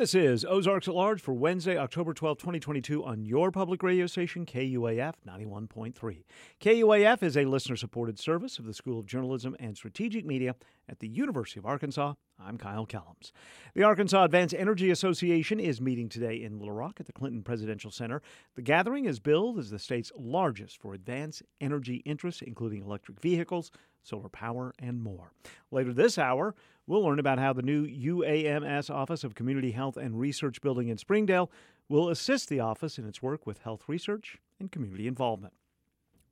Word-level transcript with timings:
This 0.00 0.14
is 0.14 0.46
Ozarks 0.46 0.88
at 0.88 0.94
Large 0.94 1.20
for 1.20 1.34
Wednesday, 1.34 1.76
October 1.76 2.14
12, 2.14 2.38
2022, 2.38 3.04
on 3.04 3.22
your 3.22 3.50
public 3.50 3.82
radio 3.82 4.06
station, 4.06 4.46
KUAF 4.46 5.12
91.3. 5.28 6.24
KUAF 6.58 7.22
is 7.22 7.36
a 7.36 7.44
listener 7.44 7.76
supported 7.76 8.18
service 8.18 8.58
of 8.58 8.64
the 8.64 8.72
School 8.72 8.98
of 8.98 9.04
Journalism 9.04 9.54
and 9.60 9.76
Strategic 9.76 10.24
Media 10.24 10.54
at 10.88 11.00
the 11.00 11.08
University 11.08 11.60
of 11.60 11.66
Arkansas. 11.66 12.14
I'm 12.42 12.56
Kyle 12.56 12.86
Kellums. 12.86 13.32
The 13.74 13.82
Arkansas 13.82 14.24
Advanced 14.24 14.54
Energy 14.54 14.90
Association 14.90 15.60
is 15.60 15.82
meeting 15.82 16.08
today 16.08 16.42
in 16.42 16.58
Little 16.58 16.72
Rock 16.72 16.96
at 16.98 17.04
the 17.04 17.12
Clinton 17.12 17.42
Presidential 17.42 17.90
Center. 17.90 18.22
The 18.54 18.62
gathering 18.62 19.04
is 19.04 19.20
billed 19.20 19.58
as 19.58 19.68
the 19.68 19.78
state's 19.78 20.10
largest 20.16 20.80
for 20.80 20.94
advanced 20.94 21.42
energy 21.60 21.96
interests, 22.06 22.40
including 22.40 22.82
electric 22.82 23.20
vehicles, 23.20 23.70
solar 24.02 24.28
power, 24.28 24.72
and 24.78 25.02
more. 25.02 25.32
Later 25.70 25.92
this 25.92 26.18
hour, 26.18 26.54
we'll 26.86 27.02
learn 27.02 27.18
about 27.18 27.38
how 27.38 27.52
the 27.52 27.62
new 27.62 27.86
UAMS 27.86 28.90
Office 28.90 29.24
of 29.24 29.34
Community 29.34 29.72
Health 29.72 29.96
and 29.96 30.18
Research 30.18 30.60
building 30.60 30.88
in 30.88 30.98
Springdale 30.98 31.50
will 31.88 32.08
assist 32.08 32.48
the 32.48 32.60
office 32.60 32.98
in 32.98 33.06
its 33.06 33.22
work 33.22 33.46
with 33.46 33.58
health 33.58 33.84
research 33.88 34.38
and 34.58 34.70
community 34.70 35.06
involvement. 35.06 35.54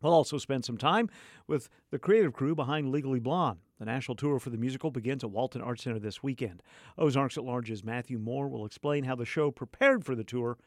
We'll 0.01 0.13
also 0.13 0.39
spend 0.39 0.65
some 0.65 0.79
time 0.79 1.11
with 1.49 1.69
the 1.91 1.99
creative 1.99 2.33
crew 2.33 2.55
behind 2.55 2.93
Legally 2.93 3.19
Blonde. 3.19 3.59
The 3.79 3.85
national 3.85 4.17
tour 4.17 4.39
for 4.39 4.51
the 4.51 4.57
musical 4.57 4.91
begins 4.91 5.25
at 5.25 5.31
Walton 5.31 5.61
Arts 5.61 5.85
Center 5.85 5.99
this 5.99 6.23
weekend. 6.23 6.63
Ozarks 6.97 7.37
at 7.37 7.45
Large's 7.45 7.85
Matthew 7.85 8.19
Moore 8.19 8.49
will 8.49 8.65
explain 8.65 9.05
how 9.05 9.17
the 9.17 9.25
show 9.25 9.51
prepared 9.51 10.05
for 10.05 10.15
the 10.15 10.25
tour 10.25 10.59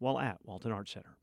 while 0.00 0.18
at 0.18 0.38
Walton 0.42 0.72
Arts 0.72 0.92
Center. 0.92 1.16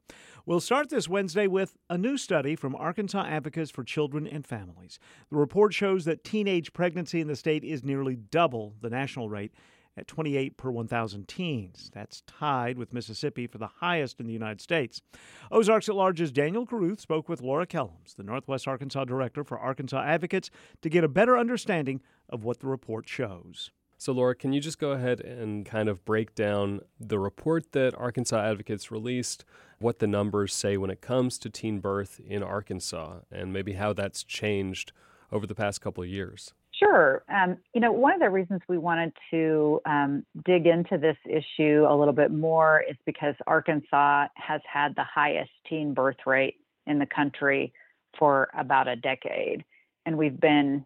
We'll 0.46 0.62
start 0.62 0.90
this 0.90 1.10
Wednesday 1.10 1.48
with 1.48 1.76
a 1.90 1.98
new 1.98 2.18
study 2.18 2.56
from 2.56 2.74
Arkansas 2.76 3.26
Advocates 3.26 3.70
for 3.70 3.84
Children 3.84 4.26
and 4.26 4.48
Families. 4.48 4.98
The 5.30 5.36
report 5.36 5.74
shows 5.74 6.06
that 6.06 6.24
teenage 6.24 6.72
pregnancy 6.72 7.20
in 7.20 7.28
the 7.28 7.36
state 7.36 7.66
is 7.66 7.84
nearly 7.84 8.16
double 8.16 8.76
the 8.80 8.90
national 8.90 9.28
rate 9.28 9.52
at 9.98 10.08
28 10.08 10.56
per 10.58 10.70
1,000 10.70 11.28
teens. 11.28 11.90
That's 11.94 12.22
tied 12.22 12.78
with 12.78 12.94
Mississippi 12.94 13.48
for 13.48 13.58
the 13.58 13.68
highest 13.68 14.20
in 14.20 14.28
the 14.28 14.34
United 14.34 14.62
States. 14.62 15.02
Ozarks 15.52 15.90
at 15.90 15.96
Large's 15.96 16.32
Daniel 16.32 16.66
Caruth 16.66 17.02
spoke 17.02 17.28
with 17.28 17.42
Laura 17.42 17.66
Kellums, 17.66 18.16
the 18.16 18.24
Northwest 18.24 18.68
Arkansas 18.68 19.06
Director 19.06 19.44
for 19.44 19.60
Arkansas 19.60 20.02
Advocates, 20.02 20.50
to 20.82 20.90
get 20.90 21.04
a 21.04 21.10
better 21.10 21.38
understanding 21.38 22.02
of 22.30 22.44
what 22.44 22.60
the 22.60 22.68
report 22.68 23.10
shows. 23.10 23.72
So, 24.00 24.12
Laura, 24.14 24.36
can 24.36 24.54
you 24.54 24.62
just 24.62 24.78
go 24.78 24.92
ahead 24.92 25.22
and 25.22 25.66
kind 25.66 25.90
of 25.90 26.06
break 26.06 26.36
down 26.36 26.82
the 27.00 27.18
report 27.18 27.72
that 27.72 27.96
Arkansas 27.96 28.40
Advocates 28.40 28.92
released, 28.92 29.44
what 29.80 29.98
the 29.98 30.06
numbers 30.06 30.54
say 30.54 30.78
when 30.78 30.92
it 30.92 31.02
comes 31.02 31.40
to 31.40 31.50
teen 31.50 31.80
birth 31.80 32.22
in 32.26 32.44
Arkansas, 32.44 33.20
and 33.32 33.52
maybe 33.52 33.74
how 33.74 33.94
that's 33.94 34.24
changed 34.24 34.92
over 35.32 35.48
the 35.48 35.56
past 35.56 35.82
couple 35.82 36.04
of 36.04 36.10
years? 36.10 36.54
Sure. 36.72 37.24
Um, 37.28 37.58
you 37.74 37.82
know, 37.82 37.92
one 37.92 38.14
of 38.14 38.20
the 38.20 38.30
reasons 38.30 38.62
we 38.70 38.78
wanted 38.78 39.12
to 39.32 39.82
um, 39.88 40.24
dig 40.46 40.68
into 40.68 41.00
this 41.00 41.18
issue 41.26 41.88
a 41.90 41.98
little 41.98 42.14
bit 42.14 42.32
more 42.32 42.84
is 42.88 42.96
because 43.06 43.34
Arkansas 43.48 44.28
has 44.36 44.62
had 44.72 44.96
the 44.96 45.04
highest 45.04 45.50
teen 45.68 45.96
birth 45.96 46.18
rate 46.28 46.58
in 46.86 47.00
the 47.00 47.08
country 47.08 47.74
for 48.20 48.50
about 48.56 48.88
a 48.88 48.96
decade. 48.96 49.66
And 50.06 50.20
we've 50.20 50.40
been 50.40 50.86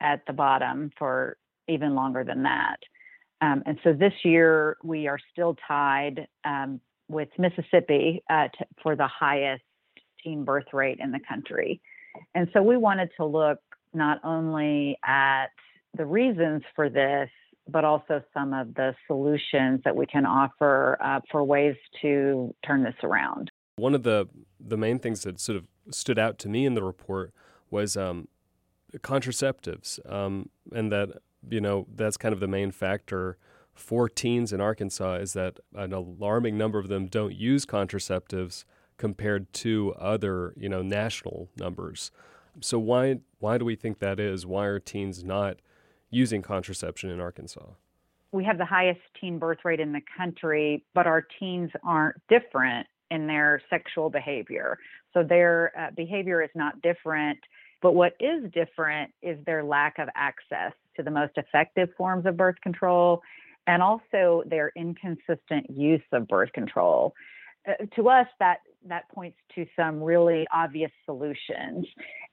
at 0.00 0.24
the 0.26 0.32
bottom 0.32 0.92
for 0.96 1.36
even 1.72 1.94
longer 1.94 2.24
than 2.24 2.42
that. 2.44 2.76
Um, 3.40 3.62
and 3.66 3.78
so 3.82 3.92
this 3.92 4.12
year 4.24 4.76
we 4.84 5.08
are 5.08 5.18
still 5.32 5.56
tied 5.66 6.26
um, 6.44 6.80
with 7.08 7.28
Mississippi 7.38 8.22
uh, 8.30 8.48
for 8.82 8.94
the 8.96 9.08
highest 9.08 9.64
teen 10.22 10.44
birth 10.44 10.72
rate 10.72 10.98
in 11.00 11.10
the 11.10 11.20
country. 11.28 11.80
And 12.34 12.48
so 12.52 12.62
we 12.62 12.76
wanted 12.76 13.10
to 13.16 13.24
look 13.24 13.58
not 13.92 14.20
only 14.24 14.98
at 15.04 15.48
the 15.96 16.06
reasons 16.06 16.62
for 16.74 16.88
this, 16.88 17.28
but 17.68 17.84
also 17.84 18.22
some 18.34 18.52
of 18.52 18.74
the 18.74 18.94
solutions 19.06 19.80
that 19.84 19.94
we 19.94 20.06
can 20.06 20.26
offer 20.26 20.98
uh, 21.00 21.20
for 21.30 21.44
ways 21.44 21.76
to 22.00 22.54
turn 22.66 22.82
this 22.82 22.94
around. 23.02 23.50
One 23.76 23.94
of 23.94 24.02
the 24.02 24.28
the 24.60 24.76
main 24.76 24.98
things 24.98 25.22
that 25.22 25.40
sort 25.40 25.56
of 25.56 25.66
stood 25.90 26.18
out 26.18 26.38
to 26.40 26.48
me 26.48 26.66
in 26.66 26.74
the 26.74 26.82
report 26.82 27.32
was 27.70 27.96
um, 27.96 28.28
contraceptives, 28.98 29.98
um, 30.10 30.50
and 30.72 30.92
that 30.92 31.18
you 31.48 31.60
know 31.60 31.86
that's 31.94 32.16
kind 32.16 32.32
of 32.32 32.40
the 32.40 32.48
main 32.48 32.70
factor 32.70 33.38
for 33.74 34.08
teens 34.08 34.52
in 34.52 34.60
Arkansas 34.60 35.14
is 35.14 35.32
that 35.32 35.58
an 35.74 35.92
alarming 35.92 36.58
number 36.58 36.78
of 36.78 36.88
them 36.88 37.06
don't 37.06 37.34
use 37.34 37.64
contraceptives 37.64 38.64
compared 38.96 39.52
to 39.52 39.94
other 39.98 40.54
you 40.56 40.68
know 40.68 40.82
national 40.82 41.48
numbers. 41.56 42.10
So 42.60 42.78
why 42.78 43.20
why 43.38 43.58
do 43.58 43.64
we 43.64 43.76
think 43.76 43.98
that 43.98 44.20
is? 44.20 44.46
Why 44.46 44.66
are 44.66 44.78
teens 44.78 45.24
not 45.24 45.58
using 46.10 46.42
contraception 46.42 47.10
in 47.10 47.20
Arkansas? 47.20 47.66
We 48.32 48.44
have 48.44 48.58
the 48.58 48.64
highest 48.64 49.00
teen 49.20 49.38
birth 49.38 49.58
rate 49.64 49.80
in 49.80 49.92
the 49.92 50.00
country, 50.16 50.84
but 50.94 51.06
our 51.06 51.26
teens 51.38 51.70
aren't 51.84 52.16
different 52.28 52.86
in 53.10 53.26
their 53.26 53.60
sexual 53.68 54.08
behavior. 54.08 54.78
So 55.12 55.22
their 55.22 55.72
uh, 55.78 55.90
behavior 55.94 56.42
is 56.42 56.50
not 56.54 56.80
different, 56.80 57.38
but 57.82 57.92
what 57.92 58.14
is 58.20 58.50
different 58.52 59.12
is 59.20 59.38
their 59.44 59.62
lack 59.62 59.98
of 59.98 60.08
access 60.14 60.72
to 60.96 61.02
the 61.02 61.10
most 61.10 61.32
effective 61.36 61.88
forms 61.96 62.26
of 62.26 62.36
birth 62.36 62.56
control 62.62 63.22
and 63.66 63.82
also 63.82 64.42
their 64.46 64.72
inconsistent 64.76 65.70
use 65.70 66.02
of 66.12 66.26
birth 66.28 66.52
control. 66.52 67.14
Uh, 67.68 67.72
to 67.94 68.08
us, 68.08 68.26
that 68.40 68.58
that 68.86 69.08
points 69.14 69.38
to 69.54 69.64
some 69.76 70.02
really 70.02 70.46
obvious 70.52 70.90
solutions, 71.04 71.86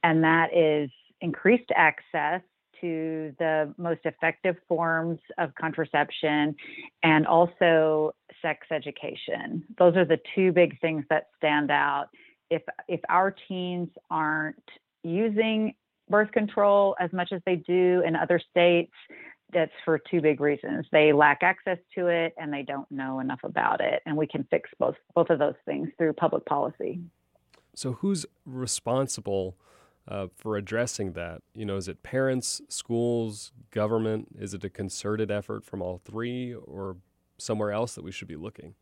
and 0.03 0.23
that 0.23 0.47
is 0.55 0.89
increased 1.21 1.69
access 1.75 2.41
to 2.81 3.33
the 3.39 3.73
most 3.77 3.99
effective 4.05 4.55
forms 4.67 5.19
of 5.37 5.53
contraception 5.55 6.55
and 7.03 7.27
also 7.27 8.11
sex 8.41 8.67
education. 8.71 9.63
Those 9.77 9.95
are 9.97 10.05
the 10.05 10.19
two 10.33 10.51
big 10.51 10.79
things 10.79 11.05
that 11.09 11.27
stand 11.37 11.71
out. 11.71 12.07
If 12.49 12.63
if 12.87 13.01
our 13.09 13.35
teens 13.47 13.89
aren't 14.09 14.63
using 15.03 15.75
birth 16.09 16.31
control 16.31 16.95
as 16.99 17.11
much 17.13 17.31
as 17.31 17.41
they 17.45 17.55
do 17.55 18.03
in 18.05 18.15
other 18.15 18.39
states, 18.51 18.91
that's 19.53 19.71
for 19.83 19.99
two 19.99 20.21
big 20.21 20.39
reasons. 20.39 20.85
They 20.91 21.11
lack 21.13 21.39
access 21.41 21.77
to 21.95 22.07
it 22.07 22.33
and 22.37 22.53
they 22.53 22.63
don't 22.63 22.89
know 22.91 23.19
enough 23.19 23.39
about 23.43 23.81
it. 23.81 24.01
And 24.05 24.15
we 24.15 24.27
can 24.27 24.45
fix 24.51 24.69
both 24.79 24.95
both 25.15 25.29
of 25.29 25.39
those 25.39 25.55
things 25.65 25.89
through 25.97 26.13
public 26.13 26.45
policy. 26.45 26.99
So 27.75 27.93
who's 27.93 28.25
responsible 28.45 29.55
uh, 30.07 30.27
for 30.35 30.57
addressing 30.57 31.13
that? 31.13 31.41
You 31.53 31.65
know, 31.65 31.77
is 31.77 31.87
it 31.87 32.03
parents, 32.03 32.61
schools, 32.67 33.51
government? 33.71 34.27
Is 34.37 34.53
it 34.53 34.63
a 34.63 34.69
concerted 34.69 35.31
effort 35.31 35.65
from 35.65 35.81
all 35.81 36.01
three 36.03 36.53
or 36.53 36.97
somewhere 37.37 37.71
else 37.71 37.95
that 37.95 38.03
we 38.03 38.11
should 38.11 38.27
be 38.27 38.35
looking? 38.35 38.75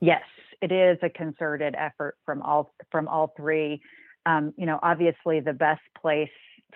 Yes, 0.00 0.22
it 0.62 0.72
is 0.72 0.98
a 1.02 1.08
concerted 1.08 1.74
effort 1.76 2.16
from 2.24 2.42
all 2.42 2.74
from 2.90 3.08
all 3.08 3.32
three. 3.36 3.80
Um, 4.24 4.52
you 4.56 4.66
know, 4.66 4.78
obviously 4.82 5.40
the 5.40 5.52
best 5.52 5.82
place 6.00 6.28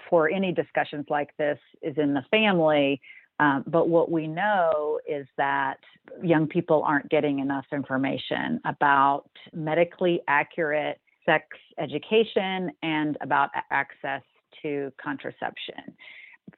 for 0.09 0.31
any 0.31 0.53
discussions 0.53 1.06
like 1.09 1.37
this 1.37 1.59
is 1.83 1.97
in 1.99 2.15
the 2.15 2.25
family. 2.31 3.01
Um, 3.39 3.65
but 3.67 3.89
what 3.89 4.11
we 4.11 4.27
know 4.27 5.01
is 5.09 5.27
that 5.39 5.78
young 6.23 6.47
people 6.47 6.83
aren't 6.87 7.09
getting 7.09 7.39
enough 7.39 7.65
information 7.73 8.61
about 8.67 9.31
medically 9.55 10.21
accurate 10.28 11.01
sex 11.25 11.47
education 11.78 12.71
and 12.83 13.17
about 13.23 13.51
access 13.71 14.23
to 14.62 14.93
contraception. 15.03 15.97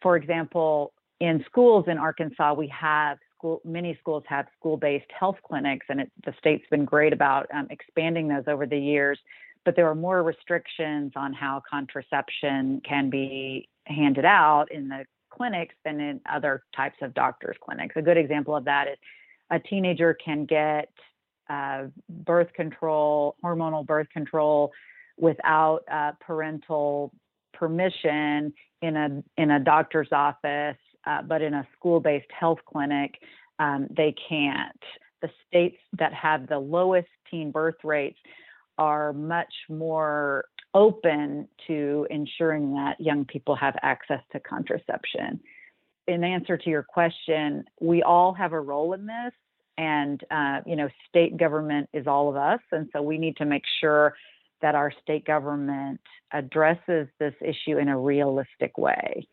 For 0.03 0.17
example, 0.17 0.93
in 1.21 1.45
schools 1.47 1.85
in 1.87 1.99
Arkansas, 1.99 2.55
we 2.55 2.67
have 2.69 3.19
school, 3.37 3.61
many 3.65 3.97
schools 4.01 4.25
have 4.27 4.47
school-based 4.59 5.11
health 5.19 5.37
clinics, 5.47 5.87
and 5.89 6.01
it, 6.01 6.13
the 6.25 6.35
state's 6.39 6.67
been 6.69 6.85
great 6.85 7.13
about 7.13 7.47
um, 7.55 7.69
expanding 7.71 8.27
those 8.29 8.45
over 8.49 8.67
the 8.67 8.79
years. 8.79 9.19
But 9.65 9.77
there 9.77 9.89
are 9.89 9.95
more 9.95 10.23
restrictions 10.23 11.13
on 11.17 11.33
how 11.33 11.63
contraception 11.69 12.83
can 12.89 13.11
be 13.11 13.69
handed 13.87 14.25
out 14.25 14.67
in 14.71 14.89
the 14.89 15.05
clinics 15.31 15.75
than 15.85 16.01
in 16.01 16.21
other 16.31 16.63
types 16.77 16.97
of 17.03 17.15
doctors' 17.15 17.57
clinics. 17.63 17.95
A 17.97 18.03
good 18.03 18.17
example 18.17 18.57
of 18.57 18.65
that 18.65 18.89
is 18.89 18.99
a 19.51 19.59
teenager 19.59 20.15
can 20.15 20.45
get 20.47 20.91
uh, 21.49 21.85
birth 22.09 22.53
control, 22.55 23.37
hormonal 23.45 23.87
birth 23.87 24.09
control, 24.13 24.73
without 25.19 25.81
uh, 25.91 26.13
parental 26.21 27.13
permission 27.53 28.53
in 28.81 28.97
a 28.97 29.23
in 29.41 29.51
a 29.51 29.61
doctor's 29.61 30.09
office, 30.13 30.77
uh, 31.07 31.23
but 31.23 31.43
in 31.43 31.55
a 31.55 31.67
school-based 31.77 32.31
health 32.39 32.59
clinic, 32.67 33.15
um, 33.59 33.87
they 33.97 34.15
can't. 34.29 34.83
The 35.21 35.31
states 35.47 35.77
that 35.99 36.13
have 36.15 36.49
the 36.49 36.59
lowest 36.59 37.09
teen 37.31 37.51
birth 37.53 37.77
rates 37.85 38.19
are 38.83 39.13
much 39.13 39.55
more 39.69 40.47
open 40.75 41.47
to 41.69 42.05
ensuring 42.11 42.75
that 42.75 43.01
young 43.01 43.25
people 43.25 43.55
have 43.55 43.77
access 43.83 44.21
to 44.33 44.41
contraception. 44.41 45.39
In 46.09 46.25
answer 46.25 46.57
to 46.57 46.69
your 46.69 46.83
question, 46.83 47.65
we 47.81 48.03
all 48.03 48.35
have 48.35 48.53
a 48.53 48.61
role 48.61 48.93
in 48.93 49.07
this, 49.07 49.33
and 49.79 50.21
uh, 50.33 50.63
you 50.67 50.75
know, 50.75 50.89
state 51.09 51.37
government 51.37 51.89
is 51.93 52.09
all 52.09 52.29
of 52.29 52.35
us, 52.35 52.59
and 52.73 52.89
so 52.93 53.01
we 53.03 53.19
need 53.19 53.37
to 53.37 53.45
make 53.45 53.63
sure 53.81 54.15
that 54.63 54.75
our 54.75 54.93
state 55.01 55.25
government 55.25 56.01
addresses 56.33 57.07
this 57.21 57.35
issue 57.41 57.79
in 57.79 57.89
a 57.89 57.97
realistic 57.97 58.77
way. 58.77 59.29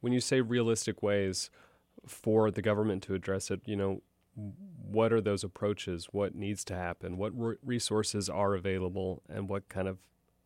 When 0.00 0.12
you 0.12 0.20
say 0.20 0.40
realistic 0.40 1.04
ways 1.04 1.50
for 2.04 2.50
the 2.50 2.62
government 2.62 3.04
to 3.04 3.14
address 3.14 3.48
it, 3.52 3.60
you 3.64 3.76
know, 3.76 4.02
what 4.90 5.12
are 5.12 5.20
those 5.20 5.44
approaches? 5.44 6.08
What 6.12 6.34
needs 6.34 6.64
to 6.64 6.74
happen? 6.74 7.16
What 7.16 7.32
re- 7.38 7.56
resources 7.64 8.28
are 8.28 8.54
available, 8.54 9.22
and 9.28 9.48
what 9.48 9.68
kind 9.68 9.88
of 9.88 9.98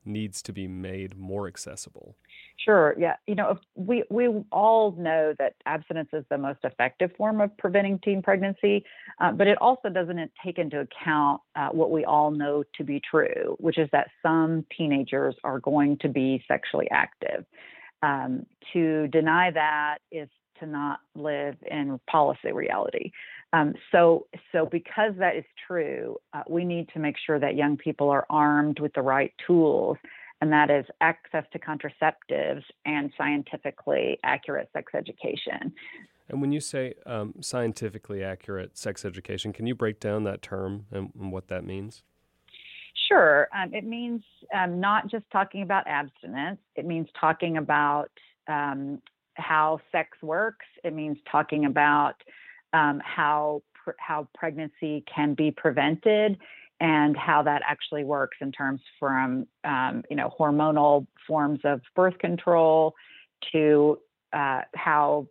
needs 0.04 0.42
to 0.42 0.52
be 0.52 0.66
made 0.66 1.16
more 1.16 1.46
accessible? 1.46 2.16
Sure. 2.56 2.94
Yeah. 2.98 3.16
You 3.26 3.34
know, 3.34 3.58
we 3.74 4.04
we 4.10 4.28
all 4.50 4.92
know 4.92 5.34
that 5.38 5.54
abstinence 5.66 6.10
is 6.12 6.24
the 6.30 6.38
most 6.38 6.60
effective 6.64 7.10
form 7.16 7.40
of 7.40 7.56
preventing 7.56 7.98
teen 8.04 8.22
pregnancy, 8.22 8.84
uh, 9.20 9.32
but 9.32 9.46
it 9.46 9.58
also 9.60 9.88
doesn't 9.88 10.18
take 10.44 10.58
into 10.58 10.80
account 10.80 11.40
uh, 11.56 11.68
what 11.68 11.90
we 11.90 12.04
all 12.04 12.30
know 12.30 12.64
to 12.76 12.84
be 12.84 13.00
true, 13.08 13.56
which 13.58 13.78
is 13.78 13.88
that 13.92 14.08
some 14.22 14.64
teenagers 14.76 15.34
are 15.44 15.60
going 15.60 15.98
to 15.98 16.08
be 16.08 16.42
sexually 16.46 16.88
active. 16.90 17.44
Um, 18.02 18.46
to 18.72 19.06
deny 19.08 19.50
that 19.52 19.98
is 20.10 20.28
to 20.58 20.66
not 20.66 21.00
live 21.14 21.56
in 21.68 22.00
policy 22.10 22.52
reality. 22.52 23.12
Um, 23.52 23.75
so, 23.90 24.26
so 24.50 24.66
because 24.66 25.12
that 25.19 25.37
is 25.37 25.44
true, 25.66 26.16
uh, 26.32 26.43
we 26.49 26.64
need 26.64 26.88
to 26.94 26.99
make 26.99 27.16
sure 27.25 27.38
that 27.38 27.54
young 27.54 27.76
people 27.76 28.08
are 28.08 28.26
armed 28.31 28.81
with 28.81 28.94
the 28.94 29.02
right 29.02 29.32
tools, 29.46 29.99
and 30.40 30.50
that 30.52 30.70
is 30.70 30.87
access 31.00 31.44
to 31.52 31.58
contraceptives 31.58 32.64
and 32.87 33.12
scientifically 33.16 34.19
accurate 34.25 34.70
sex 34.72 34.93
education. 34.94 35.72
And 36.28 36.40
when 36.40 36.50
you 36.50 36.60
say 36.60 36.94
um, 37.04 37.34
scientifically 37.40 38.25
accurate 38.25 38.78
sex 38.78 39.04
education, 39.04 39.52
can 39.52 39.66
you 39.66 39.75
break 39.75 40.00
down 40.00 40.25
that 40.25 40.40
term 40.40 40.87
and, 40.90 41.12
and 41.20 41.31
what 41.31 41.49
that 41.49 41.64
means? 41.64 42.02
Sure. 43.08 43.49
Um, 43.54 43.75
it 43.75 43.84
means 43.84 44.22
um, 44.54 44.81
not 44.81 45.10
just 45.10 45.25
talking 45.31 45.62
about 45.62 45.87
abstinence, 45.87 46.60
it 46.76 46.87
means 46.87 47.08
talking 47.20 47.58
about 47.58 48.10
um, 48.49 49.02
how 49.34 49.81
sex 49.90 50.16
works, 50.22 50.66
it 50.84 50.94
means 50.94 51.19
talking 51.31 51.66
about 51.66 52.14
um, 52.72 53.00
how 53.04 53.62
pr- 53.74 53.90
how 53.98 54.28
pregnancy 54.34 55.04
can 55.12 55.34
be 55.34 55.50
prevented 55.50 56.38
and 56.80 57.16
how 57.16 57.42
that 57.42 57.62
actually 57.66 58.02
works 58.02 58.36
in 58.40 58.50
terms 58.52 58.80
from 58.98 59.46
um, 59.64 60.02
you 60.10 60.16
know 60.16 60.34
hormonal 60.38 61.06
forms 61.26 61.60
of 61.64 61.80
birth 61.94 62.19
control 62.19 62.94
to 63.52 63.98
uh, 64.32 64.62
how, 64.74 65.26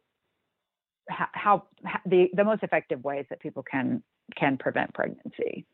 how, 1.08 1.28
how 1.34 1.64
the 2.06 2.30
the 2.34 2.44
most 2.44 2.64
effective 2.64 3.04
ways 3.04 3.26
that 3.30 3.40
people 3.40 3.64
can 3.64 4.02
can 4.38 4.58
prevent 4.58 4.94
pregnancy 4.94 5.66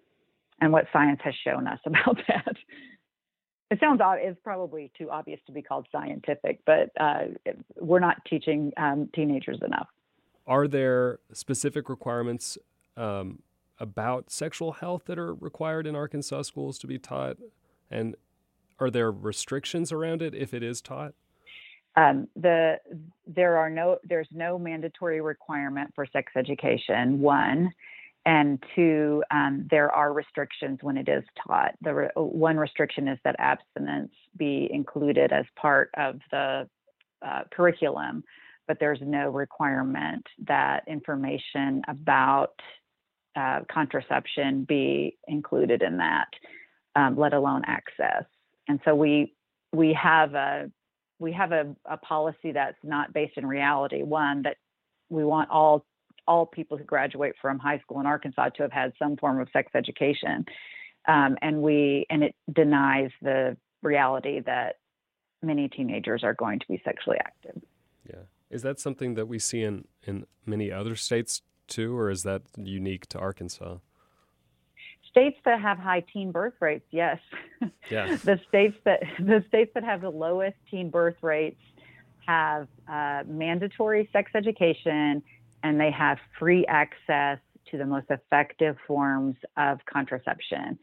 and 0.62 0.72
what 0.72 0.86
science 0.92 1.20
has 1.24 1.34
shown 1.44 1.68
us 1.68 1.80
about 1.86 2.18
that. 2.28 2.56
It 3.70 3.80
sounds. 3.82 4.00
It's 4.04 4.40
probably 4.44 4.92
too 4.98 5.10
obvious 5.12 5.40
to 5.48 5.52
be 5.52 5.62
called 5.62 5.88
scientific, 5.92 6.62
but 6.66 6.90
uh, 7.00 7.26
we're 7.76 8.00
not 8.00 8.16
teaching 8.30 8.72
um, 8.78 9.10
teenagers 9.14 9.60
enough. 9.64 9.88
Are 10.48 10.68
there 10.68 11.20
specific 11.34 11.90
requirements 11.90 12.58
um, 12.96 13.40
about 13.80 14.32
sexual 14.32 14.74
health 14.74 15.04
that 15.06 15.20
are 15.20 15.34
required 15.34 15.86
in 15.86 15.96
Arkansas 15.96 16.44
schools 16.44 16.80
to 16.80 16.88
be 16.88 16.98
taught? 16.98 17.38
And 17.92 18.16
are 18.80 18.90
there 18.90 19.12
restrictions 19.12 19.92
around 19.92 20.22
it 20.22 20.34
if 20.34 20.54
it 20.54 20.64
is 20.64 20.82
taught? 20.82 21.14
Um, 21.98 22.28
the 22.36 22.80
there 23.26 23.58
are 23.58 23.70
no 23.70 23.98
there's 24.04 24.28
no 24.32 24.60
mandatory 24.60 25.20
requirement 25.20 25.92
for 25.96 26.06
sex 26.06 26.32
education. 26.36 27.20
One, 27.20 27.74
and 28.26 28.64
two, 28.76 29.24
um, 29.32 29.68
there 29.72 29.92
are 29.92 30.14
restrictions 30.14 30.80
when 30.82 30.96
it 30.96 31.10
is 31.10 31.24
taught. 31.46 31.74
The 31.82 31.94
re- 31.94 32.10
one 32.16 32.58
restriction 32.58 33.08
is 33.08 33.18
that 33.24 33.36
abstinence 33.40 34.12
be 34.38 34.70
included 34.72 35.32
as 35.32 35.46
part 35.56 35.90
of 35.98 36.20
the 36.30 36.70
uh, 37.26 37.42
curriculum 37.52 38.24
but 38.68 38.78
there's 38.80 39.00
no 39.02 39.30
requirement 39.30 40.26
that 40.48 40.84
information 40.88 41.82
about 41.88 42.54
uh, 43.36 43.62
contraception 43.72 44.64
be 44.64 45.18
included 45.28 45.82
in 45.82 45.98
that, 45.98 46.28
um, 46.96 47.18
let 47.18 47.34
alone 47.34 47.62
access. 47.66 48.24
And 48.68 48.80
so 48.84 48.96
we 48.96 49.34
we 49.74 49.94
have 49.94 50.34
a 50.34 50.72
we 51.20 51.32
have 51.34 51.52
a, 51.52 51.76
a 51.86 51.98
policy 51.98 52.52
that's 52.52 52.78
not 52.84 53.14
based 53.14 53.38
in 53.38 53.46
reality. 53.46 54.04
One 54.04 54.44
that 54.44 54.58
we 55.10 55.24
want 55.24 55.50
all 55.50 55.86
all 56.28 56.46
people 56.46 56.78
who 56.78 56.84
graduate 56.84 57.36
from 57.42 57.58
high 57.60 57.80
school 57.80 58.00
in 58.00 58.06
Arkansas 58.06 58.50
to 58.50 58.64
have 58.64 58.72
had 58.72 58.92
some 59.00 59.16
form 59.16 59.40
of 59.40 59.48
sex 59.54 59.72
education, 59.76 60.46
um, 61.08 61.38
and 61.42 61.62
we 61.62 62.06
and 62.10 62.24
it 62.24 62.36
denies 62.52 63.12
the 63.22 63.56
reality 63.82 64.42
that 64.42 64.76
many 65.42 65.70
teenagers 65.70 66.24
are 66.24 66.34
going 66.34 66.60
to 66.60 66.66
be 66.68 66.82
sexually 66.84 67.18
active. 67.20 67.62
Yeah. 68.10 68.24
Is 68.50 68.62
that 68.62 68.80
something 68.80 69.16
that 69.16 69.28
we 69.28 69.40
see 69.40 69.62
in, 69.62 69.86
in 70.04 70.26
many 70.46 70.72
other 70.72 70.96
states 70.96 71.42
too, 71.68 71.98
or 71.98 72.10
is 72.10 72.24
that 72.24 72.44
unique 72.58 73.08
to 73.08 73.20
Arkansas? 73.20 73.78
States 75.10 75.38
that 75.46 75.60
have 75.60 75.78
high 75.78 76.04
teen 76.14 76.32
birth 76.32 76.54
rates, 76.60 76.86
yes. 76.92 77.20
Yeah. 77.90 78.18
the 78.24 78.40
states 78.48 78.78
that 78.84 79.00
the 79.18 79.44
states 79.48 79.72
that 79.74 79.84
have 79.84 80.02
the 80.02 80.10
lowest 80.12 80.58
teen 80.70 80.90
birth 80.90 81.16
rates 81.22 81.62
have 82.28 82.68
uh, 82.88 83.24
mandatory 83.26 84.10
sex 84.12 84.32
education, 84.36 85.24
and 85.64 85.80
they 85.80 85.92
have 85.92 86.18
free 86.38 86.66
access 86.68 87.40
to 87.72 87.78
the 87.78 87.86
most 87.86 88.08
effective 88.10 88.76
forms 88.86 89.36
of 89.56 89.80
contraception. 89.92 90.78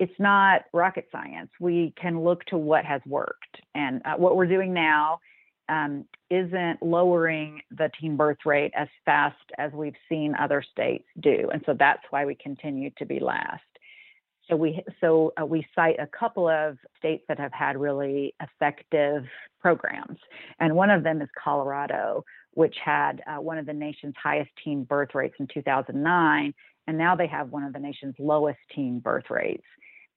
It's 0.00 0.18
not 0.18 0.62
rocket 0.72 1.08
science. 1.12 1.50
We 1.60 1.94
can 2.00 2.24
look 2.24 2.44
to 2.46 2.58
what 2.58 2.84
has 2.84 3.00
worked, 3.06 3.60
and 3.74 4.02
uh, 4.04 4.14
what 4.16 4.36
we're 4.36 4.46
doing 4.46 4.74
now 4.74 5.20
um, 5.68 6.04
isn't 6.30 6.82
lowering 6.82 7.60
the 7.70 7.90
teen 8.00 8.16
birth 8.16 8.38
rate 8.44 8.72
as 8.76 8.88
fast 9.04 9.36
as 9.58 9.72
we've 9.72 9.96
seen 10.08 10.34
other 10.38 10.62
states 10.62 11.04
do, 11.20 11.50
and 11.52 11.62
so 11.66 11.74
that's 11.78 12.02
why 12.10 12.24
we 12.24 12.34
continue 12.34 12.90
to 12.98 13.04
be 13.04 13.20
last. 13.20 13.62
So 14.48 14.54
we 14.54 14.84
so 15.00 15.32
uh, 15.40 15.44
we 15.44 15.66
cite 15.74 15.98
a 15.98 16.06
couple 16.06 16.48
of 16.48 16.78
states 16.98 17.24
that 17.28 17.38
have 17.38 17.52
had 17.52 17.76
really 17.76 18.34
effective 18.40 19.24
programs, 19.60 20.18
and 20.60 20.74
one 20.74 20.90
of 20.90 21.02
them 21.02 21.20
is 21.20 21.28
Colorado, 21.42 22.24
which 22.54 22.76
had 22.84 23.22
uh, 23.26 23.40
one 23.40 23.58
of 23.58 23.66
the 23.66 23.72
nation's 23.72 24.14
highest 24.22 24.50
teen 24.62 24.84
birth 24.84 25.14
rates 25.14 25.34
in 25.40 25.48
2009, 25.52 26.54
and 26.86 26.98
now 26.98 27.16
they 27.16 27.26
have 27.26 27.50
one 27.50 27.64
of 27.64 27.72
the 27.72 27.78
nation's 27.78 28.14
lowest 28.18 28.58
teen 28.74 29.00
birth 29.00 29.30
rates. 29.30 29.66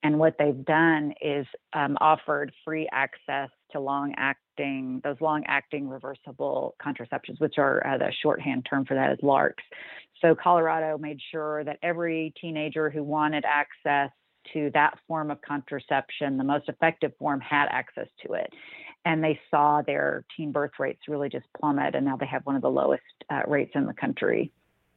And 0.01 0.17
what 0.17 0.35
they've 0.39 0.65
done 0.65 1.13
is 1.21 1.45
um, 1.73 1.97
offered 1.99 2.53
free 2.63 2.87
access 2.91 3.49
to 3.71 3.79
long 3.79 4.13
acting, 4.17 5.01
those 5.03 5.17
long 5.19 5.43
acting 5.47 5.89
reversible 5.89 6.75
contraceptions, 6.81 7.39
which 7.39 7.57
are 7.57 7.85
uh, 7.85 7.97
the 7.97 8.11
shorthand 8.21 8.65
term 8.69 8.85
for 8.85 8.93
that 8.93 9.11
is 9.11 9.19
LARCs. 9.21 9.63
So 10.21 10.35
Colorado 10.35 10.97
made 10.97 11.19
sure 11.31 11.63
that 11.63 11.79
every 11.83 12.33
teenager 12.39 12.89
who 12.89 13.03
wanted 13.03 13.43
access 13.45 14.11
to 14.53 14.71
that 14.73 14.97
form 15.07 15.31
of 15.31 15.41
contraception, 15.41 16.37
the 16.37 16.43
most 16.43 16.69
effective 16.69 17.11
form, 17.19 17.41
had 17.41 17.67
access 17.69 18.07
to 18.25 18.33
it. 18.33 18.51
And 19.05 19.23
they 19.23 19.39
saw 19.51 19.81
their 19.81 20.25
teen 20.35 20.51
birth 20.51 20.71
rates 20.79 21.01
really 21.07 21.29
just 21.29 21.45
plummet, 21.59 21.95
and 21.95 22.05
now 22.05 22.17
they 22.17 22.25
have 22.25 22.45
one 22.45 22.55
of 22.55 22.61
the 22.61 22.69
lowest 22.69 23.03
uh, 23.29 23.41
rates 23.47 23.71
in 23.75 23.85
the 23.85 23.93
country. 23.93 24.51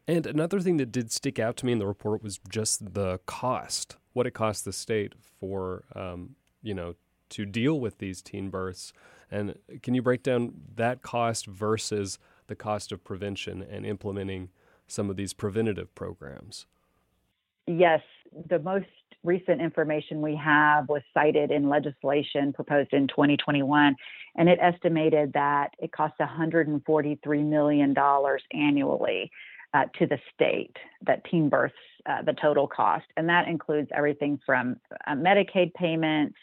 And 0.07 0.27
another 0.27 0.61
thing 0.61 0.79
that 0.79 0.91
did 0.91 1.13
stick 1.13 1.39
out 1.39 1.57
to 1.59 1.67
me 1.67 1.73
in 1.73 1.79
the 1.79 1.87
report 1.87 2.23
was 2.23 2.41
just 2.49 2.95
the 2.95 3.21
cost, 3.27 3.97
what 4.13 4.27
it 4.27 4.33
costs 4.33 4.63
the 4.63 4.73
state 4.73 5.15
for, 5.41 5.85
um, 5.95 6.35
you 6.63 6.75
know, 6.75 6.95
to 7.31 7.47
deal 7.47 7.79
with 7.79 7.99
these 7.99 8.21
teen 8.21 8.51
births. 8.51 8.93
And 9.31 9.57
can 9.83 9.95
you 9.95 10.03
break 10.03 10.23
down 10.23 10.53
that 10.75 11.03
cost 11.03 11.47
versus 11.47 12.19
the 12.49 12.57
cost 12.57 12.93
of 12.93 13.05
prevention 13.05 13.63
and 13.63 13.87
implementing 13.87 14.51
some 14.87 15.09
of 15.09 15.17
these 15.17 15.33
preventative 15.33 15.95
programs? 15.95 16.67
Yes, 17.67 18.03
the 18.49 18.59
most 18.59 18.87
recent 19.25 19.61
information 19.61 20.21
we 20.21 20.35
have 20.37 20.89
was 20.89 21.03
cited 21.15 21.51
in 21.53 21.69
legislation 21.69 22.53
proposed 22.53 22.93
in 22.93 23.07
2021, 23.07 23.97
and 24.37 24.49
it 24.49 24.59
estimated 24.61 25.33
that 25.35 25.69
it 25.79 25.93
costs 25.93 26.19
$143 26.19 27.45
million 27.45 27.95
annually 28.53 29.31
uh, 29.75 29.85
to 29.99 30.07
the 30.07 30.19
state 30.35 30.77
that 31.07 31.25
teen 31.31 31.49
births, 31.49 31.75
uh, 32.07 32.23
the 32.23 32.35
total 32.35 32.67
cost. 32.67 33.07
And 33.17 33.29
that 33.29 33.49
includes 33.49 33.89
everything 33.95 34.39
from 34.45 34.77
uh, 35.07 35.13
Medicaid 35.13 35.73
payments 35.75 36.37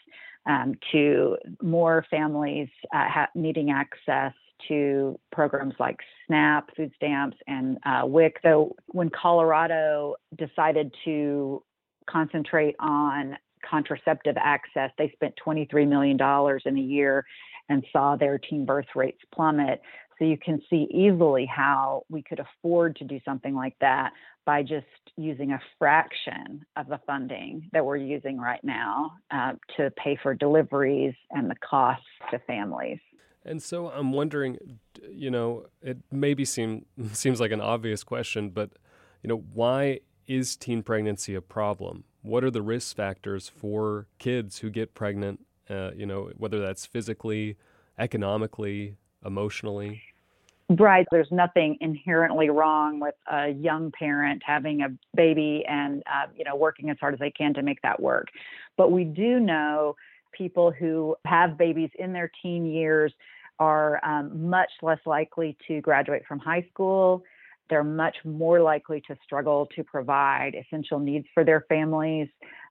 um, 0.46 0.74
to 0.92 1.36
more 1.62 2.04
families 2.10 2.68
uh, 2.94 3.08
ha- 3.08 3.28
needing 3.34 3.70
access 3.70 4.32
to 4.68 5.18
programs 5.32 5.74
like 5.78 5.96
SNAP, 6.26 6.74
food 6.76 6.92
stamps, 6.96 7.36
and 7.46 7.78
uh, 7.86 8.02
WIC. 8.04 8.42
Though 8.42 8.74
when 8.88 9.10
Colorado 9.10 10.16
decided 10.36 10.94
to 11.04 11.62
concentrate 12.08 12.76
on 12.78 13.36
contraceptive 13.68 14.36
access, 14.38 14.90
they 14.98 15.10
spent 15.14 15.34
$23 15.44 15.88
million 15.88 16.18
in 16.66 16.76
a 16.76 16.86
year 16.86 17.24
and 17.68 17.84
saw 17.92 18.16
their 18.16 18.38
teen 18.38 18.64
birth 18.64 18.86
rates 18.94 19.20
plummet. 19.32 19.80
So 20.20 20.26
you 20.26 20.36
can 20.36 20.60
see 20.68 20.86
easily 20.90 21.46
how 21.46 22.04
we 22.10 22.22
could 22.22 22.40
afford 22.40 22.96
to 22.96 23.04
do 23.04 23.20
something 23.24 23.54
like 23.54 23.74
that 23.80 24.12
by 24.44 24.62
just 24.62 24.86
using 25.16 25.52
a 25.52 25.60
fraction 25.78 26.66
of 26.76 26.88
the 26.88 27.00
funding 27.06 27.70
that 27.72 27.84
we're 27.84 27.96
using 27.96 28.38
right 28.38 28.62
now 28.62 29.12
uh, 29.30 29.52
to 29.78 29.90
pay 29.92 30.18
for 30.22 30.34
deliveries 30.34 31.14
and 31.30 31.50
the 31.50 31.54
costs 31.56 32.04
to 32.30 32.38
families. 32.40 32.98
And 33.46 33.62
so 33.62 33.88
I'm 33.88 34.12
wondering, 34.12 34.58
you 35.10 35.30
know, 35.30 35.64
it 35.80 35.96
maybe 36.10 36.44
seem 36.44 36.84
seems 37.12 37.40
like 37.40 37.50
an 37.50 37.62
obvious 37.62 38.04
question, 38.04 38.50
but 38.50 38.72
you 39.22 39.28
know, 39.28 39.42
why 39.54 40.00
is 40.26 40.54
teen 40.54 40.82
pregnancy 40.82 41.34
a 41.34 41.40
problem? 41.40 42.04
What 42.20 42.44
are 42.44 42.50
the 42.50 42.62
risk 42.62 42.94
factors 42.94 43.48
for 43.48 44.06
kids 44.18 44.58
who 44.58 44.68
get 44.68 44.92
pregnant? 44.92 45.46
Uh, 45.70 45.92
you 45.96 46.04
know, 46.04 46.30
whether 46.36 46.60
that's 46.60 46.84
physically, 46.84 47.56
economically, 47.98 48.96
emotionally. 49.24 50.02
Right. 50.78 51.04
There's 51.10 51.32
nothing 51.32 51.78
inherently 51.80 52.48
wrong 52.48 53.00
with 53.00 53.16
a 53.30 53.48
young 53.48 53.90
parent 53.90 54.40
having 54.46 54.82
a 54.82 54.88
baby 55.16 55.64
and, 55.68 56.00
uh, 56.06 56.28
you 56.36 56.44
know, 56.44 56.54
working 56.54 56.90
as 56.90 56.96
hard 57.00 57.12
as 57.12 57.18
they 57.18 57.32
can 57.32 57.52
to 57.54 57.62
make 57.62 57.82
that 57.82 58.00
work. 58.00 58.28
But 58.76 58.92
we 58.92 59.02
do 59.02 59.40
know 59.40 59.96
people 60.30 60.70
who 60.70 61.16
have 61.26 61.58
babies 61.58 61.90
in 61.98 62.12
their 62.12 62.30
teen 62.40 62.64
years 62.64 63.12
are 63.58 64.00
um, 64.04 64.48
much 64.48 64.70
less 64.80 65.00
likely 65.06 65.56
to 65.66 65.80
graduate 65.80 66.22
from 66.28 66.38
high 66.38 66.64
school. 66.72 67.24
They're 67.68 67.82
much 67.82 68.16
more 68.24 68.60
likely 68.60 69.02
to 69.08 69.16
struggle 69.24 69.66
to 69.74 69.82
provide 69.82 70.54
essential 70.54 71.00
needs 71.00 71.26
for 71.34 71.44
their 71.44 71.64
families. 71.68 72.28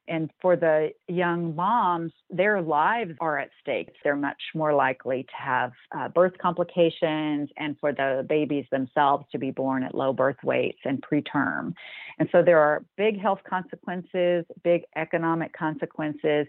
And 0.10 0.32
for 0.42 0.56
the 0.56 0.90
young 1.08 1.56
moms, 1.56 2.12
their 2.32 2.64
lives 2.64 3.14
are 3.22 3.38
at 3.38 3.52
stake. 3.62 3.90
They're 4.04 4.16
much 4.16 4.42
more 4.56 4.74
likely 4.74 5.24
to 5.24 5.36
have 5.38 5.72
uh, 5.96 6.08
birth 6.08 6.34
complications 6.42 7.50
and 7.58 7.78
for 7.80 7.94
the 7.94 8.26
babies 8.28 8.66
themselves 8.72 9.26
to 9.32 9.38
be 9.38 9.52
born 9.52 9.84
at 9.84 9.94
low 9.94 10.12
birth 10.12 10.38
weights 10.44 10.80
and 10.84 11.02
preterm. 11.04 11.74
And 12.18 12.28
so 12.32 12.42
there 12.42 12.60
are 12.60 12.84
big 12.98 13.22
health 13.22 13.42
consequences, 13.48 14.46
big 14.64 14.82
economic 14.96 15.54
consequences. 15.54 16.48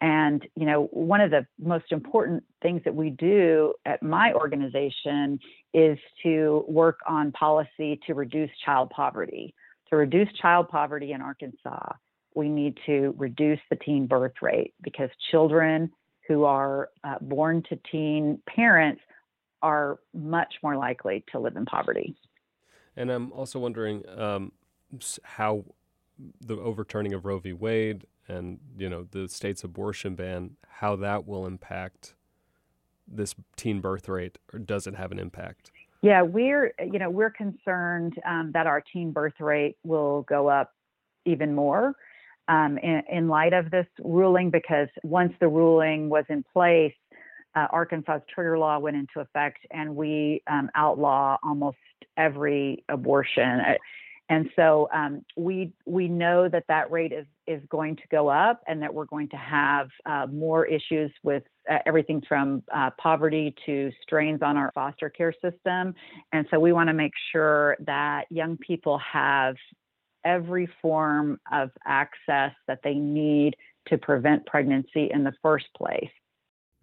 And, 0.00 0.46
you 0.54 0.64
know, 0.64 0.84
one 0.92 1.20
of 1.20 1.32
the 1.32 1.44
most 1.58 1.90
important 1.90 2.44
things 2.62 2.80
that 2.84 2.94
we 2.94 3.10
do 3.10 3.74
at 3.86 4.04
my 4.04 4.32
organization 4.34 5.40
is 5.74 5.98
to 6.22 6.64
work 6.68 7.00
on 7.08 7.32
policy 7.32 7.98
to 8.06 8.14
reduce 8.14 8.50
child 8.64 8.90
poverty, 8.90 9.52
to 9.88 9.96
reduce 9.96 10.28
child 10.40 10.68
poverty 10.68 11.10
in 11.10 11.20
Arkansas 11.20 11.94
we 12.34 12.48
need 12.48 12.78
to 12.86 13.14
reduce 13.16 13.60
the 13.70 13.76
teen 13.76 14.06
birth 14.06 14.34
rate 14.40 14.74
because 14.82 15.10
children 15.30 15.90
who 16.28 16.44
are 16.44 16.90
uh, 17.02 17.16
born 17.20 17.62
to 17.68 17.78
teen 17.90 18.40
parents 18.46 19.00
are 19.62 19.98
much 20.14 20.54
more 20.62 20.76
likely 20.76 21.24
to 21.32 21.38
live 21.38 21.56
in 21.56 21.64
poverty. 21.64 22.16
And 22.96 23.10
I'm 23.10 23.32
also 23.32 23.58
wondering 23.58 24.04
um, 24.16 24.52
how 25.22 25.64
the 26.40 26.56
overturning 26.56 27.14
of 27.14 27.24
Roe 27.24 27.38
v. 27.38 27.52
Wade 27.52 28.06
and 28.28 28.58
you 28.78 28.88
know 28.88 29.06
the 29.10 29.28
state's 29.28 29.64
abortion 29.64 30.14
ban, 30.14 30.56
how 30.68 30.96
that 30.96 31.26
will 31.26 31.46
impact 31.46 32.14
this 33.08 33.34
teen 33.56 33.80
birth 33.80 34.08
rate, 34.08 34.38
or 34.52 34.58
does 34.58 34.86
it 34.86 34.94
have 34.94 35.10
an 35.10 35.18
impact? 35.18 35.72
Yeah, 36.02 36.22
we're 36.22 36.72
you 36.78 36.98
know 36.98 37.10
we're 37.10 37.30
concerned 37.30 38.14
um, 38.24 38.52
that 38.52 38.66
our 38.66 38.80
teen 38.80 39.10
birth 39.10 39.40
rate 39.40 39.76
will 39.82 40.22
go 40.22 40.48
up 40.48 40.72
even 41.24 41.54
more 41.54 41.96
um, 42.50 42.78
in, 42.78 43.02
in, 43.10 43.28
light 43.28 43.52
of 43.52 43.70
this 43.70 43.86
ruling 44.02 44.50
because 44.50 44.88
once 45.04 45.32
the 45.40 45.46
ruling 45.46 46.08
was 46.08 46.24
in 46.28 46.44
place, 46.52 46.92
uh, 47.54 47.66
Arkansas's 47.70 48.22
trigger 48.32 48.58
law 48.58 48.78
went 48.78 48.96
into 48.96 49.20
effect 49.20 49.58
and 49.70 49.94
we 49.94 50.42
um, 50.50 50.68
outlaw 50.74 51.36
almost 51.44 51.78
every 52.16 52.84
abortion. 52.88 53.60
And 54.28 54.48
so 54.54 54.88
um, 54.94 55.24
we 55.36 55.72
we 55.86 56.06
know 56.06 56.48
that 56.48 56.64
that 56.68 56.90
rate 56.92 57.12
is 57.12 57.26
is 57.48 57.60
going 57.68 57.96
to 57.96 58.02
go 58.12 58.28
up, 58.28 58.62
and 58.68 58.80
that 58.80 58.94
we're 58.94 59.06
going 59.06 59.28
to 59.30 59.36
have 59.36 59.88
uh, 60.06 60.28
more 60.30 60.64
issues 60.66 61.10
with 61.24 61.42
uh, 61.68 61.78
everything 61.84 62.22
from 62.28 62.62
uh, 62.72 62.90
poverty 62.96 63.52
to 63.66 63.90
strains 64.02 64.40
on 64.40 64.56
our 64.56 64.70
foster 64.72 65.10
care 65.10 65.34
system. 65.42 65.94
And 66.32 66.46
so 66.48 66.60
we 66.60 66.72
want 66.72 66.88
to 66.88 66.94
make 66.94 67.12
sure 67.32 67.76
that 67.84 68.26
young 68.30 68.56
people 68.56 69.00
have 69.12 69.56
every 70.24 70.68
form 70.80 71.40
of 71.52 71.70
access 71.86 72.52
that 72.66 72.80
they 72.82 72.94
need 72.94 73.56
to 73.86 73.98
prevent 73.98 74.46
pregnancy 74.46 75.10
in 75.10 75.24
the 75.24 75.32
first 75.42 75.66
place. 75.76 76.10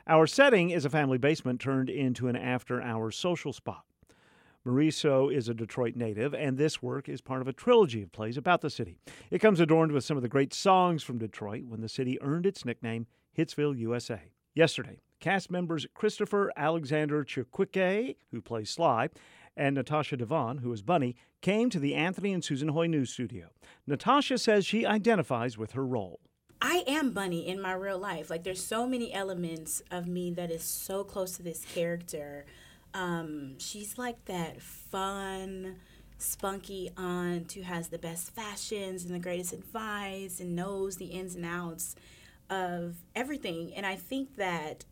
Our 0.08 0.28
setting 0.28 0.72
is 0.72 0.84
a 0.84 0.90
family 0.90 1.18
basement 1.18 1.62
turned 1.62 1.90
into 1.90 2.28
an 2.28 2.36
after 2.36 2.82
hours 2.82 3.16
social 3.16 3.54
spot. 3.54 3.86
Morisseau 4.66 5.32
is 5.32 5.48
a 5.48 5.54
Detroit 5.54 5.96
native, 5.96 6.34
and 6.34 6.58
this 6.58 6.82
work 6.82 7.08
is 7.08 7.22
part 7.22 7.42
of 7.42 7.48
a 7.48 7.54
trilogy 7.54 8.02
of 8.02 8.12
plays 8.12 8.36
about 8.36 8.62
the 8.62 8.70
city. 8.70 8.98
It 9.30 9.40
comes 9.40 9.60
adorned 9.60 9.92
with 9.92 10.04
some 10.04 10.18
of 10.18 10.24
the 10.24 10.30
great 10.30 10.54
songs 10.54 11.04
from 11.04 11.20
Detroit 11.20 11.66
when 11.68 11.82
the 11.82 11.90
city 11.90 12.20
earned 12.22 12.48
its 12.48 12.66
nickname 12.66 13.06
Hitsville, 13.38 13.78
USA. 13.78 14.32
Yesterday, 14.56 15.02
cast 15.20 15.52
members 15.52 15.86
Christopher 15.94 16.52
Alexander 16.58 17.24
Chikwike, 17.24 18.16
who 18.32 18.42
plays 18.42 18.72
Sly, 18.72 19.10
and 19.58 19.76
Natasha 19.76 20.18
Devon, 20.18 20.60
who 20.60 20.72
is 20.72 20.82
Bunny, 20.82 21.16
came 21.42 21.70
to 21.70 21.80
the 21.80 21.96
Anthony 21.96 22.34
and 22.34 22.44
Susan 22.44 22.70
Hoy 22.70 22.88
News 22.88 23.12
Studio. 23.12 23.50
Natasha 23.88 24.38
says 24.38 24.66
she 24.66 24.86
identifies 24.86 25.58
with 25.58 25.72
her 25.72 25.86
role. 25.86 26.20
I 26.62 26.84
am 26.88 27.12
Bunny 27.12 27.48
in 27.48 27.62
my 27.62 27.74
real 27.74 28.00
life. 28.00 28.30
Like, 28.30 28.44
there's 28.44 28.64
so 28.64 28.88
many 28.88 29.14
elements 29.14 29.84
of 29.92 30.08
me 30.08 30.32
that 30.32 30.52
is 30.52 30.64
so 30.64 31.04
close 31.04 31.34
to 31.38 31.44
this 31.44 31.64
character. 31.66 32.46
Um, 32.94 33.60
she's 33.60 33.98
like 33.98 34.24
that 34.26 34.62
fun, 34.62 35.76
spunky 36.18 36.92
aunt 36.98 37.52
who 37.52 37.62
has 37.62 37.90
the 37.90 38.00
best 38.00 38.32
fashions 38.32 39.04
and 39.04 39.14
the 39.14 39.20
greatest 39.20 39.54
advice 39.54 40.40
and 40.40 40.56
knows 40.56 40.96
the 40.96 41.08
ins 41.08 41.36
and 41.36 41.46
outs 41.46 41.96
of 42.50 42.96
everything. 43.16 43.74
And 43.76 43.86
I 43.86 43.96
think 43.96 44.38
that 44.38 44.86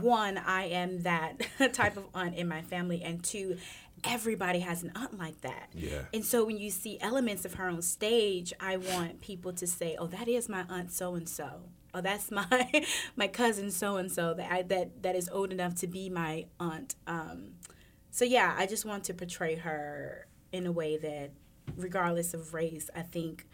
one, 0.00 0.38
I 0.38 0.64
am 0.64 1.02
that 1.02 1.40
type 1.72 1.96
of 1.96 2.06
aunt 2.14 2.34
in 2.34 2.48
my 2.48 2.62
family, 2.62 3.02
and 3.02 3.22
two, 3.22 3.58
everybody 4.04 4.60
has 4.60 4.82
an 4.82 4.92
aunt 4.94 5.18
like 5.18 5.40
that. 5.42 5.70
Yeah. 5.74 6.02
And 6.12 6.24
so 6.24 6.44
when 6.44 6.58
you 6.58 6.70
see 6.70 7.00
elements 7.00 7.44
of 7.44 7.54
her 7.54 7.68
on 7.68 7.82
stage, 7.82 8.52
I 8.60 8.76
want 8.76 9.20
people 9.20 9.52
to 9.54 9.66
say, 9.66 9.96
"Oh, 9.98 10.06
that 10.08 10.28
is 10.28 10.48
my 10.48 10.64
aunt 10.68 10.92
so 10.92 11.14
and 11.14 11.28
so." 11.28 11.62
Oh, 11.94 12.00
that's 12.00 12.30
my 12.30 12.84
my 13.16 13.28
cousin 13.28 13.70
so 13.70 13.96
and 13.96 14.10
so 14.10 14.34
that 14.34 14.52
I, 14.52 14.62
that 14.62 15.02
that 15.02 15.16
is 15.16 15.28
old 15.30 15.52
enough 15.52 15.74
to 15.76 15.86
be 15.86 16.08
my 16.08 16.46
aunt. 16.60 16.94
Um, 17.06 17.52
so 18.10 18.24
yeah, 18.24 18.54
I 18.56 18.66
just 18.66 18.84
want 18.84 19.04
to 19.04 19.14
portray 19.14 19.56
her 19.56 20.26
in 20.52 20.66
a 20.66 20.72
way 20.72 20.96
that, 20.96 21.30
regardless 21.76 22.34
of 22.34 22.54
race, 22.54 22.90
I 22.94 23.02
think 23.02 23.46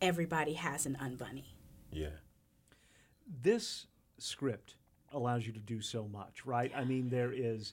everybody 0.00 0.54
has 0.54 0.86
an 0.86 0.96
aunt 0.96 1.18
bunny. 1.18 1.56
Yeah. 1.90 2.18
This 3.26 3.86
script 4.18 4.76
allows 5.16 5.46
you 5.46 5.52
to 5.54 5.58
do 5.58 5.80
so 5.80 6.06
much, 6.06 6.44
right? 6.44 6.70
I 6.76 6.84
mean, 6.84 7.08
there 7.08 7.32
is 7.32 7.72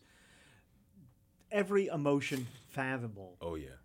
every 1.51 1.87
emotion 1.87 2.47
fathomable. 2.69 3.35
Oh 3.41 3.55
yeah. 3.55 3.77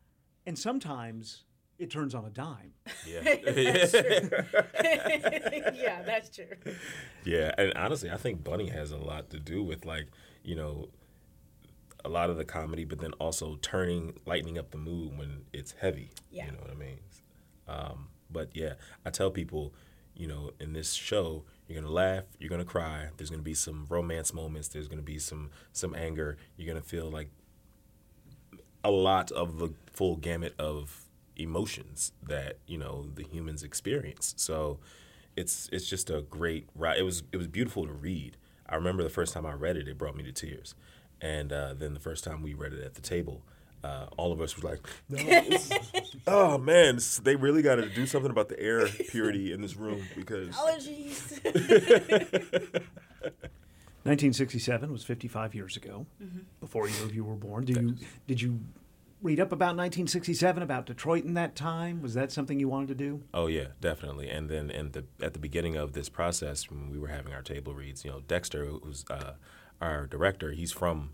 And 0.46 0.58
sometimes 0.58 1.42
it 1.78 1.90
turns 1.90 2.14
on 2.14 2.24
a 2.24 2.30
dime. 2.30 2.72
Yeah. 3.06 3.20
that's 3.44 3.94
yeah, 5.76 6.02
that's 6.02 6.30
true. 6.30 6.46
Yeah, 7.24 7.52
and 7.58 7.74
honestly, 7.74 8.10
I 8.10 8.16
think 8.16 8.42
Bunny 8.42 8.68
has 8.68 8.92
a 8.92 8.96
lot 8.96 9.30
to 9.30 9.38
do 9.38 9.62
with 9.62 9.84
like, 9.84 10.06
you 10.42 10.54
know, 10.54 10.88
a 12.04 12.08
lot 12.08 12.30
of 12.30 12.36
the 12.36 12.44
comedy, 12.44 12.84
but 12.84 13.00
then 13.00 13.12
also 13.14 13.58
turning, 13.60 14.18
lightening 14.24 14.56
up 14.56 14.70
the 14.70 14.78
mood 14.78 15.18
when 15.18 15.42
it's 15.52 15.72
heavy. 15.72 16.10
Yeah. 16.30 16.46
You 16.46 16.52
know 16.52 16.58
what 16.60 16.70
I 16.70 16.74
mean? 16.74 16.98
Um, 17.66 18.08
but 18.30 18.50
yeah, 18.54 18.74
I 19.04 19.10
tell 19.10 19.30
people, 19.30 19.74
you 20.14 20.26
know, 20.26 20.52
in 20.60 20.72
this 20.72 20.94
show, 20.94 21.44
you're 21.68 21.80
gonna 21.80 21.92
laugh, 21.92 22.24
you're 22.38 22.50
gonna 22.50 22.64
cry. 22.64 23.08
There's 23.16 23.30
gonna 23.30 23.42
be 23.42 23.54
some 23.54 23.86
romance 23.88 24.32
moments. 24.32 24.68
There's 24.68 24.88
gonna 24.88 25.02
be 25.02 25.18
some 25.18 25.50
some 25.72 25.94
anger. 25.94 26.38
You're 26.56 26.66
gonna 26.66 26.84
feel 26.84 27.10
like 27.10 27.30
a 28.82 28.90
lot 28.90 29.30
of 29.32 29.58
the 29.58 29.72
full 29.92 30.16
gamut 30.16 30.54
of 30.58 31.04
emotions 31.36 32.12
that 32.26 32.58
you 32.66 32.78
know 32.78 33.06
the 33.14 33.22
humans 33.22 33.62
experience. 33.62 34.34
So 34.36 34.78
it's 35.36 35.68
it's 35.72 35.88
just 35.88 36.10
a 36.10 36.22
great 36.22 36.68
ride. 36.74 36.98
It 36.98 37.02
was 37.02 37.22
it 37.32 37.36
was 37.36 37.48
beautiful 37.48 37.86
to 37.86 37.92
read. 37.92 38.36
I 38.68 38.74
remember 38.74 39.02
the 39.02 39.10
first 39.10 39.32
time 39.32 39.46
I 39.46 39.52
read 39.52 39.76
it, 39.76 39.88
it 39.88 39.96
brought 39.98 40.16
me 40.16 40.22
to 40.24 40.32
tears, 40.32 40.74
and 41.20 41.52
uh, 41.52 41.74
then 41.74 41.94
the 41.94 42.00
first 42.00 42.24
time 42.24 42.42
we 42.42 42.54
read 42.54 42.72
it 42.72 42.82
at 42.82 42.94
the 42.94 43.00
table. 43.00 43.42
Uh, 43.84 44.06
all 44.16 44.32
of 44.32 44.40
us 44.40 44.56
were 44.60 44.68
like, 44.70 44.80
no, 45.08 45.18
is- 45.18 45.70
"Oh 46.26 46.58
man, 46.58 46.96
this- 46.96 47.18
they 47.18 47.36
really 47.36 47.62
got 47.62 47.76
to 47.76 47.88
do 47.88 48.06
something 48.06 48.30
about 48.30 48.48
the 48.48 48.58
air 48.60 48.86
purity 49.10 49.52
in 49.52 49.60
this 49.62 49.76
room 49.76 50.02
because 50.16 50.48
Allergies. 50.56 51.38
1967 54.04 54.90
was 54.92 55.04
55 55.04 55.54
years 55.54 55.76
ago, 55.76 56.06
before 56.60 56.88
either 56.88 57.04
of 57.04 57.14
you 57.14 57.24
were 57.24 57.34
born. 57.34 57.64
Did 57.64 57.76
you 57.76 57.96
did 58.26 58.40
you 58.40 58.60
read 59.20 59.40
up 59.40 59.52
about 59.52 59.76
1967, 59.76 60.62
about 60.62 60.86
Detroit 60.86 61.24
in 61.24 61.34
that 61.34 61.54
time? 61.56 62.00
Was 62.00 62.14
that 62.14 62.32
something 62.32 62.58
you 62.58 62.68
wanted 62.68 62.88
to 62.88 62.94
do? 62.94 63.22
Oh 63.34 63.48
yeah, 63.48 63.66
definitely. 63.80 64.30
And 64.30 64.48
then 64.48 64.70
and 64.70 64.92
the 64.92 65.04
at 65.20 65.34
the 65.34 65.38
beginning 65.38 65.76
of 65.76 65.92
this 65.92 66.08
process, 66.08 66.70
when 66.70 66.90
we 66.90 66.98
were 66.98 67.08
having 67.08 67.32
our 67.34 67.42
table 67.42 67.74
reads, 67.74 68.04
you 68.04 68.10
know, 68.10 68.20
Dexter, 68.26 68.64
who's 68.66 69.04
uh, 69.10 69.34
our 69.80 70.06
director, 70.06 70.52
he's 70.52 70.72
from 70.72 71.10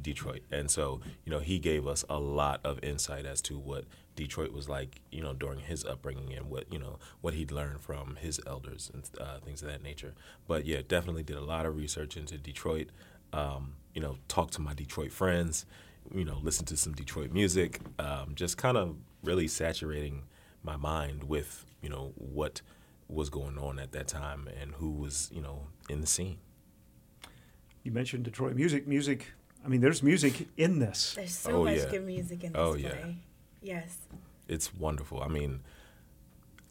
Detroit, 0.00 0.42
and 0.50 0.70
so 0.70 1.00
you 1.24 1.32
know 1.32 1.40
he 1.40 1.58
gave 1.58 1.86
us 1.86 2.04
a 2.08 2.18
lot 2.18 2.60
of 2.64 2.82
insight 2.82 3.26
as 3.26 3.40
to 3.42 3.58
what 3.58 3.84
Detroit 4.18 4.52
was 4.52 4.68
like, 4.68 5.00
you 5.12 5.22
know, 5.22 5.32
during 5.32 5.60
his 5.60 5.84
upbringing 5.84 6.32
and 6.32 6.50
what 6.50 6.70
you 6.72 6.78
know 6.78 6.98
what 7.20 7.34
he'd 7.34 7.52
learned 7.52 7.80
from 7.80 8.16
his 8.16 8.40
elders 8.48 8.90
and 8.92 9.08
uh, 9.20 9.38
things 9.38 9.62
of 9.62 9.68
that 9.68 9.80
nature. 9.80 10.12
But 10.48 10.66
yeah, 10.66 10.80
definitely 10.86 11.22
did 11.22 11.36
a 11.36 11.44
lot 11.44 11.66
of 11.66 11.76
research 11.76 12.16
into 12.16 12.36
Detroit. 12.36 12.88
Um, 13.32 13.74
you 13.94 14.00
know, 14.00 14.16
talked 14.26 14.54
to 14.54 14.60
my 14.60 14.74
Detroit 14.74 15.12
friends. 15.12 15.66
You 16.12 16.24
know, 16.24 16.38
listen 16.42 16.66
to 16.66 16.76
some 16.76 16.94
Detroit 16.94 17.30
music. 17.30 17.80
Um, 18.00 18.32
just 18.34 18.56
kind 18.56 18.76
of 18.76 18.96
really 19.22 19.46
saturating 19.46 20.24
my 20.64 20.76
mind 20.76 21.24
with 21.24 21.64
you 21.80 21.88
know 21.88 22.12
what 22.16 22.60
was 23.08 23.30
going 23.30 23.56
on 23.56 23.78
at 23.78 23.92
that 23.92 24.08
time 24.08 24.48
and 24.60 24.74
who 24.74 24.90
was 24.90 25.30
you 25.32 25.40
know 25.40 25.68
in 25.88 26.00
the 26.00 26.08
scene. 26.08 26.38
You 27.84 27.92
mentioned 27.92 28.24
Detroit 28.24 28.56
music. 28.56 28.88
Music. 28.88 29.32
I 29.64 29.68
mean, 29.68 29.80
there's 29.80 30.02
music 30.02 30.48
in 30.56 30.78
this. 30.78 31.14
There's 31.14 31.36
so 31.36 31.50
Oh, 31.52 31.64
much 31.64 31.78
yeah. 31.78 31.90
good 31.90 32.06
music 32.06 32.44
in 32.44 32.52
this 32.52 32.60
Oh, 32.60 32.72
play. 32.72 32.82
yeah. 32.82 33.12
Yes. 33.60 33.98
It's 34.46 34.74
wonderful. 34.74 35.20
I 35.22 35.28
mean, 35.28 35.60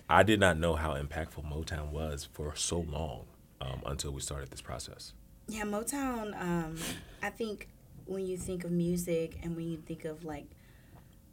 I 0.10 0.24
did 0.24 0.40
not 0.40 0.58
know 0.58 0.76
how 0.76 0.94
impactful 0.96 1.44
Motown 1.52 1.92
was 1.92 2.24
for 2.32 2.56
so 2.56 2.80
long 2.80 3.26
um, 3.62 3.82
until 3.86 4.12
we 4.12 4.22
started 4.22 4.50
this 4.50 4.62
process. 4.62 5.14
Yeah, 5.48 5.64
Motown. 5.64 6.40
Um, 6.42 6.76
I 7.22 7.30
think 7.30 7.68
when 8.06 8.26
you 8.26 8.38
think 8.38 8.64
of 8.64 8.72
music 8.72 9.38
and 9.44 9.56
when 9.56 9.70
you 9.70 9.78
think 9.78 10.06
of 10.06 10.24
like 10.24 10.46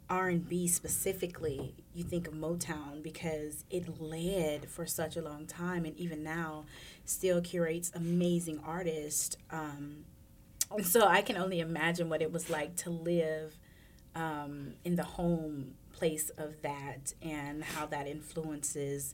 R 0.09 0.27
and 0.29 0.47
B 0.47 0.67
specifically, 0.67 1.73
you 1.95 2.03
think 2.03 2.27
of 2.27 2.33
Motown 2.33 3.01
because 3.01 3.63
it 3.71 3.99
led 3.99 4.69
for 4.69 4.85
such 4.85 5.15
a 5.17 5.21
long 5.21 5.47
time, 5.47 5.83
and 5.85 5.97
even 5.97 6.21
now, 6.23 6.65
still 7.05 7.41
curates 7.41 7.91
amazing 7.95 8.59
artists. 8.63 9.35
Um, 9.49 10.05
and 10.71 10.85
so 10.85 11.05
I 11.05 11.21
can 11.21 11.37
only 11.37 11.59
imagine 11.59 12.09
what 12.09 12.21
it 12.21 12.31
was 12.31 12.49
like 12.49 12.75
to 12.77 12.89
live 12.89 13.57
um, 14.15 14.73
in 14.83 14.95
the 14.95 15.03
home 15.03 15.75
place 15.91 16.29
of 16.37 16.61
that 16.61 17.13
and 17.21 17.63
how 17.63 17.85
that 17.87 18.07
influences 18.07 19.13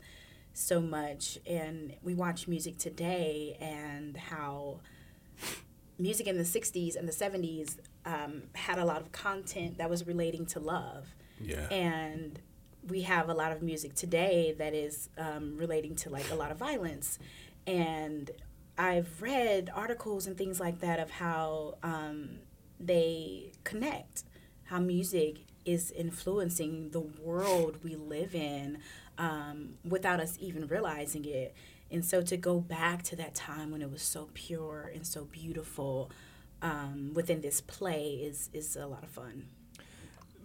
so 0.53 0.81
much. 0.81 1.38
And 1.48 1.96
we 2.01 2.13
watch 2.13 2.48
music 2.48 2.77
today 2.77 3.58
and 3.60 4.17
how 4.17 4.79
music 5.98 6.27
in 6.27 6.38
the 6.38 6.43
60s 6.43 6.95
and 6.95 7.08
the 7.08 7.13
70s 7.13 7.78
um, 8.06 8.43
had 8.54 8.80
a 8.80 8.86
lot 8.86 9.02
of 9.02 9.12
content 9.12 9.78
that 9.78 9.89
was 9.89 10.08
relating 10.08 10.45
to 10.47 10.60
love. 10.60 11.08
Yeah. 11.39 11.67
And 11.69 12.39
we 12.88 13.04
have 13.04 13.30
a 13.30 13.34
lot 13.34 13.52
of 13.52 13.62
music 13.62 13.93
today 13.93 14.56
that 14.58 14.73
is 14.73 15.10
um, 15.17 15.56
relating 15.56 15.95
to 15.97 16.10
like 16.10 16.30
a 16.32 16.36
lot 16.36 16.52
of 16.52 16.58
violence. 16.58 17.19
And 17.67 18.32
I've 18.82 19.22
read 19.22 19.70
articles 19.76 20.26
and 20.26 20.36
things 20.36 20.60
like 20.60 20.80
that 20.80 21.00
of 21.00 21.12
how 21.12 21.76
um, 21.84 22.39
they 22.80 23.52
connect, 23.63 24.24
how 24.63 24.80
music 24.80 25.41
is 25.65 25.91
influencing 25.91 26.89
the 26.89 27.00
world 27.00 27.78
we 27.84 27.96
live 27.96 28.34
in 28.34 28.80
um, 29.20 29.76
without 29.88 30.20
us 30.20 30.36
even 30.39 30.65
realizing 30.65 31.26
it. 31.26 31.54
And 31.91 32.04
so 32.04 32.24
to 32.24 32.36
go 32.36 32.60
back 32.60 33.04
to 33.04 33.15
that 33.17 33.36
time 33.36 33.70
when 33.70 33.84
it 33.84 33.91
was 33.91 34.02
so 34.02 34.30
pure 34.34 34.91
and 34.91 35.06
so 35.06 35.26
beautiful 35.26 36.10
um, 36.63 37.12
within 37.13 37.41
this 37.41 37.62
play 37.62 38.13
is, 38.13 38.50
is 38.52 38.76
a 38.76 38.88
lot 38.88 39.04
of 39.04 39.10
fun. 39.10 39.46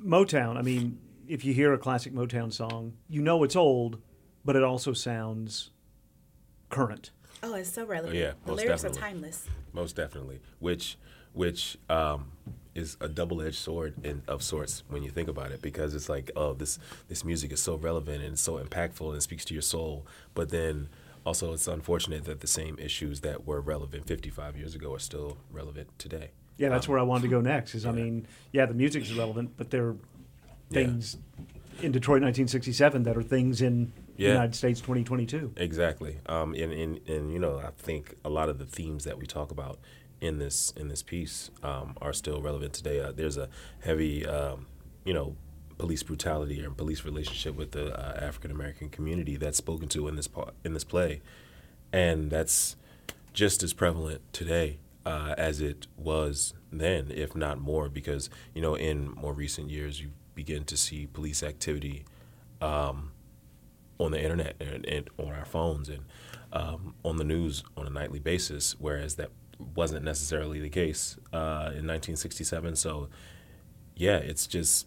Motown. 0.05 0.59
I 0.59 0.63
mean, 0.63 0.99
if 1.27 1.43
you 1.43 1.55
hear 1.55 1.73
a 1.73 1.79
classic 1.79 2.13
Motown 2.13 2.53
song, 2.53 2.99
you 3.09 3.23
know 3.23 3.43
it's 3.45 3.57
old, 3.57 4.03
but 4.45 4.57
it 4.57 4.63
also 4.63 4.93
sounds 4.93 5.71
current. 6.69 7.13
Oh, 7.43 7.55
it's 7.55 7.71
so 7.73 7.85
relevant. 7.85 8.17
yeah, 8.17 8.33
the 8.45 8.53
lyrics 8.55 8.83
definitely. 8.83 8.99
are 8.99 9.11
timeless. 9.11 9.49
Most 9.73 9.97
definitely, 9.97 10.41
which 10.59 10.97
which 11.33 11.77
um, 11.91 12.33
is 12.75 12.97
a 13.01 13.09
double-edged 13.09 13.57
sword 13.57 13.93
in, 14.03 14.23
of 14.27 14.43
sorts 14.43 14.83
when 14.89 15.03
you 15.03 15.11
think 15.11 15.29
about 15.29 15.51
it, 15.53 15.61
because 15.61 15.95
it's 15.95 16.09
like, 16.09 16.31
oh, 16.37 16.55
this 16.55 16.79
this 17.09 17.25
music 17.25 17.53
is 17.53 17.61
so 17.61 17.77
relevant 17.77 18.23
and 18.23 18.33
it's 18.33 18.43
so 18.43 18.59
impactful 18.59 19.13
and 19.13 19.23
speaks 19.23 19.45
to 19.47 19.55
your 19.55 19.63
soul, 19.63 20.07
but 20.35 20.49
then 20.51 20.89
also 21.27 21.53
it's 21.53 21.67
unfortunate 21.69 22.25
that 22.25 22.41
the 22.41 22.47
same 22.47 22.79
issues 22.79 23.21
that 23.21 23.47
were 23.47 23.61
relevant 23.61 24.07
55 24.07 24.57
years 24.57 24.75
ago 24.75 24.95
are 24.95 24.99
still 24.99 25.37
relevant 25.51 25.89
today. 25.99 26.31
Yeah, 26.57 26.71
that's 26.71 26.89
where 26.89 26.99
I 26.99 27.03
wanted 27.03 27.23
to 27.23 27.29
go 27.29 27.41
next. 27.43 27.75
Is 27.75 27.85
I 27.85 27.93
mean, 27.93 28.27
yeah, 28.53 28.65
the 28.65 28.75
music 28.75 29.03
is 29.03 29.13
relevant, 29.13 29.51
but 29.59 29.71
there 29.71 29.89
are 29.89 29.97
Yeah. 30.71 30.87
things 30.87 31.19
in 31.83 31.93
Detroit 31.93 32.23
1967 32.23 33.03
that 33.03 33.17
are 33.17 33.23
things 33.23 33.61
in 33.61 33.93
the 34.06 34.06
Yeah. 34.17 34.31
United 34.31 34.55
States 34.55 34.81
2022. 34.81 35.53
Exactly. 35.57 36.19
Um, 36.27 36.55
and, 36.55 36.73
and, 36.73 37.09
and 37.09 37.33
you 37.33 37.39
know, 37.39 37.59
I 37.59 37.71
think 37.77 38.15
a 38.25 38.31
lot 38.31 38.49
of 38.49 38.59
the 38.59 38.67
themes 38.67 39.05
that 39.05 39.19
we 39.19 39.27
talk 39.27 39.51
about 39.51 39.79
in 40.21 40.39
this 40.39 40.73
in 40.77 40.89
this 40.89 41.03
piece 41.03 41.51
um, 41.63 41.97
are 42.01 42.13
still 42.13 42.41
relevant 42.41 42.73
today. 42.73 43.01
Uh, 43.01 43.13
there's 43.13 43.37
a 43.37 43.49
heavy, 43.81 44.27
um, 44.27 44.67
you 45.05 45.13
know, 45.13 45.37
police 45.79 46.03
brutality 46.03 46.61
and 46.61 46.77
police 46.77 47.05
relationship 47.05 47.55
with 47.55 47.73
the 47.73 47.95
uh, 47.95 48.25
African 48.25 48.51
American 48.51 48.89
community 48.89 49.37
that's 49.37 49.59
spoken 49.59 49.89
to 49.89 50.09
in 50.09 50.17
this 50.17 50.29
part 50.29 50.55
in 50.65 50.73
this 50.73 50.85
play, 50.85 51.21
and 51.93 52.31
that's 52.31 52.77
just 53.33 53.63
as 53.63 53.73
prevalent 53.75 54.23
today 54.33 54.79
uh, 55.05 55.35
as 55.37 55.61
it 55.61 55.87
was 55.97 56.55
then, 56.73 57.11
if 57.11 57.37
not 57.37 57.61
more, 57.61 57.89
because 57.89 58.31
you 58.55 58.63
know, 58.63 58.75
in 58.75 59.11
more 59.11 59.33
recent 59.33 59.71
years, 59.71 60.01
you 60.01 60.11
begin 60.35 60.65
to 60.65 60.77
see 60.77 61.07
police 61.07 61.43
activity 61.43 62.05
um, 62.61 63.13
on 63.99 64.13
the 64.13 64.23
internet 64.23 64.57
and, 64.61 64.85
and 64.87 65.09
on 65.19 65.33
our 65.33 65.45
phones 65.45 65.89
and 65.89 66.05
um, 66.53 66.95
on 67.05 67.17
the 67.17 67.25
news 67.25 67.63
on 67.77 67.87
a 67.87 67.91
nightly 67.91 68.19
basis, 68.19 68.77
whereas 68.79 69.17
that 69.17 69.31
wasn't 69.75 70.05
necessarily 70.05 70.61
the 70.61 70.69
case 70.69 71.17
uh, 71.33 71.73
in 71.73 71.87
1967. 71.87 72.77
So, 72.77 73.09
yeah, 73.95 74.17
it's 74.17 74.47
just 74.47 74.87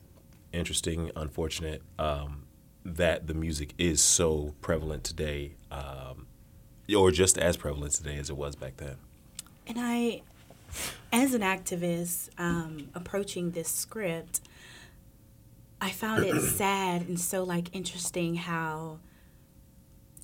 interesting, 0.54 1.12
unfortunate 1.16 1.82
um, 1.98 2.44
that 2.86 3.28
the 3.28 3.34
music 3.34 3.74
is 3.78 4.02
so 4.02 4.56
prevalent 4.62 5.04
today, 5.04 5.56
um, 5.72 6.28
or 6.96 7.12
just 7.12 7.38
as 7.38 7.58
prevalent 7.58 7.94
today 7.94 8.18
as 8.18 8.30
it 8.30 8.38
was 8.38 8.56
back 8.56 8.78
then. 8.78 8.96
And 9.68 9.78
I, 9.80 10.22
as 11.12 11.34
an 11.34 11.42
activist 11.42 12.30
um, 12.38 12.90
approaching 12.96 13.52
this 13.52 13.70
script, 13.70 14.42
I 15.82 15.92
found 15.92 16.26
it 16.26 16.42
sad 16.58 17.08
and 17.08 17.20
so 17.20 17.44
like 17.44 17.74
interesting 17.76 18.36
how 18.36 19.00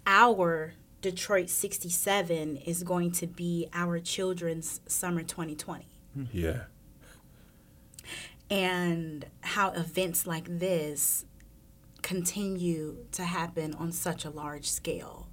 our 0.05 0.73
Detroit 1.01 1.49
67 1.49 2.57
is 2.57 2.83
going 2.83 3.11
to 3.13 3.27
be 3.27 3.67
our 3.73 3.99
children's 3.99 4.81
summer 4.87 5.21
2020. 5.23 5.85
Yeah. 6.31 6.63
and 8.49 9.25
how 9.41 9.71
events 9.71 10.25
like 10.25 10.59
this 10.59 11.25
continue 12.01 12.97
to 13.11 13.23
happen 13.23 13.73
on 13.73 13.91
such 13.91 14.23
a 14.25 14.29
large 14.29 14.69
scale. 14.69 15.27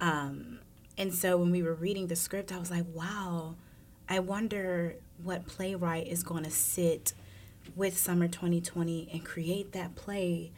Um, 0.00 0.60
and 0.96 1.12
so 1.12 1.36
when 1.38 1.50
we 1.50 1.62
were 1.62 1.74
reading 1.74 2.06
the 2.08 2.16
script, 2.16 2.52
I 2.52 2.58
was 2.58 2.70
like, 2.70 2.84
wow, 2.92 3.56
I 4.08 4.18
wonder 4.20 4.96
what 5.22 5.46
playwright 5.46 6.06
is 6.06 6.22
going 6.22 6.44
to 6.44 6.50
sit 6.50 7.12
with 7.76 7.96
Summer 7.98 8.28
2020 8.28 9.08
and 9.12 9.24
create 9.24 9.72
that 9.72 9.94
play 9.94 10.52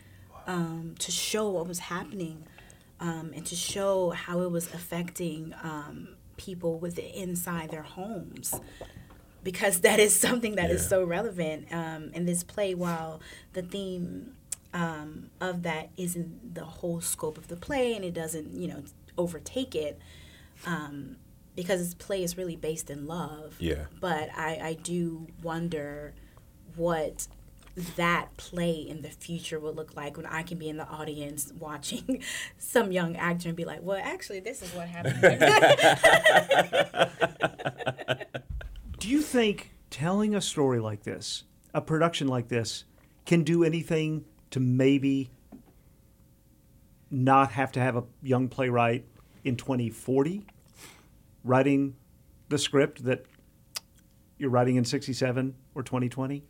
um, 0.46 0.94
to 0.98 1.10
show 1.10 1.48
what 1.50 1.66
was 1.66 1.78
happening 1.80 2.44
um, 2.98 3.32
and 3.34 3.44
to 3.46 3.54
show 3.56 4.10
how 4.10 4.40
it 4.42 4.50
was 4.50 4.66
affecting 4.74 5.54
um, 5.62 6.08
people 6.36 6.78
within 6.78 7.06
inside 7.06 7.70
their 7.70 7.82
homes 7.82 8.54
because 9.42 9.80
that 9.80 9.98
is 9.98 10.18
something 10.18 10.56
that 10.56 10.70
is 10.70 10.82
Yeah. 10.82 10.88
so 10.88 11.04
relevant 11.04 11.72
um, 11.72 12.10
in 12.12 12.26
this 12.26 12.42
play. 12.42 12.74
While 12.74 13.20
the 13.54 13.62
theme 13.62 14.34
um, 14.74 15.30
of 15.40 15.62
that 15.62 15.90
isn't 15.96 16.54
the 16.54 16.64
whole 16.64 17.00
scope 17.00 17.38
of 17.38 17.48
the 17.48 17.56
play, 17.56 17.94
and 17.94 18.04
it 18.04 18.12
doesn't, 18.14 18.54
you 18.54 18.68
know, 18.68 18.82
overtake 19.16 19.74
it. 19.74 19.98
Um, 20.66 21.16
because 21.56 21.80
this 21.82 21.94
play 21.94 22.22
is 22.22 22.38
really 22.38 22.54
based 22.56 22.90
in 22.90 23.06
love. 23.06 23.56
Yeah. 23.58 23.86
But 24.00 24.28
I, 24.36 24.60
I 24.62 24.74
do 24.74 25.26
wonder 25.42 26.14
what 26.76 27.26
that 27.96 28.36
play 28.36 28.72
in 28.72 29.02
the 29.02 29.08
future 29.08 29.58
will 29.58 29.72
look 29.72 29.96
like 29.96 30.16
when 30.16 30.26
I 30.26 30.42
can 30.42 30.58
be 30.58 30.68
in 30.68 30.76
the 30.76 30.86
audience 30.86 31.52
watching 31.58 32.22
some 32.58 32.92
young 32.92 33.16
actor 33.16 33.48
and 33.48 33.56
be 33.56 33.64
like, 33.64 33.80
well, 33.82 34.00
actually, 34.02 34.40
this 34.40 34.62
is 34.62 34.74
what 34.74 34.88
happened. 34.88 35.20
Do 38.98 39.08
you 39.08 39.22
think 39.22 39.70
telling 39.88 40.34
a 40.34 40.40
story 40.40 40.80
like 40.80 41.04
this, 41.04 41.44
a 41.72 41.80
production 41.80 42.28
like 42.28 42.48
this, 42.48 42.84
can 43.24 43.44
do 43.44 43.64
anything 43.64 44.24
to 44.50 44.60
maybe 44.60 45.30
not 47.10 47.52
have 47.52 47.72
to 47.72 47.80
have 47.80 47.96
a 47.96 48.04
young 48.22 48.48
playwright 48.48 49.06
in 49.44 49.56
2040 49.56 50.44
writing 51.44 51.96
the 52.48 52.58
script 52.58 53.04
that 53.04 53.24
you're 54.36 54.50
writing 54.50 54.76
in 54.76 54.84
67 54.84 55.54
or 55.74 55.82
2020? 55.82 56.44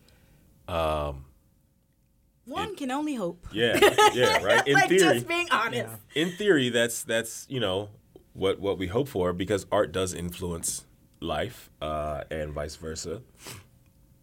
One 2.46 2.74
can 2.74 2.90
only 2.90 3.14
hope. 3.14 3.46
Yeah, 3.52 3.78
yeah, 4.14 4.42
right. 4.42 4.66
In 4.66 4.74
like 4.74 4.88
theory, 4.88 5.14
just 5.14 5.28
being 5.28 5.46
honest. 5.50 5.94
in 6.14 6.32
theory, 6.32 6.68
that's 6.68 7.04
that's 7.04 7.46
you 7.48 7.60
know 7.60 7.90
what 8.32 8.60
what 8.60 8.78
we 8.78 8.88
hope 8.88 9.08
for 9.08 9.32
because 9.32 9.66
art 9.70 9.92
does 9.92 10.14
influence 10.14 10.84
life 11.20 11.70
uh, 11.80 12.24
and 12.30 12.52
vice 12.52 12.76
versa. 12.76 13.22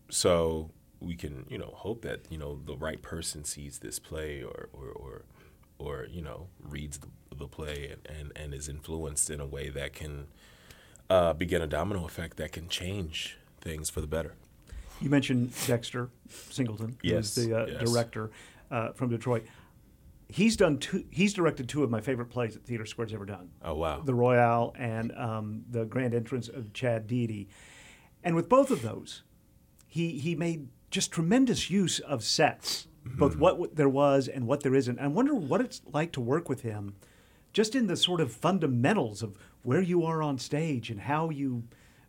So 0.10 0.72
we 1.00 1.16
can 1.16 1.46
you 1.50 1.58
know 1.58 1.72
hope 1.74 2.02
that 2.02 2.22
you 2.30 2.38
know 2.38 2.60
the 2.66 2.76
right 2.76 3.02
person 3.02 3.44
sees 3.44 3.80
this 3.80 4.00
play 4.00 4.44
or 4.44 4.70
or 4.74 4.90
or, 4.90 5.22
or 5.80 6.08
you 6.10 6.22
know 6.22 6.48
reads 6.62 6.98
the, 6.98 7.08
the 7.36 7.48
play 7.48 7.90
and, 7.92 8.18
and 8.18 8.32
and 8.36 8.54
is 8.54 8.68
influenced 8.68 9.30
in 9.30 9.40
a 9.40 9.46
way 9.46 9.70
that 9.70 9.94
can 9.94 10.28
uh, 11.10 11.34
begin 11.34 11.62
a 11.62 11.68
domino 11.68 12.06
effect 12.06 12.38
that 12.38 12.52
can 12.52 12.68
change 12.68 13.38
things 13.62 13.90
for 13.90 14.02
the 14.02 14.08
better. 14.08 14.34
You 15.02 15.10
mentioned 15.10 15.54
Dexter 15.68 16.10
Singleton, 16.50 16.98
who's 17.02 17.12
Yes, 17.12 17.36
the 17.36 17.54
uh, 17.54 17.66
yes. 17.68 17.90
director 17.92 18.32
uh, 18.72 18.92
from 18.94 19.10
Detroit. 19.10 19.46
He's 20.30 20.58
done 20.58 20.78
two. 20.80 21.06
He's 21.10 21.34
directed 21.34 21.70
two 21.70 21.84
of 21.84 21.90
my 21.90 22.02
favorite 22.02 22.26
plays 22.30 22.54
that 22.56 22.66
Theater 22.66 22.86
Square's 22.86 23.14
ever 23.14 23.26
done. 23.26 23.50
Oh 23.64 23.76
wow! 23.76 24.02
The 24.02 24.14
Royale 24.14 24.74
and 24.78 25.14
um, 25.16 25.64
the 25.70 25.86
Grand 25.86 26.14
Entrance 26.14 26.50
of 26.50 26.74
Chad 26.74 27.08
Deity. 27.08 27.48
And 28.24 28.36
with 28.36 28.50
both 28.50 28.70
of 28.72 28.82
those, 28.82 29.24
he 29.88 30.18
he 30.18 30.36
made 30.36 30.68
just 30.92 31.12
tremendous 31.12 31.70
use 31.70 32.00
of 32.00 32.24
sets, 32.24 32.88
both 33.06 33.38
what 33.38 33.52
w- 33.52 33.72
there 33.74 33.88
was 33.88 34.28
and 34.28 34.48
what 34.48 34.64
there 34.64 34.76
isn't. 34.76 35.00
I 35.00 35.08
wonder 35.08 35.34
what 35.34 35.62
it's 35.62 35.82
like 35.94 36.12
to 36.14 36.22
work 36.22 36.50
with 36.50 36.62
him, 36.62 36.96
just 37.54 37.74
in 37.74 37.88
the 37.88 37.96
sort 37.96 38.20
of 38.20 38.34
fundamentals 38.34 39.24
of 39.24 39.38
where 39.62 39.82
you 39.82 40.04
are 40.04 40.22
on 40.22 40.40
stage 40.40 40.90
and 40.90 41.00
how 41.02 41.30
you 41.30 41.64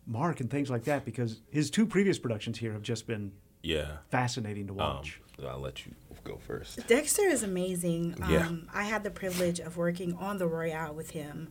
mark 0.09 0.41
and 0.41 0.49
things 0.49 0.69
like 0.69 0.83
that. 0.85 1.05
Because 1.05 1.39
his 1.51 1.69
two 1.69 1.85
previous 1.85 2.19
productions 2.19 2.57
here 2.57 2.73
have 2.73 2.81
just 2.81 3.07
been 3.07 3.31
yeah. 3.63 3.97
fascinating 4.09 4.67
to 4.67 4.73
Um, 4.73 4.77
watch. 4.77 5.21
I'll 5.47 5.59
let 5.59 5.85
you 5.85 5.93
go 6.25 6.37
first. 6.37 6.85
Dexter 6.87 7.21
is 7.23 7.43
amazing. 7.43 8.15
Um, 8.21 8.31
Yeah. 8.31 8.51
I 8.73 8.83
had 8.83 9.03
the 9.03 9.09
privilege 9.11 9.59
of 9.61 9.77
working 9.77 10.13
on 10.15 10.37
the 10.37 10.47
Royale 10.47 10.93
with 10.93 11.11
him. 11.11 11.47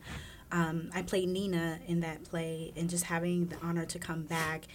Um, 0.51 0.89
I 0.93 1.01
played 1.01 1.29
Nina 1.29 1.79
in 1.87 1.99
that 2.01 2.23
play, 2.23 2.73
and 2.75 2.89
just 2.89 3.05
having 3.05 3.47
the 3.47 3.57
honor 3.61 3.85
to 3.85 3.99
come 3.99 4.23
back 4.23 4.65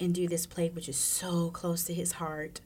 and 0.00 0.14
do 0.14 0.28
this 0.28 0.46
play, 0.46 0.68
which 0.70 0.88
is 0.88 0.96
so 0.96 1.50
close 1.50 1.84
to 1.84 1.94
his 1.94 2.12
heart. 2.12 2.60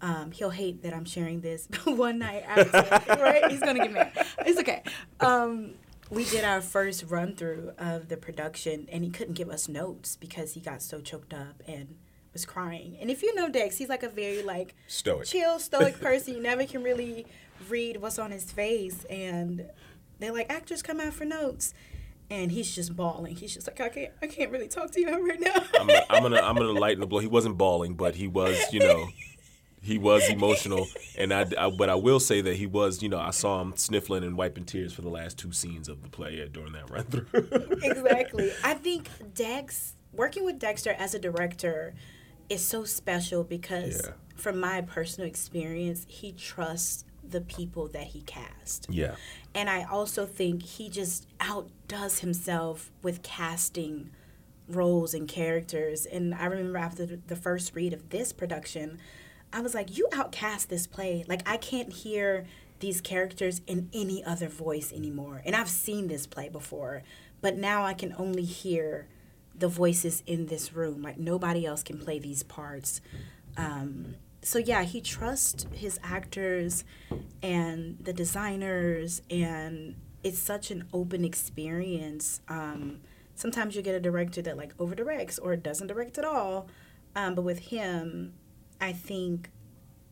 Um, 0.00 0.32
he'll 0.32 0.50
hate 0.50 0.82
that 0.82 0.92
I'm 0.94 1.04
sharing 1.04 1.42
this 1.42 1.68
one 1.84 2.18
night 2.18 2.42
after, 2.46 3.06
right? 3.22 3.48
He's 3.50 3.60
gonna 3.60 3.78
get 3.78 3.92
mad. 3.92 4.26
It's 4.46 4.58
okay. 4.58 4.82
Um, 5.20 5.74
we 6.12 6.24
did 6.24 6.44
our 6.44 6.60
first 6.60 7.04
run 7.08 7.34
through 7.34 7.72
of 7.78 8.08
the 8.08 8.16
production, 8.16 8.86
and 8.92 9.02
he 9.02 9.10
couldn't 9.10 9.34
give 9.34 9.48
us 9.48 9.68
notes 9.68 10.16
because 10.16 10.52
he 10.52 10.60
got 10.60 10.82
so 10.82 11.00
choked 11.00 11.32
up 11.32 11.62
and 11.66 11.96
was 12.32 12.44
crying. 12.44 12.96
And 13.00 13.10
if 13.10 13.22
you 13.22 13.34
know 13.34 13.48
Dex, 13.48 13.78
he's 13.78 13.88
like 13.88 14.02
a 14.02 14.08
very 14.08 14.42
like 14.42 14.74
Stoic. 14.86 15.26
chill, 15.26 15.58
stoic 15.58 16.00
person. 16.00 16.34
You 16.34 16.40
never 16.42 16.64
can 16.66 16.82
really 16.82 17.26
read 17.68 17.96
what's 18.02 18.18
on 18.18 18.30
his 18.30 18.50
face. 18.52 19.04
And 19.04 19.66
they're 20.18 20.32
like, 20.32 20.50
actors 20.52 20.82
come 20.82 21.00
out 21.00 21.14
for 21.14 21.24
notes. 21.24 21.72
And 22.30 22.50
he's 22.52 22.74
just 22.74 22.96
bawling. 22.96 23.36
He's 23.36 23.52
just 23.54 23.66
like, 23.66 23.80
I 23.80 23.88
can't, 23.90 24.12
I 24.22 24.26
can't 24.26 24.50
really 24.50 24.68
talk 24.68 24.90
to 24.92 25.00
you 25.00 25.08
right 25.28 25.40
now. 25.40 25.62
I'm 25.78 25.86
gonna, 25.86 26.04
I'm 26.08 26.22
gonna 26.22 26.40
I'm 26.40 26.56
gonna 26.56 26.72
lighten 26.72 27.00
the 27.00 27.06
blow. 27.06 27.18
He 27.20 27.26
wasn't 27.26 27.58
bawling, 27.58 27.94
but 27.94 28.14
he 28.14 28.26
was, 28.28 28.58
you 28.72 28.80
know, 28.80 29.06
he 29.82 29.98
was 29.98 30.28
emotional. 30.28 30.86
And 31.18 31.32
I, 31.34 31.46
I- 31.58 31.68
but 31.70 31.90
I 31.90 31.94
will 31.94 32.18
say 32.20 32.40
that 32.40 32.56
he 32.56 32.66
was, 32.66 33.02
you 33.02 33.08
know, 33.10 33.20
I 33.20 33.30
saw 33.32 33.60
him 33.60 33.74
sniffling 33.76 34.24
and 34.24 34.34
wiping 34.36 34.64
tears 34.64 34.94
for 34.94 35.02
the 35.02 35.10
last 35.10 35.36
two 35.38 35.52
scenes 35.52 35.86
of 35.88 36.02
the 36.02 36.08
play 36.08 36.48
during 36.50 36.72
that 36.72 36.90
run 36.94 37.04
through. 37.04 37.26
exactly. 37.82 38.50
I 38.64 38.72
think 38.74 39.10
Dex, 39.34 39.94
working 40.12 40.44
with 40.46 40.58
Dexter 40.58 40.92
as 40.98 41.14
a 41.14 41.18
director 41.18 41.92
is 42.48 42.64
so 42.64 42.84
special 42.84 43.44
because, 43.44 44.00
Yeah. 44.04 44.12
from 44.36 44.58
my 44.58 44.80
personal 44.80 45.28
experience, 45.28 46.06
he 46.08 46.32
trusts 46.32 47.04
the 47.22 47.42
people 47.42 47.88
that 47.88 48.04
he 48.08 48.22
cast. 48.22 48.86
yeah, 48.90 49.14
And 49.54 49.68
I 49.70 49.84
also 49.84 50.24
think 50.26 50.62
he 50.62 50.88
just 50.88 51.26
outdoes 51.40 52.20
himself 52.20 52.90
with 53.02 53.22
casting 53.22 54.10
roles 54.66 55.12
and 55.14 55.28
characters. 55.28 56.06
And 56.06 56.34
I 56.34 56.46
remember 56.46 56.78
after 56.78 57.04
the 57.06 57.36
first 57.36 57.74
read 57.74 57.92
of 57.92 58.08
this 58.08 58.32
production, 58.32 58.98
I 59.52 59.60
was 59.60 59.74
like, 59.74 59.96
you 59.96 60.08
outcast 60.12 60.68
this 60.68 60.86
play. 60.86 61.24
Like, 61.28 61.48
I 61.48 61.56
can't 61.56 61.92
hear 61.92 62.46
these 62.80 63.00
characters 63.00 63.60
in 63.66 63.88
any 63.92 64.24
other 64.24 64.48
voice 64.48 64.92
anymore. 64.92 65.42
And 65.44 65.54
I've 65.54 65.68
seen 65.68 66.08
this 66.08 66.26
play 66.26 66.48
before, 66.48 67.02
but 67.40 67.56
now 67.56 67.84
I 67.84 67.94
can 67.94 68.14
only 68.18 68.44
hear 68.44 69.06
the 69.54 69.68
voices 69.68 70.22
in 70.26 70.46
this 70.46 70.72
room. 70.72 71.02
Like, 71.02 71.18
nobody 71.18 71.66
else 71.66 71.82
can 71.82 71.98
play 71.98 72.18
these 72.18 72.42
parts. 72.42 73.00
Um, 73.56 74.16
so 74.42 74.58
yeah, 74.58 74.82
he 74.82 75.00
trusts 75.00 75.66
his 75.72 76.00
actors 76.02 76.84
and 77.42 77.98
the 78.00 78.12
designers, 78.12 79.22
and 79.30 79.94
it's 80.24 80.38
such 80.38 80.70
an 80.70 80.88
open 80.92 81.24
experience. 81.24 82.40
Um, 82.48 83.00
sometimes 83.36 83.76
you 83.76 83.82
get 83.82 83.94
a 83.94 84.00
director 84.00 84.42
that 84.42 84.56
like 84.56 84.74
over 84.78 84.94
directs 84.94 85.38
or 85.38 85.54
doesn't 85.56 85.86
direct 85.86 86.18
at 86.18 86.24
all, 86.24 86.66
um, 87.14 87.34
but 87.36 87.42
with 87.42 87.60
him, 87.60 88.34
I 88.82 88.92
think 88.92 89.50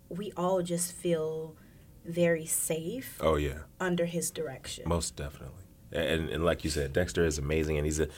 we 0.08 0.32
all 0.36 0.62
just 0.62 0.92
feel 0.92 1.56
very 2.04 2.46
safe 2.46 3.18
oh 3.20 3.34
yeah, 3.34 3.64
under 3.80 4.06
his 4.06 4.30
direction. 4.30 4.84
most 4.86 5.16
definitely. 5.16 5.64
And 5.92 6.30
and 6.30 6.44
like 6.44 6.62
you 6.62 6.70
said, 6.70 6.92
Dexter 6.92 7.24
is 7.24 7.36
amazing, 7.36 7.76
and 7.76 7.84
he's 7.84 7.98
a 7.98 8.08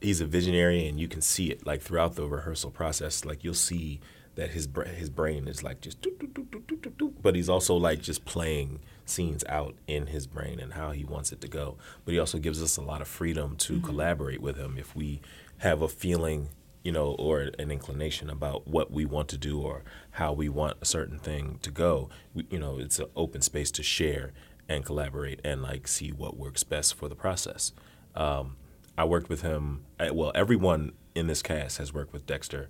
he's 0.00 0.20
a 0.20 0.26
visionary, 0.26 0.86
and 0.88 0.98
you 0.98 1.06
can 1.06 1.20
see 1.20 1.50
it 1.50 1.64
like 1.64 1.80
throughout 1.80 2.16
the 2.16 2.26
rehearsal 2.26 2.72
process. 2.72 3.24
Like 3.24 3.44
you'll 3.44 3.54
see 3.54 4.00
that 4.34 4.50
his 4.50 4.66
bra- 4.66 4.86
his 4.86 5.08
brain 5.08 5.46
is 5.46 5.62
like 5.62 5.80
just, 5.80 6.00
doot, 6.00 6.18
doot, 6.18 6.98
doot, 6.98 7.22
but 7.22 7.36
he's 7.36 7.48
also 7.48 7.76
like 7.76 8.00
just 8.00 8.24
playing 8.24 8.80
scenes 9.04 9.44
out 9.48 9.76
in 9.86 10.06
his 10.06 10.26
brain 10.26 10.58
and 10.58 10.72
how 10.72 10.90
he 10.90 11.04
wants 11.04 11.32
it 11.32 11.40
to 11.42 11.48
go. 11.48 11.76
But 12.04 12.12
he 12.12 12.18
also 12.18 12.38
gives 12.38 12.62
us 12.62 12.76
a 12.76 12.82
lot 12.82 13.00
of 13.00 13.08
freedom 13.08 13.56
to 13.58 13.74
mm-hmm. 13.74 13.86
collaborate 13.86 14.40
with 14.40 14.56
him 14.56 14.78
if 14.78 14.96
we 14.96 15.20
have 15.58 15.82
a 15.82 15.88
feeling, 15.88 16.48
you 16.84 16.92
know, 16.92 17.12
or 17.18 17.40
an 17.58 17.70
inclination 17.70 18.28
about 18.30 18.66
what 18.66 18.90
we 18.90 19.04
want 19.04 19.28
to 19.28 19.38
do 19.38 19.60
or 19.60 19.82
how 20.12 20.32
we 20.32 20.48
want 20.48 20.76
a 20.80 20.84
certain 20.84 21.18
thing 21.18 21.58
to 21.62 21.70
go. 21.70 22.08
We, 22.34 22.46
you 22.50 22.58
know, 22.58 22.78
it's 22.78 22.98
an 22.98 23.06
open 23.14 23.40
space 23.42 23.70
to 23.72 23.82
share 23.82 24.32
and 24.68 24.84
collaborate 24.84 25.40
and 25.44 25.62
like 25.62 25.86
see 25.86 26.10
what 26.10 26.36
works 26.36 26.64
best 26.64 26.94
for 26.94 27.08
the 27.08 27.14
process. 27.14 27.72
Um, 28.14 28.56
I 28.98 29.04
worked 29.04 29.28
with 29.28 29.42
him. 29.42 29.84
I, 29.98 30.10
well, 30.10 30.32
everyone 30.34 30.92
in 31.14 31.26
this 31.26 31.42
cast 31.42 31.78
has 31.78 31.92
worked 31.94 32.12
with 32.12 32.26
Dexter 32.26 32.68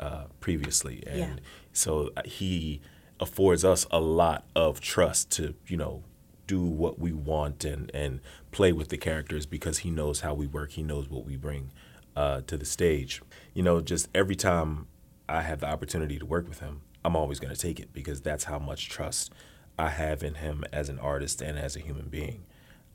uh, 0.00 0.24
previously, 0.40 1.02
and 1.06 1.18
Yeah. 1.18 1.34
so 1.72 2.10
uh, 2.16 2.22
he 2.24 2.80
affords 3.20 3.64
us 3.64 3.86
a 3.90 4.00
lot 4.00 4.44
of 4.56 4.80
trust 4.80 5.30
to 5.30 5.54
you 5.68 5.76
know 5.76 6.02
do 6.48 6.60
what 6.64 6.98
we 6.98 7.12
want 7.12 7.64
and 7.64 7.90
and 7.94 8.20
play 8.50 8.72
with 8.72 8.88
the 8.88 8.98
characters 8.98 9.46
because 9.46 9.78
he 9.78 9.90
knows 9.90 10.20
how 10.20 10.34
we 10.34 10.46
work. 10.46 10.72
He 10.72 10.82
knows 10.82 11.08
what 11.08 11.24
we 11.24 11.36
bring 11.36 11.70
uh, 12.16 12.42
to 12.46 12.56
the 12.56 12.64
stage. 12.64 13.22
You 13.54 13.62
know, 13.62 13.80
just 13.80 14.08
every 14.14 14.36
time 14.36 14.86
I 15.28 15.42
have 15.42 15.60
the 15.60 15.68
opportunity 15.68 16.18
to 16.18 16.26
work 16.26 16.48
with 16.48 16.60
him, 16.60 16.82
I'm 17.04 17.16
always 17.16 17.40
going 17.40 17.54
to 17.54 17.60
take 17.60 17.80
it 17.80 17.92
because 17.92 18.20
that's 18.20 18.44
how 18.44 18.58
much 18.58 18.88
trust 18.88 19.32
I 19.78 19.88
have 19.88 20.22
in 20.22 20.34
him 20.34 20.64
as 20.72 20.88
an 20.88 20.98
artist 20.98 21.40
and 21.42 21.58
as 21.58 21.76
a 21.76 21.80
human 21.80 22.08
being. 22.08 22.44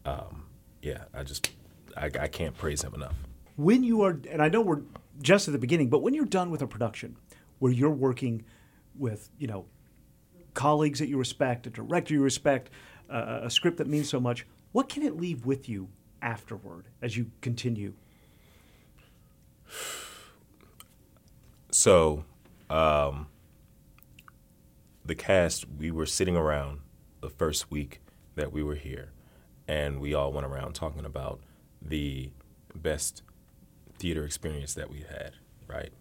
Um, 0.05 0.45
yeah, 0.81 1.05
I 1.13 1.23
just 1.23 1.51
I, 1.95 2.05
I 2.19 2.27
can't 2.27 2.55
praise 2.57 2.83
him 2.83 2.93
enough. 2.93 3.15
when 3.55 3.83
you 3.83 4.03
are, 4.03 4.19
and 4.29 4.41
I 4.41 4.49
know 4.49 4.61
we're 4.61 4.81
just 5.21 5.47
at 5.47 5.51
the 5.51 5.57
beginning, 5.57 5.89
but 5.89 5.99
when 6.03 6.13
you're 6.13 6.25
done 6.25 6.51
with 6.51 6.61
a 6.61 6.67
production 6.67 7.17
where 7.59 7.71
you're 7.71 7.89
working 7.89 8.45
with, 8.95 9.29
you 9.39 9.47
know, 9.47 9.65
colleagues 10.53 10.99
that 10.99 11.07
you 11.07 11.17
respect, 11.17 11.67
a 11.67 11.69
director 11.71 12.13
you 12.13 12.21
respect, 12.21 12.69
uh, 13.09 13.39
a 13.43 13.49
script 13.49 13.77
that 13.77 13.87
means 13.87 14.07
so 14.09 14.19
much, 14.19 14.45
what 14.71 14.89
can 14.89 15.03
it 15.03 15.17
leave 15.17 15.45
with 15.45 15.67
you 15.67 15.89
afterward 16.21 16.85
as 17.01 17.17
you 17.17 17.31
continue? 17.41 17.93
So, 21.77 22.25
um, 22.71 23.27
the 25.05 25.13
cast, 25.13 25.69
we 25.69 25.91
were 25.91 26.07
sitting 26.07 26.35
around 26.35 26.79
the 27.21 27.29
first 27.29 27.69
week 27.69 28.01
that 28.33 28.51
we 28.51 28.63
were 28.63 28.73
here, 28.73 29.11
and 29.67 30.01
we 30.01 30.15
all 30.15 30.33
went 30.33 30.47
around 30.47 30.73
talking 30.73 31.05
about 31.05 31.39
the 31.79 32.31
best 32.73 33.21
theater 33.99 34.25
experience 34.25 34.73
that 34.73 34.89
we 34.89 35.01
had, 35.01 35.33
right? 35.67 35.91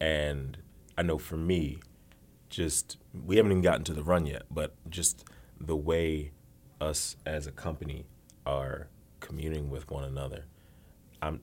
And 0.00 0.58
I 0.98 1.02
know 1.02 1.18
for 1.18 1.36
me, 1.36 1.78
just 2.50 2.96
we 3.24 3.36
haven't 3.36 3.52
even 3.52 3.62
gotten 3.62 3.84
to 3.84 3.94
the 3.94 4.02
run 4.02 4.26
yet, 4.26 4.42
but 4.50 4.74
just 4.90 5.24
the 5.60 5.76
way 5.76 6.32
us 6.80 7.14
as 7.24 7.46
a 7.46 7.52
company 7.52 8.04
are 8.44 8.88
communing 9.20 9.70
with 9.70 9.88
one 9.92 10.02
another, 10.02 10.46
I'm 11.22 11.38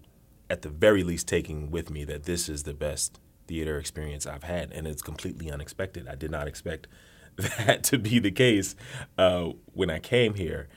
at 0.49 0.61
the 0.61 0.69
very 0.69 1.05
least 1.05 1.25
taking 1.25 1.71
with 1.71 1.89
me 1.89 2.03
that 2.03 2.23
this 2.23 2.49
is 2.49 2.63
the 2.63 2.73
best 2.73 3.21
theater 3.47 3.77
experience 3.77 4.25
I've 4.25 4.43
had, 4.43 4.71
and 4.71 4.87
it's 4.87 5.01
completely 5.01 5.51
unexpected. 5.51 6.07
I 6.07 6.15
did 6.15 6.31
not 6.31 6.47
expect 6.47 6.87
that 7.35 7.83
to 7.85 7.97
be 7.97 8.19
the 8.19 8.31
case 8.31 8.75
uh, 9.17 9.49
when 9.73 9.89
I 9.89 9.99
came 9.99 10.33
here, 10.33 10.67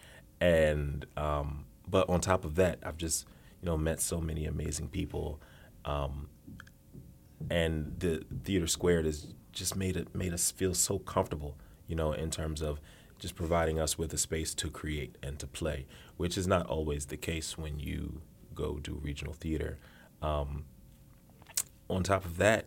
and 0.40 1.06
um, 1.16 1.66
but 1.88 2.08
on 2.08 2.20
top 2.20 2.44
of 2.44 2.54
that, 2.56 2.78
I've 2.82 2.96
just 2.96 3.26
you 3.62 3.66
know 3.66 3.76
met 3.76 4.00
so 4.00 4.20
many 4.20 4.46
amazing 4.46 4.88
people, 4.88 5.40
um, 5.84 6.28
and 7.50 7.94
the 7.98 8.24
TheatreSquared 8.44 9.04
has 9.04 9.34
just 9.52 9.76
made 9.76 9.96
it 9.96 10.14
made 10.14 10.32
us 10.32 10.50
feel 10.50 10.74
so 10.74 10.98
comfortable, 10.98 11.56
you 11.86 11.96
know, 11.96 12.12
in 12.12 12.30
terms 12.30 12.62
of 12.62 12.80
just 13.18 13.34
providing 13.34 13.78
us 13.78 13.96
with 13.96 14.12
a 14.12 14.18
space 14.18 14.54
to 14.54 14.68
create 14.68 15.16
and 15.22 15.38
to 15.38 15.46
play, 15.46 15.86
which 16.16 16.36
is 16.36 16.46
not 16.46 16.66
always 16.66 17.06
the 17.06 17.16
case 17.16 17.56
when 17.56 17.78
you 17.78 18.20
go 18.54 18.78
do 18.78 19.00
regional 19.02 19.32
theater. 19.32 19.78
Um, 20.22 20.64
on 21.88 22.02
top 22.02 22.24
of 22.24 22.36
that, 22.38 22.66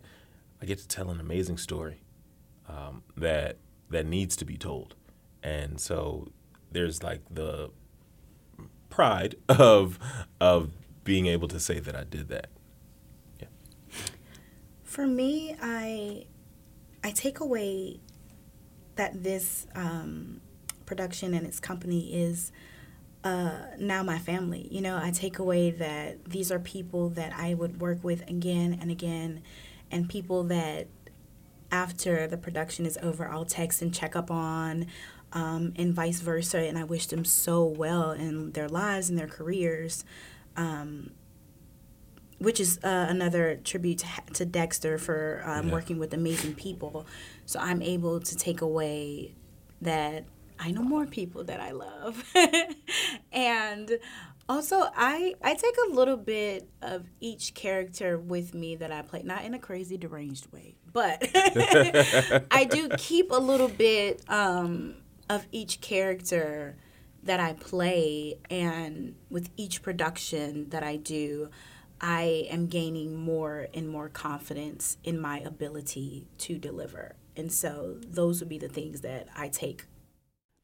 I 0.60 0.66
get 0.66 0.78
to 0.78 0.88
tell 0.88 1.10
an 1.10 1.20
amazing 1.20 1.58
story 1.58 2.02
um, 2.68 3.02
that 3.16 3.56
that 3.90 4.06
needs 4.06 4.36
to 4.36 4.44
be 4.44 4.56
told, 4.56 4.94
and 5.42 5.80
so 5.80 6.28
there's 6.70 7.02
like 7.02 7.22
the 7.30 7.70
pride 8.90 9.36
of 9.48 9.98
of 10.40 10.72
being 11.04 11.26
able 11.26 11.48
to 11.48 11.60
say 11.60 11.78
that 11.80 11.96
I 11.96 12.04
did 12.04 12.28
that. 12.28 12.48
Yeah. 13.40 13.46
For 14.82 15.06
me, 15.06 15.56
I 15.60 16.26
I 17.02 17.10
take 17.12 17.40
away 17.40 18.00
that 18.96 19.22
this 19.22 19.66
um, 19.74 20.40
production 20.84 21.32
and 21.34 21.46
its 21.46 21.60
company 21.60 22.12
is 22.12 22.50
uh, 23.24 23.58
now 23.78 24.02
my 24.02 24.18
family. 24.18 24.68
You 24.70 24.80
know, 24.80 24.98
I 25.02 25.10
take 25.10 25.38
away 25.38 25.70
that 25.72 26.24
these 26.24 26.52
are 26.52 26.58
people 26.58 27.10
that 27.10 27.32
I 27.36 27.54
would 27.54 27.80
work 27.80 28.02
with 28.02 28.28
again 28.28 28.78
and 28.80 28.90
again, 28.90 29.42
and 29.90 30.08
people 30.08 30.44
that 30.44 30.88
after 31.70 32.26
the 32.26 32.38
production 32.38 32.86
is 32.86 32.98
over, 33.02 33.28
I'll 33.28 33.44
text 33.44 33.82
and 33.82 33.94
check 33.94 34.16
up 34.16 34.30
on, 34.30 34.86
um, 35.32 35.72
and 35.76 35.92
vice 35.92 36.20
versa. 36.20 36.58
And 36.58 36.78
I 36.78 36.84
wish 36.84 37.06
them 37.06 37.24
so 37.24 37.64
well 37.64 38.12
in 38.12 38.52
their 38.52 38.68
lives 38.68 39.10
and 39.10 39.18
their 39.18 39.28
careers. 39.28 40.04
Um, 40.56 41.10
which 42.38 42.60
is 42.60 42.78
uh, 42.84 43.06
another 43.08 43.60
tribute 43.64 43.98
to, 43.98 44.06
to 44.32 44.44
Dexter 44.44 44.96
for 44.96 45.42
um, 45.44 45.66
yeah. 45.66 45.72
working 45.72 45.98
with 45.98 46.14
amazing 46.14 46.54
people. 46.54 47.04
So 47.46 47.58
I'm 47.58 47.82
able 47.82 48.20
to 48.20 48.36
take 48.36 48.60
away 48.60 49.34
that 49.80 50.24
I 50.58 50.70
know 50.70 50.82
more 50.82 51.06
people 51.06 51.44
that 51.44 51.60
I 51.60 51.72
love. 51.72 52.24
and 53.32 53.98
also 54.48 54.86
I 54.96 55.34
I 55.42 55.54
take 55.54 55.74
a 55.88 55.92
little 55.92 56.16
bit 56.16 56.68
of 56.82 57.06
each 57.20 57.54
character 57.54 58.18
with 58.18 58.54
me 58.54 58.76
that 58.76 58.90
I 58.90 59.02
play, 59.02 59.22
not 59.22 59.44
in 59.44 59.54
a 59.54 59.58
crazy 59.58 59.96
deranged 59.96 60.50
way, 60.52 60.76
but 60.92 61.22
I 62.50 62.66
do 62.68 62.88
keep 62.96 63.30
a 63.30 63.36
little 63.38 63.68
bit 63.68 64.22
um, 64.28 64.96
of 65.28 65.46
each 65.52 65.80
character 65.80 66.76
that 67.22 67.40
I 67.40 67.52
play 67.52 68.38
and 68.48 69.14
with 69.30 69.50
each 69.56 69.82
production 69.82 70.70
that 70.70 70.82
I 70.82 70.96
do, 70.96 71.50
I 72.00 72.46
am 72.48 72.68
gaining 72.68 73.16
more 73.16 73.68
and 73.74 73.88
more 73.88 74.08
confidence 74.08 74.98
in 75.04 75.20
my 75.20 75.40
ability 75.40 76.26
to 76.38 76.58
deliver. 76.58 77.16
And 77.36 77.52
so 77.52 77.96
those 78.00 78.40
would 78.40 78.48
be 78.48 78.58
the 78.58 78.68
things 78.68 79.00
that 79.02 79.28
I 79.36 79.48
take 79.48 79.84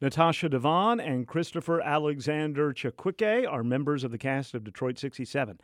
Natasha 0.05 0.51
Devon 0.51 1.01
and 1.01 1.27
Christopher 1.27 1.81
Alexander 1.81 2.75
Chakwike 2.75 3.51
are 3.51 3.65
members 3.65 4.05
of 4.05 4.11
the 4.11 4.19
cast 4.19 4.53
of 4.53 4.63
Detroit 4.63 4.99
67. 4.99 5.59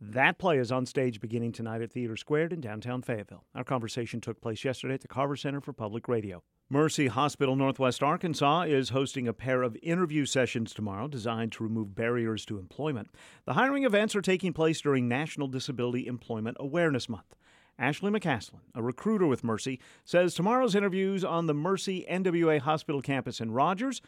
That 0.00 0.38
play 0.38 0.56
is 0.56 0.72
on 0.72 0.86
stage 0.86 1.20
beginning 1.20 1.52
tonight 1.52 1.82
at 1.82 1.92
TheatreSquared 1.92 2.54
in 2.54 2.62
downtown 2.62 3.02
Fayetteville. 3.02 3.44
Our 3.54 3.64
conversation 3.64 4.22
took 4.22 4.40
place 4.40 4.64
yesterday 4.64 4.94
at 4.94 5.02
the 5.02 5.08
Carver 5.08 5.36
Center 5.36 5.60
for 5.60 5.74
Public 5.74 6.08
Radio. 6.08 6.42
Mercy 6.70 7.08
Hospital 7.08 7.54
Northwest 7.54 8.02
Arkansas 8.02 8.62
is 8.62 8.88
hosting 8.88 9.28
a 9.28 9.34
pair 9.34 9.60
of 9.60 9.76
interview 9.82 10.24
sessions 10.24 10.72
tomorrow 10.72 11.06
designed 11.06 11.52
to 11.52 11.62
remove 11.62 11.94
barriers 11.94 12.46
to 12.46 12.58
employment. 12.58 13.10
The 13.44 13.52
hiring 13.52 13.84
events 13.84 14.16
are 14.16 14.22
taking 14.22 14.54
place 14.54 14.80
during 14.80 15.06
National 15.06 15.48
Disability 15.48 16.06
Employment 16.06 16.56
Awareness 16.58 17.10
Month. 17.10 17.36
Ashley 17.78 18.10
McCaslin, 18.10 18.60
a 18.74 18.82
recruiter 18.82 19.26
with 19.26 19.42
Mercy, 19.42 19.80
says 20.04 20.34
tomorrow's 20.34 20.74
interviews 20.74 21.24
on 21.24 21.46
the 21.46 21.54
Mercy 21.54 22.06
NWA 22.10 22.60
Hospital 22.60 23.02
campus 23.02 23.40
in 23.40 23.50
Rogers 23.52 24.00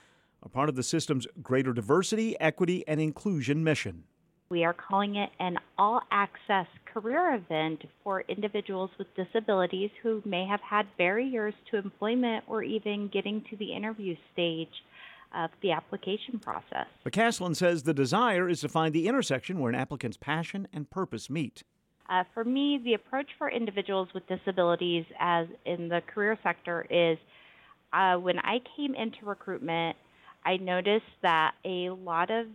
are 0.43 0.49
part 0.49 0.69
of 0.69 0.77
the 0.77 0.83
system's 0.83 1.27
greater 1.43 1.73
diversity, 1.73 2.39
equity, 2.41 2.87
and 2.87 3.01
inclusion 3.01 3.65
mission. 3.65 4.05
We 4.51 4.65
are 4.65 4.75
calling 4.75 5.17
it 5.17 5.31
an 5.41 5.59
all 5.79 6.03
access 6.11 6.67
career 6.85 7.35
event 7.35 7.83
for 8.05 8.21
individuals 8.29 8.91
with 8.99 9.09
disabilities 9.17 9.91
who 10.03 10.23
may 10.25 10.47
have 10.47 10.61
had 10.61 10.87
barriers 10.97 11.55
to 11.71 11.79
employment 11.79 12.45
or 12.47 12.63
even 12.63 13.09
getting 13.09 13.43
to 13.51 13.57
the 13.57 13.73
interview 13.73 14.15
stage 14.33 14.85
of 15.35 15.51
the 15.63 15.73
application 15.73 16.39
process. 16.39 16.87
McCaslin 17.05 17.57
says 17.57 17.83
the 17.83 17.95
desire 17.95 18.49
is 18.49 18.61
to 18.61 18.69
find 18.69 18.95
the 18.95 19.09
intersection 19.09 19.59
where 19.59 19.71
an 19.71 19.75
applicant's 19.75 20.17
passion 20.17 20.69
and 20.73 20.91
purpose 20.91 21.29
meet. 21.29 21.65
Uh, 22.09 22.25
for 22.35 22.45
me, 22.45 22.81
the 22.85 22.95
approach 22.95 23.29
for 23.39 23.51
individuals 23.51 24.09
with 24.15 24.27
disabilities, 24.27 25.05
as 25.19 25.47
in 25.65 25.89
the 25.89 26.01
career 26.13 26.39
sector, 26.43 26.87
is 26.91 27.19
uh, 27.93 28.17
when 28.17 28.39
I 28.41 28.59
came 28.77 28.95
into 28.95 29.25
recruitment, 29.25 29.97
I 30.45 30.57
noticed 30.59 31.05
that 31.23 31.53
a 31.65 31.91
lot 31.91 32.31
of 32.31 32.47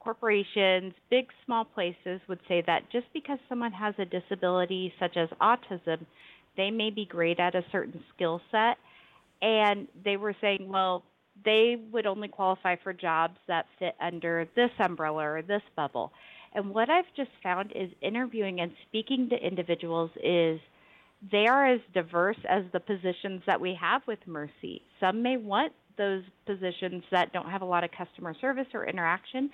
corporations, 0.00 0.92
big, 1.08 1.28
small 1.46 1.64
places, 1.64 2.20
would 2.28 2.40
say 2.46 2.62
that 2.66 2.90
just 2.92 3.06
because 3.14 3.38
someone 3.48 3.72
has 3.72 3.94
a 3.98 4.04
disability 4.04 4.92
such 5.00 5.16
as 5.16 5.28
autism, 5.40 6.04
they 6.56 6.70
may 6.70 6.90
be 6.90 7.06
great 7.06 7.40
at 7.40 7.54
a 7.54 7.64
certain 7.72 8.02
skill 8.14 8.40
set. 8.50 8.76
And 9.40 9.88
they 10.04 10.18
were 10.18 10.36
saying, 10.40 10.68
well, 10.68 11.02
they 11.44 11.76
would 11.90 12.06
only 12.06 12.28
qualify 12.28 12.76
for 12.82 12.92
jobs 12.92 13.38
that 13.48 13.66
fit 13.78 13.94
under 14.00 14.46
this 14.54 14.70
umbrella 14.78 15.22
or 15.24 15.42
this 15.42 15.62
bubble. 15.74 16.12
And 16.54 16.72
what 16.72 16.88
I've 16.88 17.04
just 17.16 17.30
found 17.42 17.72
is 17.74 17.90
interviewing 18.00 18.60
and 18.60 18.72
speaking 18.88 19.28
to 19.30 19.36
individuals 19.36 20.10
is 20.22 20.60
they 21.32 21.46
are 21.46 21.66
as 21.66 21.80
diverse 21.92 22.36
as 22.48 22.64
the 22.72 22.80
positions 22.80 23.42
that 23.46 23.60
we 23.60 23.76
have 23.80 24.02
with 24.06 24.20
Mercy. 24.26 24.82
Some 25.00 25.22
may 25.22 25.36
want 25.36 25.72
those 25.96 26.22
positions 26.46 27.02
that 27.10 27.32
don't 27.32 27.48
have 27.48 27.62
a 27.62 27.66
lot 27.66 27.84
of 27.84 27.90
customer 27.96 28.34
service 28.40 28.66
or 28.74 28.86
interaction. 28.86 29.50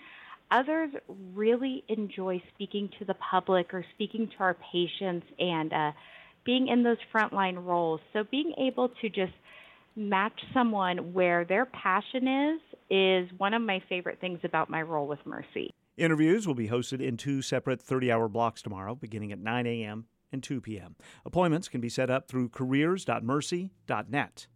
Others 0.50 0.90
really 1.34 1.84
enjoy 1.88 2.42
speaking 2.54 2.90
to 2.98 3.04
the 3.04 3.14
public 3.14 3.72
or 3.72 3.84
speaking 3.94 4.28
to 4.36 4.42
our 4.42 4.56
patients 4.72 5.26
and 5.38 5.72
uh, 5.72 5.92
being 6.44 6.68
in 6.68 6.82
those 6.82 6.96
frontline 7.14 7.64
roles. 7.64 8.00
So 8.12 8.24
being 8.30 8.52
able 8.58 8.88
to 9.00 9.08
just 9.08 9.32
match 9.96 10.38
someone 10.52 11.12
where 11.12 11.44
their 11.44 11.66
passion 11.66 12.26
is 12.26 12.60
is 12.90 13.30
one 13.38 13.54
of 13.54 13.62
my 13.62 13.82
favorite 13.88 14.20
things 14.20 14.40
about 14.44 14.68
my 14.70 14.82
role 14.82 15.06
with 15.06 15.20
Mercy. 15.24 15.72
Interviews 16.00 16.46
will 16.46 16.54
be 16.54 16.68
hosted 16.68 17.02
in 17.02 17.18
two 17.18 17.42
separate 17.42 17.82
30 17.82 18.10
hour 18.10 18.26
blocks 18.26 18.62
tomorrow, 18.62 18.94
beginning 18.94 19.32
at 19.32 19.38
9 19.38 19.66
a.m. 19.66 20.06
and 20.32 20.42
2 20.42 20.62
p.m. 20.62 20.96
Appointments 21.26 21.68
can 21.68 21.82
be 21.82 21.90
set 21.90 22.08
up 22.08 22.26
through 22.26 22.48
careers.mercy.net. 22.48 24.46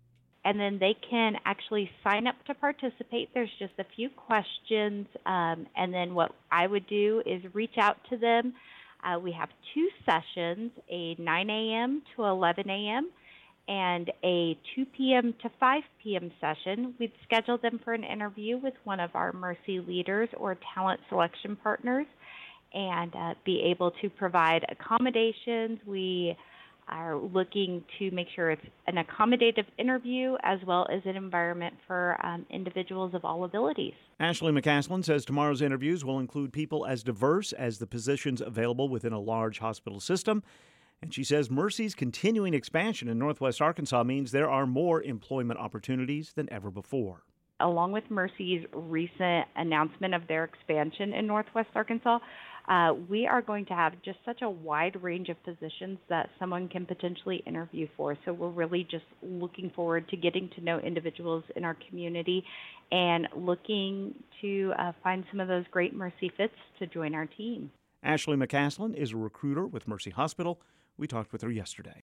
And 0.46 0.59
then 0.59 0.78
they 0.78 0.96
can 1.11 1.37
actually 1.44 1.90
sign 2.02 2.26
up 2.26 2.37
to 2.46 2.54
participate. 2.54 3.28
There's 3.35 3.50
just 3.59 3.74
a 3.78 3.85
few 3.94 4.09
questions. 4.09 5.07
Um, 5.26 5.66
and 5.76 5.92
then 5.92 6.14
what 6.14 6.35
I 6.50 6.66
would 6.66 6.87
do 6.87 7.22
is 7.26 7.42
reach 7.52 7.76
out 7.78 7.98
to 8.09 8.16
them. 8.16 8.54
Uh, 9.04 9.18
we 9.18 9.33
have 9.33 9.50
two 9.74 9.90
sessions 10.07 10.70
a 10.90 11.14
9 11.18 11.50
a.m. 11.50 12.00
to 12.16 12.24
11 12.24 12.70
a.m 12.70 13.11
and 13.68 14.11
a 14.22 14.59
2 14.74 14.87
p.m. 14.96 15.35
to 15.42 15.50
5 15.59 15.83
p.m. 16.03 16.31
session. 16.40 16.94
We'd 16.98 17.12
schedule 17.24 17.59
them 17.59 17.81
for 17.83 17.94
an 17.94 18.05
interview 18.05 18.59
with 18.59 18.74
one 18.85 19.00
of 19.00 19.11
our 19.14 19.33
Mercy 19.33 19.81
leaders 19.81 20.29
or 20.37 20.59
talent 20.74 21.00
selection 21.09 21.57
partners 21.57 22.07
and 22.74 23.14
uh, 23.14 23.35
be 23.44 23.62
able 23.70 23.92
to 24.03 24.11
provide 24.11 24.66
accommodations. 24.70 25.79
We 25.87 26.37
are 26.88 27.16
looking 27.16 27.83
to 27.98 28.11
make 28.11 28.27
sure 28.35 28.50
it's 28.50 28.66
an 28.87 28.96
accommodative 28.96 29.64
interview 29.79 30.37
as 30.42 30.59
well 30.66 30.87
as 30.92 31.00
an 31.07 31.16
environment 31.16 31.74
for 31.87 32.18
um, 32.24 32.44
individuals 32.50 33.14
of 33.14 33.24
all 33.24 33.44
abilities. 33.44 33.94
Ashley 34.20 34.53
McCaslin 34.53 35.05
says 35.05 35.24
tomorrow's 35.24 35.62
interviews 35.62 36.05
will 36.05 36.18
include 36.18 36.53
people 36.53 36.85
as 36.85 37.03
diverse 37.03 37.53
as 37.53 37.79
the 37.79 37.87
positions 37.87 38.42
available 38.42 38.88
within 38.88 39.14
a 39.14 39.20
large 39.20 39.61
hospital 39.61 39.98
system 39.98 40.42
and 41.04 41.12
she 41.12 41.22
says 41.22 41.50
Mercy's 41.50 41.94
continuing 41.94 42.54
expansion 42.54 43.08
in 43.08 43.18
Northwest 43.18 43.60
Arkansas 43.60 44.02
means 44.04 44.32
there 44.32 44.48
are 44.48 44.66
more 44.66 45.02
employment 45.02 45.60
opportunities 45.60 46.32
than 46.32 46.50
ever 46.50 46.70
before. 46.70 47.24
along 47.60 47.92
with 47.92 48.04
Mercy's 48.10 48.64
recent 48.72 49.46
announcement 49.54 50.14
of 50.14 50.26
their 50.26 50.44
expansion 50.44 51.12
in 51.12 51.26
Northwest 51.26 51.68
Arkansas, 51.74 52.18
uh, 52.68 52.94
we 53.08 53.26
are 53.26 53.42
going 53.42 53.66
to 53.66 53.74
have 53.74 53.92
just 54.02 54.18
such 54.24 54.40
a 54.40 54.48
wide 54.48 55.00
range 55.02 55.28
of 55.28 55.36
positions 55.44 55.98
that 56.08 56.30
someone 56.38 56.68
can 56.68 56.86
potentially 56.86 57.42
interview 57.46 57.86
for. 57.96 58.16
So 58.24 58.32
we're 58.32 58.48
really 58.48 58.88
just 58.90 59.04
looking 59.22 59.70
forward 59.76 60.08
to 60.08 60.16
getting 60.16 60.48
to 60.56 60.62
know 60.62 60.78
individuals 60.78 61.44
in 61.54 61.64
our 61.64 61.76
community 61.88 62.42
and 62.90 63.28
looking 63.36 64.14
to 64.40 64.72
uh, 64.78 64.92
find 65.02 65.24
some 65.30 65.40
of 65.40 65.48
those 65.48 65.64
great 65.70 65.94
Mercy 65.94 66.32
fits 66.36 66.54
to 66.78 66.86
join 66.86 67.14
our 67.14 67.26
team. 67.26 67.70
Ashley 68.02 68.36
McCaslin 68.36 68.94
is 68.94 69.12
a 69.12 69.16
recruiter 69.16 69.66
with 69.66 69.86
Mercy 69.86 70.10
Hospital. 70.10 70.60
We 70.96 71.07
talked 71.07 71.33
with 71.33 71.42
her 71.42 71.50
yesterday. 71.50 72.02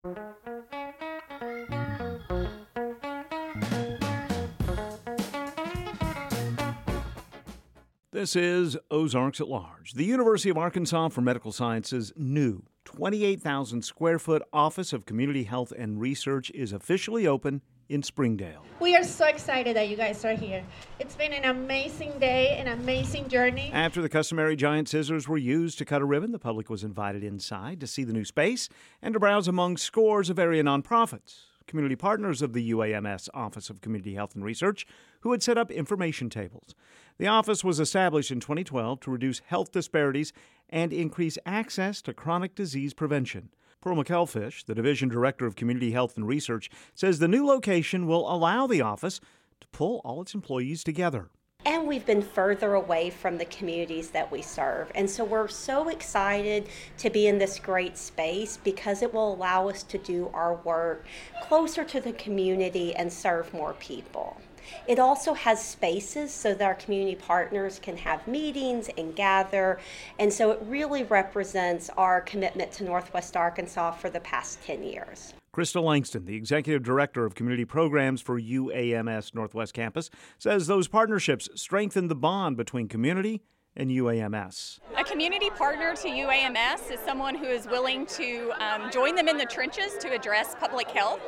This 8.12 8.36
is 8.36 8.77
Ozarks 8.91 9.39
at 9.39 9.47
Large. 9.47 9.93
The 9.93 10.04
University 10.04 10.49
of 10.49 10.58
Arkansas 10.58 11.10
for 11.10 11.21
Medical 11.21 11.51
Sciences' 11.51 12.12
new 12.17 12.63
28,000 12.84 13.84
square 13.84 14.19
foot 14.19 14.43
Office 14.51 14.91
of 14.91 15.06
Community 15.06 15.43
Health 15.43 15.71
and 15.71 15.99
Research 15.99 16.51
is 16.51 16.73
officially 16.73 17.25
open 17.25 17.62
in 17.91 18.01
Springdale. 18.01 18.63
We 18.80 18.95
are 18.95 19.04
so 19.04 19.25
excited 19.25 19.75
that 19.75 19.89
you 19.89 19.97
guys 19.97 20.23
are 20.23 20.34
here. 20.34 20.63
It's 20.97 21.15
been 21.15 21.34
an 21.34 21.45
amazing 21.45 22.17
day, 22.19 22.58
an 22.58 22.67
amazing 22.67 23.27
journey. 23.27 23.69
After 23.73 24.01
the 24.01 24.10
customary 24.10 24.56
giant 24.56 24.88
scissors 24.88 25.27
were 25.27 25.38
used 25.38 25.77
to 25.80 25.86
cut 25.86 26.01
a 26.01 26.06
ribbon, 26.06 26.32
the 26.32 26.39
public 26.39 26.69
was 26.69 26.84
invited 26.84 27.23
inside 27.23 27.82
to 27.82 27.88
see 27.88 28.04
the 28.04 28.13
new 28.13 28.25
space 28.25 28.69
and 29.01 29.13
to 29.13 29.19
browse 29.19 29.47
among 29.47 29.77
scores 29.77 30.30
of 30.30 30.39
area 30.39 30.63
nonprofits 30.63 31.47
community 31.67 31.95
partners 31.95 32.41
of 32.41 32.51
the 32.51 32.71
UAMS 32.71 33.30
Office 33.34 33.69
of 33.69 33.80
Community 33.80 34.15
Health 34.15 34.36
and 34.36 34.43
Research, 34.43 34.86
who 35.21 35.32
had 35.32 35.41
set 35.41 35.58
up 35.58 35.71
information 35.71 36.30
tables. 36.30 36.75
The 37.17 37.27
office 37.27 37.63
was 37.63 37.80
established 37.80 38.30
in 38.30 38.41
2012 38.41 38.99
to 39.01 39.12
reduce 39.12 39.39
health 39.45 39.71
disparities 39.71 40.34
and 40.69 40.91
increase 40.91 41.38
access 41.45 42.01
to 42.01 42.13
chronic 42.13 42.56
disease 42.56 42.93
prevention. 42.93 43.51
Pearl 43.82 43.96
McElfish, 43.96 44.63
the 44.65 44.76
Division 44.76 45.10
Director 45.10 45.48
of 45.48 45.56
Community 45.56 45.91
Health 45.91 46.15
and 46.15 46.28
Research, 46.28 46.70
says 46.94 47.17
the 47.17 47.28
new 47.28 47.44
location 47.44 48.06
will 48.06 48.32
allow 48.32 48.67
the 48.67 48.80
office 48.80 49.20
to 49.60 49.67
pull 49.70 50.02
all 50.06 50.22
its 50.22 50.36
employees 50.36 50.84
together. 50.84 51.32
And 51.65 51.88
we've 51.88 52.06
been 52.06 52.22
further 52.22 52.76
away 52.76 53.10
from 53.10 53.39
the 53.39 53.46
communities 53.46 54.12
that 54.12 54.32
we 54.32 54.44
serve. 54.44 54.91
And 54.94 55.10
so 55.10 55.24
we're 55.24 55.48
so 55.48 55.89
excited 55.89 56.67
to 57.00 57.10
be 57.10 57.26
in 57.26 57.39
this 57.39 57.58
great 57.58 57.98
space 57.98 58.58
because 58.63 59.02
it 59.02 59.12
will 59.12 59.34
allow 59.34 59.67
us 59.70 59.82
to 59.84 59.98
do 59.98 60.30
our 60.32 60.56
work 60.58 61.06
closer 61.41 61.84
to 61.84 62.00
the 62.00 62.13
community 62.13 62.94
and 62.96 63.12
serve 63.12 63.52
more 63.52 63.74
people. 63.74 64.39
It 64.88 64.99
also 64.99 65.34
has 65.34 65.63
spaces 65.63 66.31
so 66.31 66.53
that 66.53 66.65
our 66.65 66.75
community 66.75 67.15
partners 67.15 67.79
can 67.79 67.97
have 67.97 68.27
meetings 68.27 68.89
and 68.97 69.15
gather. 69.15 69.79
And 70.19 70.31
so 70.31 70.51
it 70.51 70.60
really 70.65 71.03
represents 71.03 71.89
our 71.97 72.21
commitment 72.21 72.71
to 72.73 72.84
Northwest 72.84 73.36
Arkansas 73.38 73.91
for 73.91 74.10
the 74.10 74.19
past 74.19 74.62
10 74.63 74.84
years. 74.84 75.34
Crystal 75.51 75.84
Langston, 75.84 76.25
the 76.25 76.36
Executive 76.36 76.81
Director 76.81 77.25
of 77.25 77.36
Community 77.36 77.65
Programs 77.65 78.21
for 78.21 78.39
UAMS 78.39 79.36
Northwest 79.36 79.73
Campus, 79.73 80.10
says 80.38 80.67
those 80.67 80.88
partnerships 80.88 81.49
strengthen 81.55 82.07
the 82.07 82.15
bond 82.15 82.55
between 82.55 82.88
community 82.88 83.41
and 83.75 83.89
UAMS. 83.89 84.79
A 84.97 85.03
community 85.03 85.49
partner 85.49 85.95
to 85.95 86.07
UAMS 86.07 86.91
is 86.91 86.99
someone 87.01 87.36
who 87.36 87.45
is 87.45 87.65
willing 87.67 88.05
to 88.07 88.51
um, 88.60 88.91
join 88.91 89.15
them 89.15 89.27
in 89.27 89.38
the 89.38 89.45
trenches 89.45 89.97
to 89.99 90.13
address 90.13 90.55
public 90.60 90.89
health. 90.89 91.21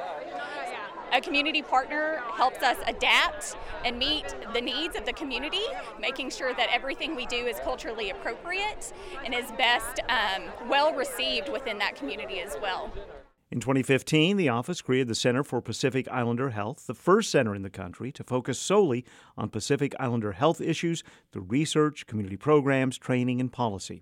A 1.13 1.21
community 1.21 1.61
partner 1.61 2.23
helps 2.33 2.63
us 2.63 2.75
adapt 2.87 3.55
and 3.85 3.99
meet 3.99 4.33
the 4.51 4.59
needs 4.59 4.95
of 4.95 5.05
the 5.05 5.13
community, 5.13 5.61
making 5.99 6.31
sure 6.31 6.55
that 6.55 6.69
everything 6.73 7.15
we 7.15 7.27
do 7.27 7.35
is 7.35 7.59
culturally 7.59 8.09
appropriate 8.09 8.91
and 9.23 9.31
is 9.31 9.51
best 9.51 9.99
um, 10.09 10.45
well 10.67 10.91
received 10.95 11.49
within 11.49 11.77
that 11.77 11.95
community 11.95 12.39
as 12.39 12.57
well. 12.59 12.91
In 13.51 13.59
2015, 13.59 14.37
the 14.37 14.49
office 14.49 14.81
created 14.81 15.07
the 15.07 15.13
Center 15.13 15.43
for 15.43 15.61
Pacific 15.61 16.07
Islander 16.09 16.49
Health, 16.49 16.87
the 16.87 16.95
first 16.95 17.29
center 17.29 17.53
in 17.53 17.61
the 17.61 17.69
country 17.69 18.11
to 18.11 18.23
focus 18.23 18.57
solely 18.57 19.05
on 19.37 19.49
Pacific 19.49 19.93
Islander 19.99 20.31
health 20.31 20.59
issues 20.59 21.03
through 21.31 21.43
research, 21.43 22.07
community 22.07 22.37
programs, 22.37 22.97
training, 22.97 23.39
and 23.39 23.53
policy. 23.53 24.01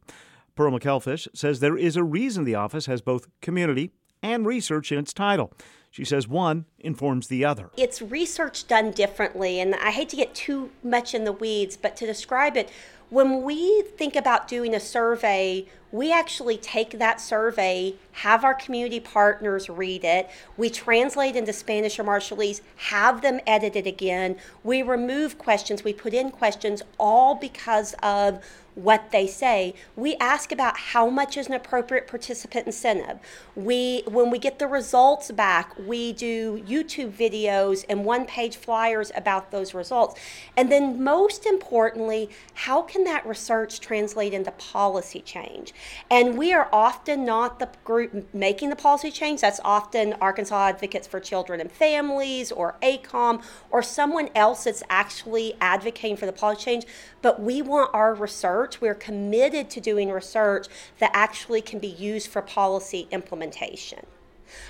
Pearl 0.55 0.71
McElfish 0.71 1.27
says 1.33 1.59
there 1.59 1.77
is 1.77 1.97
a 1.97 2.05
reason 2.05 2.45
the 2.45 2.55
office 2.55 2.85
has 2.85 3.01
both 3.01 3.27
community 3.41 3.91
and 4.23 4.45
research 4.45 4.93
in 4.93 4.99
its 4.99 5.13
title. 5.13 5.51
She 5.91 6.05
says 6.05 6.25
one 6.27 6.65
informs 6.79 7.27
the 7.27 7.43
other. 7.43 7.69
It's 7.77 8.01
research 8.01 8.67
done 8.67 8.91
differently, 8.91 9.59
and 9.59 9.75
I 9.75 9.91
hate 9.91 10.07
to 10.09 10.15
get 10.15 10.33
too 10.33 10.71
much 10.81 11.13
in 11.13 11.25
the 11.25 11.33
weeds, 11.33 11.75
but 11.75 11.97
to 11.97 12.05
describe 12.05 12.55
it, 12.55 12.69
when 13.09 13.43
we 13.43 13.83
think 13.97 14.15
about 14.15 14.47
doing 14.47 14.73
a 14.73 14.79
survey, 14.79 15.67
we 15.91 16.11
actually 16.11 16.57
take 16.57 16.97
that 16.99 17.19
survey, 17.19 17.95
have 18.13 18.43
our 18.43 18.53
community 18.53 18.99
partners 18.99 19.69
read 19.69 20.03
it, 20.03 20.29
we 20.57 20.69
translate 20.69 21.35
into 21.35 21.53
Spanish 21.53 21.99
or 21.99 22.03
Marshallese, 22.03 22.61
have 22.75 23.21
them 23.21 23.39
edit 23.45 23.75
it 23.75 23.87
again, 23.87 24.35
we 24.63 24.81
remove 24.81 25.37
questions, 25.37 25.83
we 25.83 25.93
put 25.93 26.13
in 26.13 26.31
questions, 26.31 26.81
all 26.99 27.35
because 27.35 27.95
of 28.01 28.43
what 28.75 29.11
they 29.11 29.27
say. 29.27 29.73
We 29.95 30.15
ask 30.15 30.51
about 30.51 30.77
how 30.77 31.09
much 31.09 31.35
is 31.37 31.47
an 31.47 31.53
appropriate 31.53 32.07
participant 32.07 32.67
incentive. 32.67 33.19
We 33.55 34.03
when 34.07 34.29
we 34.29 34.39
get 34.39 34.59
the 34.59 34.67
results 34.67 35.29
back, 35.31 35.77
we 35.77 36.13
do 36.13 36.63
YouTube 36.67 37.11
videos 37.11 37.83
and 37.89 38.05
one-page 38.05 38.55
flyers 38.55 39.11
about 39.15 39.51
those 39.51 39.73
results. 39.73 40.19
And 40.55 40.71
then 40.71 41.03
most 41.03 41.45
importantly, 41.45 42.29
how 42.53 42.81
can 42.81 43.03
that 43.03 43.25
research 43.25 43.79
translate 43.79 44.33
into 44.33 44.51
policy 44.51 45.21
change? 45.21 45.73
And 46.09 46.37
we 46.37 46.53
are 46.53 46.69
often 46.71 47.25
not 47.25 47.59
the 47.59 47.69
group 47.83 48.33
making 48.33 48.69
the 48.69 48.75
policy 48.75 49.11
change. 49.11 49.41
That's 49.41 49.59
often 49.63 50.13
Arkansas 50.13 50.69
Advocates 50.69 51.07
for 51.07 51.19
Children 51.19 51.61
and 51.61 51.71
Families 51.71 52.51
or 52.51 52.75
ACOM 52.81 53.43
or 53.69 53.81
someone 53.81 54.29
else 54.35 54.65
that's 54.65 54.83
actually 54.89 55.55
advocating 55.61 56.17
for 56.17 56.25
the 56.25 56.33
policy 56.33 56.63
change. 56.63 56.85
But 57.21 57.41
we 57.41 57.61
want 57.61 57.91
our 57.93 58.13
research, 58.13 58.81
we're 58.81 58.95
committed 58.95 59.69
to 59.71 59.81
doing 59.81 60.11
research 60.11 60.67
that 60.99 61.11
actually 61.13 61.61
can 61.61 61.79
be 61.79 61.87
used 61.87 62.29
for 62.29 62.41
policy 62.41 63.07
implementation. 63.11 64.05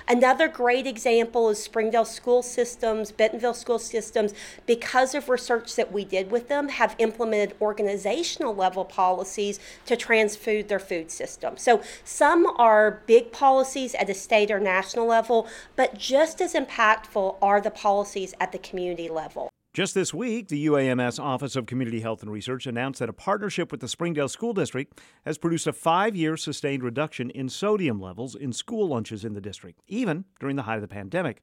Another 0.08 0.48
great 0.48 0.86
example 0.86 1.48
is 1.48 1.62
Springdale 1.62 2.04
School 2.04 2.42
Systems, 2.42 3.12
Bentonville 3.12 3.54
School 3.54 3.78
Systems, 3.78 4.34
because 4.66 5.14
of 5.14 5.28
research 5.28 5.76
that 5.76 5.92
we 5.92 6.04
did 6.04 6.30
with 6.30 6.48
them, 6.48 6.68
have 6.68 6.94
implemented 6.98 7.56
organizational 7.60 8.54
level 8.54 8.84
policies 8.84 9.58
to 9.86 9.96
transfood 9.96 10.68
their 10.68 10.78
food 10.78 11.10
system. 11.10 11.56
So 11.56 11.82
some 12.04 12.46
are 12.58 13.02
big 13.06 13.32
policies 13.32 13.94
at 13.94 14.10
a 14.10 14.14
state 14.14 14.50
or 14.50 14.60
national 14.60 15.06
level, 15.06 15.46
but 15.76 15.98
just 15.98 16.40
as 16.40 16.54
impactful 16.54 17.36
are 17.40 17.60
the 17.60 17.70
policies 17.70 18.34
at 18.40 18.52
the 18.52 18.58
community 18.58 19.08
level. 19.08 19.48
Just 19.72 19.94
this 19.94 20.12
week, 20.12 20.48
the 20.48 20.66
UAMS 20.66 21.18
Office 21.18 21.56
of 21.56 21.64
Community 21.64 22.00
Health 22.00 22.20
and 22.20 22.30
Research 22.30 22.66
announced 22.66 23.00
that 23.00 23.08
a 23.08 23.14
partnership 23.14 23.72
with 23.72 23.80
the 23.80 23.88
Springdale 23.88 24.28
School 24.28 24.52
District 24.52 25.00
has 25.24 25.38
produced 25.38 25.66
a 25.66 25.72
five 25.72 26.14
year 26.14 26.36
sustained 26.36 26.82
reduction 26.82 27.30
in 27.30 27.48
sodium 27.48 27.98
levels 27.98 28.34
in 28.34 28.52
school 28.52 28.88
lunches 28.88 29.24
in 29.24 29.32
the 29.32 29.40
district, 29.40 29.80
even 29.88 30.26
during 30.38 30.56
the 30.56 30.64
height 30.64 30.74
of 30.74 30.82
the 30.82 30.88
pandemic. 30.88 31.42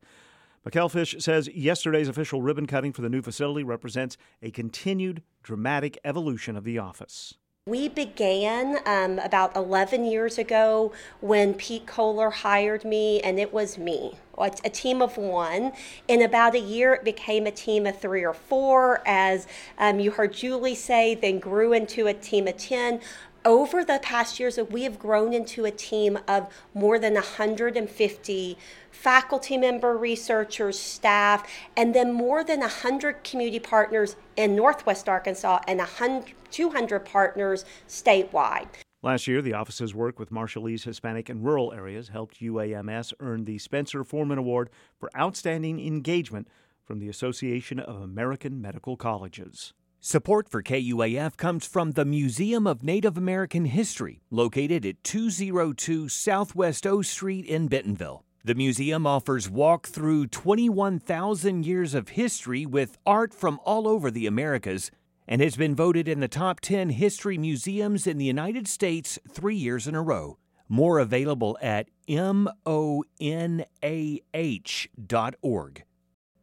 McElfish 0.64 1.20
says 1.20 1.48
yesterday's 1.48 2.08
official 2.08 2.44
ribbon 2.44 2.68
cutting 2.68 2.94
for 2.94 3.02
the 3.02 3.10
new 3.10 3.24
facility 3.24 3.64
represents 3.64 4.16
a 4.44 4.52
continued 4.52 5.24
dramatic 5.42 5.98
evolution 6.06 6.56
of 6.56 6.64
the 6.64 6.78
office. 6.78 7.34
We 7.70 7.88
began 7.88 8.80
um, 8.88 9.20
about 9.20 9.56
11 9.56 10.04
years 10.06 10.40
ago 10.40 10.92
when 11.22 11.54
Pete 11.54 11.86
Kohler 11.86 12.32
hired 12.32 12.84
me, 12.84 13.22
and 13.22 13.40
it 13.40 13.54
was 13.54 13.78
me, 13.78 14.14
a, 14.40 14.52
a, 14.66 14.72
team 14.72 15.04
of 15.04 15.18
one. 15.18 15.74
In 16.08 16.24
about 16.24 16.56
a 16.56 16.60
year, 16.60 16.96
it 16.96 17.04
became 17.04 17.46
a 17.46 17.52
team 17.52 17.86
of 17.86 18.00
three 18.00 18.26
or 18.26 18.34
four, 18.34 19.04
as 19.06 19.46
um, 19.78 20.00
you 20.00 20.10
heard 20.10 20.34
Julie 20.34 20.74
say, 20.74 21.14
then 21.14 21.38
grew 21.38 21.72
into 21.72 22.08
a 22.08 22.14
team 22.16 22.48
of 22.48 22.58
10 22.58 23.02
over 23.50 23.84
the 23.84 24.00
past 24.04 24.40
years, 24.40 24.60
we 24.70 24.84
have 24.84 25.00
grown 25.00 25.34
into 25.34 25.66
a 25.66 25.72
team 25.72 26.20
of 26.28 26.54
more 26.76 27.00
than 27.00 27.16
150 27.16 28.58
faculty 28.92 29.58
member, 29.58 29.98
researchers, 29.98 30.78
staff, 30.78 31.50
and 31.76 31.96
then 31.96 32.14
more 32.14 32.44
than 32.44 32.60
100 32.60 33.24
community 33.24 33.58
partners 33.58 34.16
in 34.38 34.56
Northwest 34.56 35.10
Arkansas 35.10 35.62
and 35.68 35.80
100, 35.80 36.36
200 36.52 37.00
partners 37.00 37.66
statewide. 37.88 38.68
Last 39.02 39.26
year, 39.26 39.42
the 39.42 39.54
office's 39.54 39.96
work 39.96 40.20
with 40.20 40.30
Marshallese 40.30 40.84
Hispanic 40.84 41.28
and 41.28 41.44
rural 41.44 41.74
areas 41.74 42.10
helped 42.10 42.42
UAMS 42.42 43.14
earn 43.20 43.46
the 43.46 43.58
Spencer 43.58 44.04
Foreman 44.04 44.38
Award 44.38 44.70
for 45.00 45.10
Outstanding 45.18 45.84
Engagement 45.84 46.48
from 46.84 47.00
the 47.00 47.10
Association 47.10 47.80
of 47.80 48.00
American 48.00 48.62
Medical 48.62 48.96
Colleges. 48.96 49.74
Support 50.02 50.48
for 50.48 50.64
KUAF 50.64 51.36
comes 51.36 51.68
from 51.68 51.92
the 51.92 52.06
Museum 52.06 52.66
of 52.66 52.84
Native 52.84 53.18
American 53.18 53.66
History, 53.66 54.22
located 54.32 54.86
at 54.86 55.04
202 55.04 56.08
Southwest 56.08 56.88
O 56.88 57.02
Street 57.02 57.46
in 57.46 57.68
Bentonville. 57.68 58.24
The 58.46 58.56
museum 58.56 59.06
offers 59.06 59.50
walk 59.50 59.88
through 59.88 60.28
21,000 60.28 61.66
years 61.66 61.94
of 61.94 62.10
history 62.10 62.66
with 62.66 62.98
art 63.06 63.34
from 63.34 63.60
all 63.66 63.90
over 63.90 64.10
the 64.10 64.26
Americas 64.26 64.90
and 65.28 65.42
has 65.42 65.58
been 65.58 65.76
voted 65.76 66.08
in 66.08 66.22
the 66.22 66.30
top 66.30 66.62
10 66.62 66.92
history 66.92 67.38
museums 67.38 68.08
in 68.08 68.18
the 68.18 68.24
United 68.24 68.70
States 68.70 69.20
three 69.30 69.58
years 69.58 69.86
in 69.86 69.96
a 69.96 70.02
row. 70.02 70.38
More 70.70 71.00
available 71.00 71.58
at 71.62 71.90
monah.org. 72.08 73.44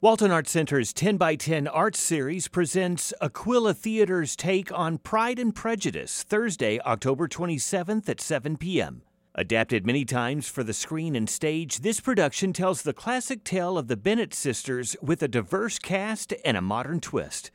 Walton 0.02 0.30
Arts 0.30 0.50
Center's 0.50 0.92
10 0.92 1.16
by 1.16 1.36
10 1.36 1.66
Art 1.66 1.96
Series 1.96 2.48
presents 2.48 3.14
Aquila 3.22 3.72
Theater's 3.72 4.36
take 4.36 4.70
on 4.70 4.98
Pride 4.98 5.38
and 5.38 5.54
Prejudice 5.54 6.22
Thursday, 6.22 6.78
October 6.80 7.26
27th 7.26 8.06
at 8.06 8.20
7 8.20 8.58
p.m. 8.58 9.00
Adapted 9.34 9.86
many 9.86 10.04
times 10.04 10.48
for 10.48 10.62
the 10.62 10.74
screen 10.74 11.16
and 11.16 11.30
stage, 11.30 11.78
this 11.78 11.98
production 11.98 12.52
tells 12.52 12.82
the 12.82 12.92
classic 12.92 13.42
tale 13.42 13.78
of 13.78 13.88
the 13.88 13.96
Bennet 13.96 14.34
sisters 14.34 14.96
with 15.00 15.22
a 15.22 15.28
diverse 15.28 15.78
cast 15.78 16.34
and 16.44 16.58
a 16.58 16.62
modern 16.62 17.00
twist. 17.00 17.50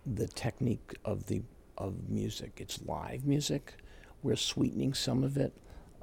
the 0.06 0.26
technique 0.28 0.94
of 1.04 1.26
the 1.26 1.42
of 1.78 2.08
music. 2.08 2.58
It's 2.58 2.82
live 2.82 3.24
music. 3.24 3.74
We're 4.22 4.36
sweetening 4.36 4.94
some 4.94 5.24
of 5.24 5.36
it. 5.36 5.52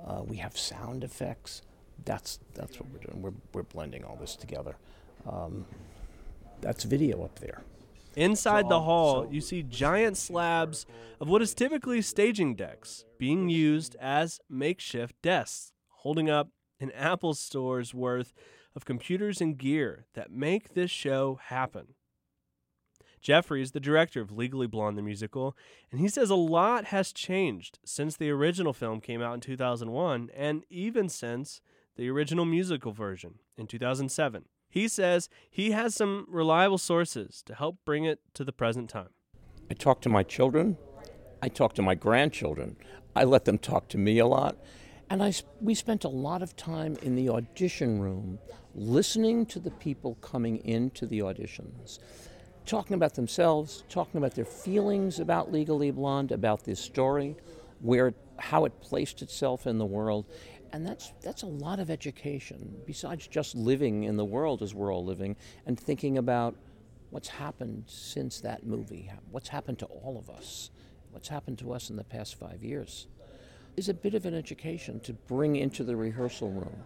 Uh, 0.06 0.24
we 0.26 0.38
have 0.38 0.58
sound 0.58 1.04
effects. 1.04 1.62
That's 2.06 2.40
that's 2.54 2.80
what 2.80 2.90
we're 2.92 3.00
doing. 3.00 3.22
We're 3.22 3.34
we're 3.54 3.64
blending 3.64 4.04
all 4.04 4.16
this 4.16 4.36
together. 4.36 4.76
Um, 5.30 5.66
that's 6.62 6.84
video 6.84 7.24
up 7.24 7.40
there. 7.40 7.62
Inside 8.16 8.70
the 8.70 8.82
hall, 8.82 9.28
you 9.30 9.40
see 9.40 9.64
giant 9.64 10.18
slabs 10.18 10.86
of 11.22 11.30
what 11.30 11.42
is 11.42 11.54
typically 11.54 12.02
staging 12.02 12.56
decks 12.56 13.06
being 13.18 13.50
used 13.50 13.96
as 14.02 14.40
makeshift 14.50 15.16
desks, 15.22 15.74
holding 15.90 16.30
up 16.30 16.50
an 16.80 16.92
Apple 16.92 17.34
Store's 17.34 17.94
worth 17.94 18.34
of 18.76 18.86
computers 18.86 19.42
and 19.42 19.58
gear 19.58 20.06
that 20.16 20.32
make 20.32 20.74
this 20.74 20.92
show 20.92 21.40
happen. 21.46 21.96
Jeffrey 23.22 23.62
is 23.62 23.72
the 23.72 23.80
director 23.80 24.22
of 24.22 24.32
Legally 24.32 24.68
Blonde 24.68 24.98
the 24.98 25.02
musical, 25.02 25.56
and 25.92 26.00
he 26.00 26.08
says 26.08 26.30
a 26.30 26.36
lot 26.36 26.86
has 26.86 27.12
changed 27.12 27.80
since 27.84 28.16
the 28.16 28.30
original 28.30 28.74
film 28.74 29.02
came 29.02 29.22
out 29.22 29.34
in 29.34 29.40
2001 29.40 30.30
and 30.36 30.64
even 30.70 31.10
since 31.10 31.62
the 31.96 32.10
original 32.10 32.46
musical 32.46 32.92
version 32.92 33.36
in 33.58 33.68
2007. 33.68 34.46
He 34.70 34.88
says 34.88 35.30
he 35.50 35.72
has 35.72 35.96
some 35.96 36.26
reliable 36.30 36.78
sources 36.78 37.42
to 37.46 37.56
help 37.56 37.78
bring 37.86 38.06
it 38.06 38.20
to 38.36 38.44
the 38.44 38.54
present 38.54 38.90
time. 38.90 39.10
I 39.70 39.74
talk 39.74 40.02
to 40.02 40.10
my 40.10 40.24
children. 40.24 40.78
I 41.42 41.50
talk 41.50 41.74
to 41.76 41.82
my 41.82 41.96
grandchildren. 41.96 42.78
I 43.16 43.24
let 43.24 43.46
them 43.46 43.58
talk 43.58 43.90
to 43.90 43.98
me 43.98 44.20
a 44.20 44.28
lot. 44.28 44.58
And 45.10 45.24
I, 45.24 45.34
we 45.60 45.74
spent 45.74 46.04
a 46.04 46.10
lot 46.10 46.44
of 46.44 46.56
time 46.56 46.96
in 47.02 47.16
the 47.16 47.30
audition 47.30 48.00
room 48.00 48.40
listening 48.76 49.46
to 49.48 49.60
the 49.60 49.72
people 49.72 50.16
coming 50.16 50.58
into 50.58 51.08
the 51.08 51.20
auditions 51.20 51.98
talking 52.70 52.94
about 52.94 53.16
themselves, 53.16 53.84
talking 53.90 54.20
about 54.20 54.36
their 54.36 54.46
feelings 54.46 55.20
about 55.20 55.52
Legally 55.52 55.90
Blonde, 55.90 56.32
about 56.32 56.64
this 56.64 56.80
story, 56.80 57.36
where 57.80 58.14
how 58.38 58.66
it 58.66 58.80
placed 58.80 59.24
itself 59.24 59.66
in 59.66 59.80
the 59.80 59.86
world. 59.86 60.26
And 60.72 60.86
that's 60.86 61.12
that's 61.24 61.42
a 61.42 61.48
lot 61.48 61.80
of 61.80 61.90
education 61.90 62.76
besides 62.86 63.26
just 63.26 63.56
living 63.56 64.04
in 64.04 64.18
the 64.18 64.26
world 64.26 64.62
as 64.62 64.76
we're 64.76 64.94
all 64.94 65.04
living 65.04 65.36
and 65.66 65.80
thinking 65.80 66.20
about 66.20 66.56
what's 67.10 67.28
happened 67.28 67.86
since 67.88 68.40
that 68.42 68.64
movie, 68.64 69.12
what's 69.32 69.50
happened 69.50 69.80
to 69.80 69.88
all 69.88 70.20
of 70.20 70.30
us, 70.30 70.70
what's 71.10 71.28
happened 71.28 71.58
to 71.58 71.74
us 71.74 71.90
in 71.90 71.96
the 71.96 72.04
past 72.04 72.36
5 72.36 72.64
years. 72.64 73.08
Is 73.78 73.90
a 73.90 73.96
bit 73.96 74.14
of 74.14 74.28
an 74.28 74.36
education 74.36 75.00
to 75.02 75.14
bring 75.14 75.56
into 75.56 75.84
the 75.84 75.96
rehearsal 75.96 76.52
room 76.52 76.84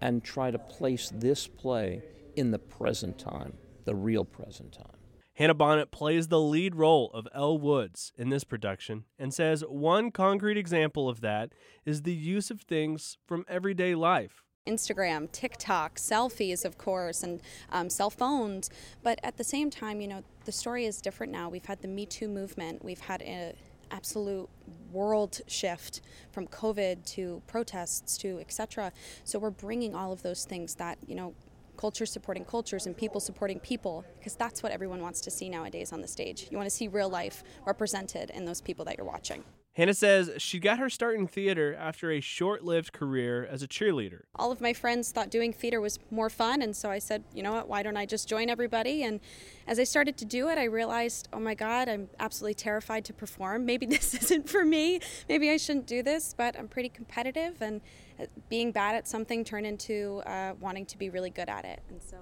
and 0.00 0.22
try 0.22 0.52
to 0.52 0.58
place 0.60 1.10
this 1.12 1.48
play 1.48 2.02
in 2.36 2.52
the 2.52 2.58
present 2.58 3.18
time, 3.18 3.54
the 3.84 3.96
real 3.96 4.24
present 4.24 4.72
time. 4.72 5.03
Hannah 5.36 5.54
Bonnet 5.54 5.90
plays 5.90 6.28
the 6.28 6.40
lead 6.40 6.76
role 6.76 7.10
of 7.12 7.26
Elle 7.34 7.58
Woods 7.58 8.12
in 8.16 8.28
this 8.30 8.44
production 8.44 9.04
and 9.18 9.34
says 9.34 9.64
one 9.68 10.12
concrete 10.12 10.56
example 10.56 11.08
of 11.08 11.22
that 11.22 11.50
is 11.84 12.02
the 12.02 12.14
use 12.14 12.52
of 12.52 12.60
things 12.60 13.18
from 13.26 13.44
everyday 13.48 13.96
life. 13.96 14.44
Instagram, 14.64 15.30
TikTok, 15.32 15.96
selfies, 15.96 16.64
of 16.64 16.78
course, 16.78 17.24
and 17.24 17.42
um, 17.72 17.90
cell 17.90 18.10
phones. 18.10 18.70
But 19.02 19.18
at 19.24 19.36
the 19.36 19.42
same 19.42 19.70
time, 19.70 20.00
you 20.00 20.06
know, 20.06 20.22
the 20.44 20.52
story 20.52 20.86
is 20.86 21.00
different 21.00 21.32
now. 21.32 21.48
We've 21.48 21.66
had 21.66 21.82
the 21.82 21.88
Me 21.88 22.06
Too 22.06 22.28
movement, 22.28 22.84
we've 22.84 23.00
had 23.00 23.20
an 23.22 23.54
absolute 23.90 24.48
world 24.92 25.40
shift 25.48 26.00
from 26.30 26.46
COVID 26.46 27.04
to 27.06 27.42
protests 27.48 28.16
to 28.18 28.38
etc. 28.38 28.92
So 29.24 29.40
we're 29.40 29.50
bringing 29.50 29.96
all 29.96 30.12
of 30.12 30.22
those 30.22 30.44
things 30.44 30.76
that, 30.76 30.98
you 31.08 31.16
know, 31.16 31.34
culture 31.76 32.06
supporting 32.06 32.44
cultures 32.44 32.86
and 32.86 32.96
people 32.96 33.20
supporting 33.20 33.60
people 33.60 34.04
because 34.18 34.34
that's 34.34 34.62
what 34.62 34.72
everyone 34.72 35.00
wants 35.00 35.20
to 35.22 35.30
see 35.30 35.48
nowadays 35.48 35.92
on 35.92 36.00
the 36.00 36.08
stage. 36.08 36.48
You 36.50 36.56
want 36.56 36.68
to 36.68 36.74
see 36.74 36.88
real 36.88 37.08
life 37.08 37.44
represented 37.66 38.30
in 38.30 38.44
those 38.44 38.60
people 38.60 38.84
that 38.86 38.96
you're 38.96 39.06
watching. 39.06 39.44
Hannah 39.74 39.94
says 39.94 40.30
she 40.38 40.60
got 40.60 40.78
her 40.78 40.88
start 40.88 41.16
in 41.16 41.26
theater 41.26 41.74
after 41.74 42.12
a 42.12 42.20
short 42.20 42.62
lived 42.64 42.92
career 42.92 43.44
as 43.44 43.60
a 43.60 43.66
cheerleader. 43.66 44.20
All 44.36 44.52
of 44.52 44.60
my 44.60 44.72
friends 44.72 45.10
thought 45.10 45.30
doing 45.30 45.52
theater 45.52 45.80
was 45.80 45.98
more 46.12 46.30
fun, 46.30 46.62
and 46.62 46.76
so 46.76 46.90
I 46.90 47.00
said, 47.00 47.24
you 47.34 47.42
know 47.42 47.52
what, 47.52 47.68
why 47.68 47.82
don't 47.82 47.96
I 47.96 48.06
just 48.06 48.28
join 48.28 48.48
everybody? 48.48 49.02
And 49.02 49.18
as 49.66 49.80
I 49.80 49.84
started 49.84 50.16
to 50.18 50.24
do 50.24 50.48
it, 50.48 50.58
I 50.58 50.64
realized, 50.64 51.28
oh 51.32 51.40
my 51.40 51.54
God, 51.54 51.88
I'm 51.88 52.08
absolutely 52.20 52.54
terrified 52.54 53.04
to 53.06 53.12
perform. 53.12 53.66
Maybe 53.74 53.84
this 53.84 54.14
isn't 54.14 54.48
for 54.48 54.64
me. 54.64 55.00
Maybe 55.28 55.50
I 55.50 55.56
shouldn't 55.56 55.86
do 55.86 56.04
this, 56.04 56.34
but 56.38 56.56
I'm 56.56 56.68
pretty 56.68 56.88
competitive, 56.88 57.60
and 57.60 57.80
uh, 58.20 58.26
being 58.48 58.70
bad 58.70 58.94
at 58.94 59.08
something 59.08 59.42
turned 59.42 59.66
into 59.66 60.22
uh, 60.24 60.54
wanting 60.60 60.86
to 60.86 60.96
be 60.96 61.10
really 61.10 61.30
good 61.30 61.48
at 61.48 61.64
it. 61.64 61.82
And 61.88 62.00
so 62.00 62.18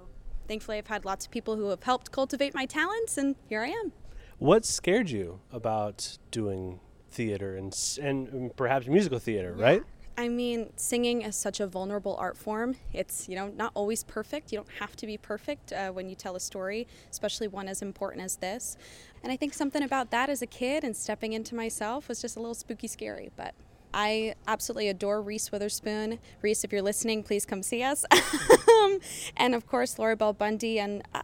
thankfully, 0.47 0.79
I've 0.79 0.87
had 0.87 1.05
lots 1.05 1.27
of 1.27 1.31
people 1.31 1.55
who 1.55 1.67
have 1.67 1.83
helped 1.83 2.11
cultivate 2.11 2.55
my 2.55 2.65
talents, 2.65 3.15
and 3.15 3.35
here 3.47 3.61
I 3.61 3.67
am. 3.67 3.91
What 4.39 4.65
scared 4.65 5.11
you 5.11 5.39
about 5.51 6.17
doing 6.31 6.79
theater 7.13 7.55
and 7.55 7.73
and 8.01 8.55
perhaps 8.55 8.87
musical 8.87 9.19
theater, 9.19 9.55
yeah. 9.57 9.63
right? 9.63 9.83
I 10.15 10.29
mean, 10.29 10.69
singing 10.75 11.23
is 11.23 11.35
such 11.35 11.59
a 11.59 11.65
vulnerable 11.65 12.15
art 12.19 12.37
form. 12.37 12.75
It's, 12.93 13.27
you 13.27 13.35
know, 13.35 13.47
not 13.47 13.71
always 13.73 14.03
perfect. 14.03 14.51
You 14.51 14.59
don't 14.59 14.69
have 14.79 14.95
to 14.97 15.07
be 15.07 15.17
perfect 15.17 15.73
uh, 15.73 15.89
when 15.89 16.07
you 16.07 16.15
tell 16.15 16.35
a 16.35 16.39
story, 16.39 16.87
especially 17.09 17.47
one 17.47 17.67
as 17.67 17.81
important 17.81 18.23
as 18.23 18.35
this. 18.35 18.77
And 19.23 19.31
I 19.31 19.37
think 19.37 19.55
something 19.55 19.81
about 19.81 20.11
that 20.11 20.29
as 20.29 20.43
a 20.43 20.45
kid 20.45 20.83
and 20.83 20.95
stepping 20.95 21.33
into 21.33 21.55
myself 21.55 22.09
was 22.09 22.21
just 22.21 22.35
a 22.35 22.39
little 22.39 22.53
spooky 22.53 22.87
scary, 22.87 23.31
but 23.35 23.55
I 23.91 24.35
absolutely 24.47 24.89
adore 24.89 25.21
Reese 25.21 25.51
Witherspoon. 25.51 26.19
Reese, 26.41 26.63
if 26.63 26.71
you're 26.71 26.81
listening, 26.81 27.23
please 27.23 27.45
come 27.45 27.63
see 27.63 27.81
us. 27.81 28.05
and 29.37 29.55
of 29.55 29.67
course, 29.67 29.97
Laura 29.97 30.15
Bell 30.15 30.33
Bundy. 30.33 30.79
And 30.79 31.03
uh, 31.13 31.21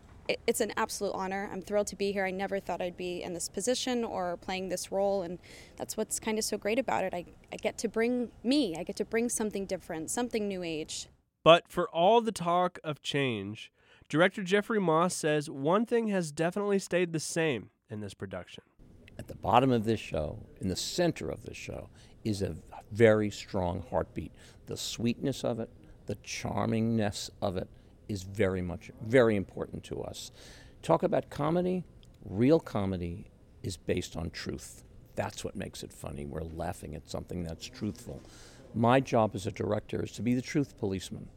it's 0.48 0.62
an 0.62 0.74
absolute 0.76 1.14
honor. 1.14 1.50
I'm 1.52 1.62
thrilled 1.62 1.88
to 1.88 1.96
be 1.96 2.12
here. 2.12 2.26
I 2.26 2.32
never 2.32 2.60
thought 2.60 2.82
I'd 2.82 2.98
be 2.98 3.24
in 3.24 3.34
this 3.34 3.50
position 3.50 4.04
or 4.04 4.38
playing 4.38 4.70
this 4.70 4.92
role, 4.92 5.22
and 5.24 5.40
that's 5.78 5.98
what's 5.98 6.20
kind 6.20 6.38
of 6.38 6.44
so 6.44 6.58
great 6.58 6.80
about 6.80 7.04
it. 7.04 7.14
I, 7.14 7.26
I 7.52 7.56
get 7.58 7.78
to 7.80 7.88
bring 7.88 8.32
me, 8.44 8.76
I 8.78 8.84
get 8.84 8.96
to 8.98 9.06
bring 9.06 9.30
something 9.30 9.66
different, 9.66 10.10
something 10.10 10.48
new 10.48 10.64
age. 10.64 11.08
But 11.44 11.68
for 11.68 11.90
all 11.90 12.22
the 12.22 12.32
talk 12.32 12.80
of 12.84 13.02
change, 13.02 13.72
director 14.08 14.44
Jeffrey 14.44 14.80
Moss 14.80 15.16
says 15.16 15.50
one 15.50 15.86
thing 15.86 16.08
has 16.08 16.32
definitely 16.32 16.80
stayed 16.80 17.14
the 17.14 17.20
same, 17.20 17.70
in 17.90 18.02
this 18.02 18.14
production. 18.14 18.64
At 19.18 19.28
the 19.28 19.36
bottom 19.36 19.72
of 19.72 19.84
this 19.84 20.00
show, 20.00 20.46
in 20.62 20.70
the 20.70 20.76
center 20.76 21.30
of 21.30 21.44
this 21.44 21.58
show, 21.58 21.90
is 22.24 22.42
a 22.42 22.56
very 22.92 23.30
strong 23.30 23.84
heartbeat. 23.90 24.32
The 24.68 24.78
sweetness 24.78 25.44
of 25.44 25.60
it, 25.60 25.70
the 26.06 26.16
charmingness 26.18 27.30
of 27.42 27.58
it 27.58 27.68
is 28.10 28.24
very 28.24 28.62
much, 28.62 28.92
very 29.02 29.36
important 29.36 29.84
to 29.86 30.02
us. 30.02 30.32
Talk 30.82 31.04
about 31.04 31.30
comedy, 31.30 31.86
real 32.26 32.60
comedy 32.60 33.32
is 33.64 33.78
based 33.78 34.18
on 34.18 34.32
truth. 34.32 34.84
That's 35.16 35.44
what 35.44 35.56
makes 35.56 35.84
it 35.84 35.94
funny. 35.94 36.26
We're 36.26 36.42
laughing 36.42 36.96
at 36.96 37.10
something 37.10 37.44
that's 37.44 37.66
truthful. 37.66 38.22
My 38.74 39.00
job 39.00 39.32
as 39.36 39.46
a 39.48 39.52
director 39.52 40.04
is 40.04 40.12
to 40.14 40.22
be 40.22 40.34
the 40.34 40.42
truth 40.42 40.78
policeman, 40.78 41.30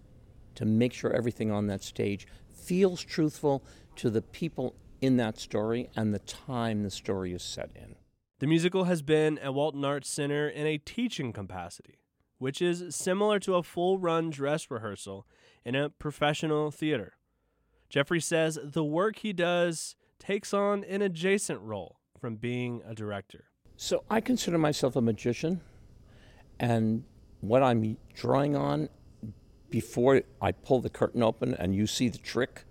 to 0.54 0.64
make 0.64 0.92
sure 0.92 1.12
everything 1.12 1.50
on 1.50 1.66
that 1.68 1.82
stage 1.82 2.26
feels 2.48 3.02
truthful 3.02 3.62
to 3.96 4.10
the 4.10 4.22
people 4.22 4.74
in 5.00 5.16
that 5.16 5.38
story 5.38 5.90
and 5.96 6.14
the 6.14 6.20
time 6.20 6.82
the 6.82 6.90
story 6.90 7.32
is 7.32 7.42
set 7.42 7.70
in. 7.74 7.96
The 8.38 8.46
musical 8.46 8.84
has 8.84 9.02
been 9.02 9.38
at 9.38 9.54
Walton 9.54 9.84
Arts 9.84 10.08
Center 10.08 10.48
in 10.48 10.66
a 10.66 10.78
teaching 10.78 11.32
capacity, 11.32 11.98
which 12.38 12.62
is 12.62 12.94
similar 12.94 13.38
to 13.40 13.56
a 13.56 13.62
full 13.62 13.98
run 13.98 14.30
dress 14.30 14.70
rehearsal 14.70 15.26
in 15.64 15.74
a 15.74 15.90
professional 15.90 16.70
theater. 16.70 17.14
Jeffrey 17.88 18.20
says 18.20 18.58
the 18.62 18.84
work 18.84 19.18
he 19.18 19.32
does 19.32 19.96
takes 20.18 20.54
on 20.54 20.84
an 20.84 21.02
adjacent 21.02 21.60
role 21.60 21.98
from 22.18 22.36
being 22.36 22.82
a 22.86 22.94
director. 22.94 23.44
So 23.76 24.04
I 24.08 24.20
consider 24.20 24.58
myself 24.58 24.96
a 24.96 25.00
magician, 25.00 25.60
and 26.60 27.04
what 27.40 27.62
I'm 27.62 27.96
drawing 28.14 28.54
on 28.54 28.88
before 29.68 30.22
I 30.40 30.52
pull 30.52 30.80
the 30.80 30.90
curtain 30.90 31.22
open 31.22 31.54
and 31.54 31.74
you 31.74 31.86
see 31.86 32.08
the 32.08 32.18
trick 32.18 32.64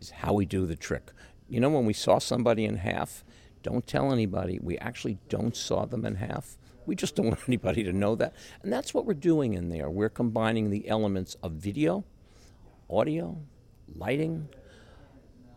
is 0.00 0.10
how 0.10 0.32
we 0.32 0.46
do 0.46 0.64
the 0.66 0.76
trick. 0.76 1.10
You 1.48 1.60
know, 1.60 1.68
when 1.68 1.84
we 1.84 1.92
saw 1.92 2.18
somebody 2.18 2.64
in 2.64 2.76
half, 2.76 3.24
don't 3.62 3.86
tell 3.86 4.12
anybody. 4.12 4.58
We 4.62 4.78
actually 4.78 5.18
don't 5.28 5.56
saw 5.56 5.84
them 5.84 6.04
in 6.06 6.14
half. 6.16 6.56
We 6.86 6.94
just 6.94 7.16
don't 7.16 7.26
want 7.30 7.40
anybody 7.46 7.82
to 7.82 7.92
know 7.92 8.14
that. 8.14 8.34
And 8.62 8.72
that's 8.72 8.94
what 8.94 9.04
we're 9.04 9.14
doing 9.14 9.54
in 9.54 9.68
there. 9.68 9.90
We're 9.90 10.08
combining 10.08 10.70
the 10.70 10.88
elements 10.88 11.36
of 11.42 11.52
video, 11.52 12.04
audio, 12.90 13.36
lighting, 13.96 14.48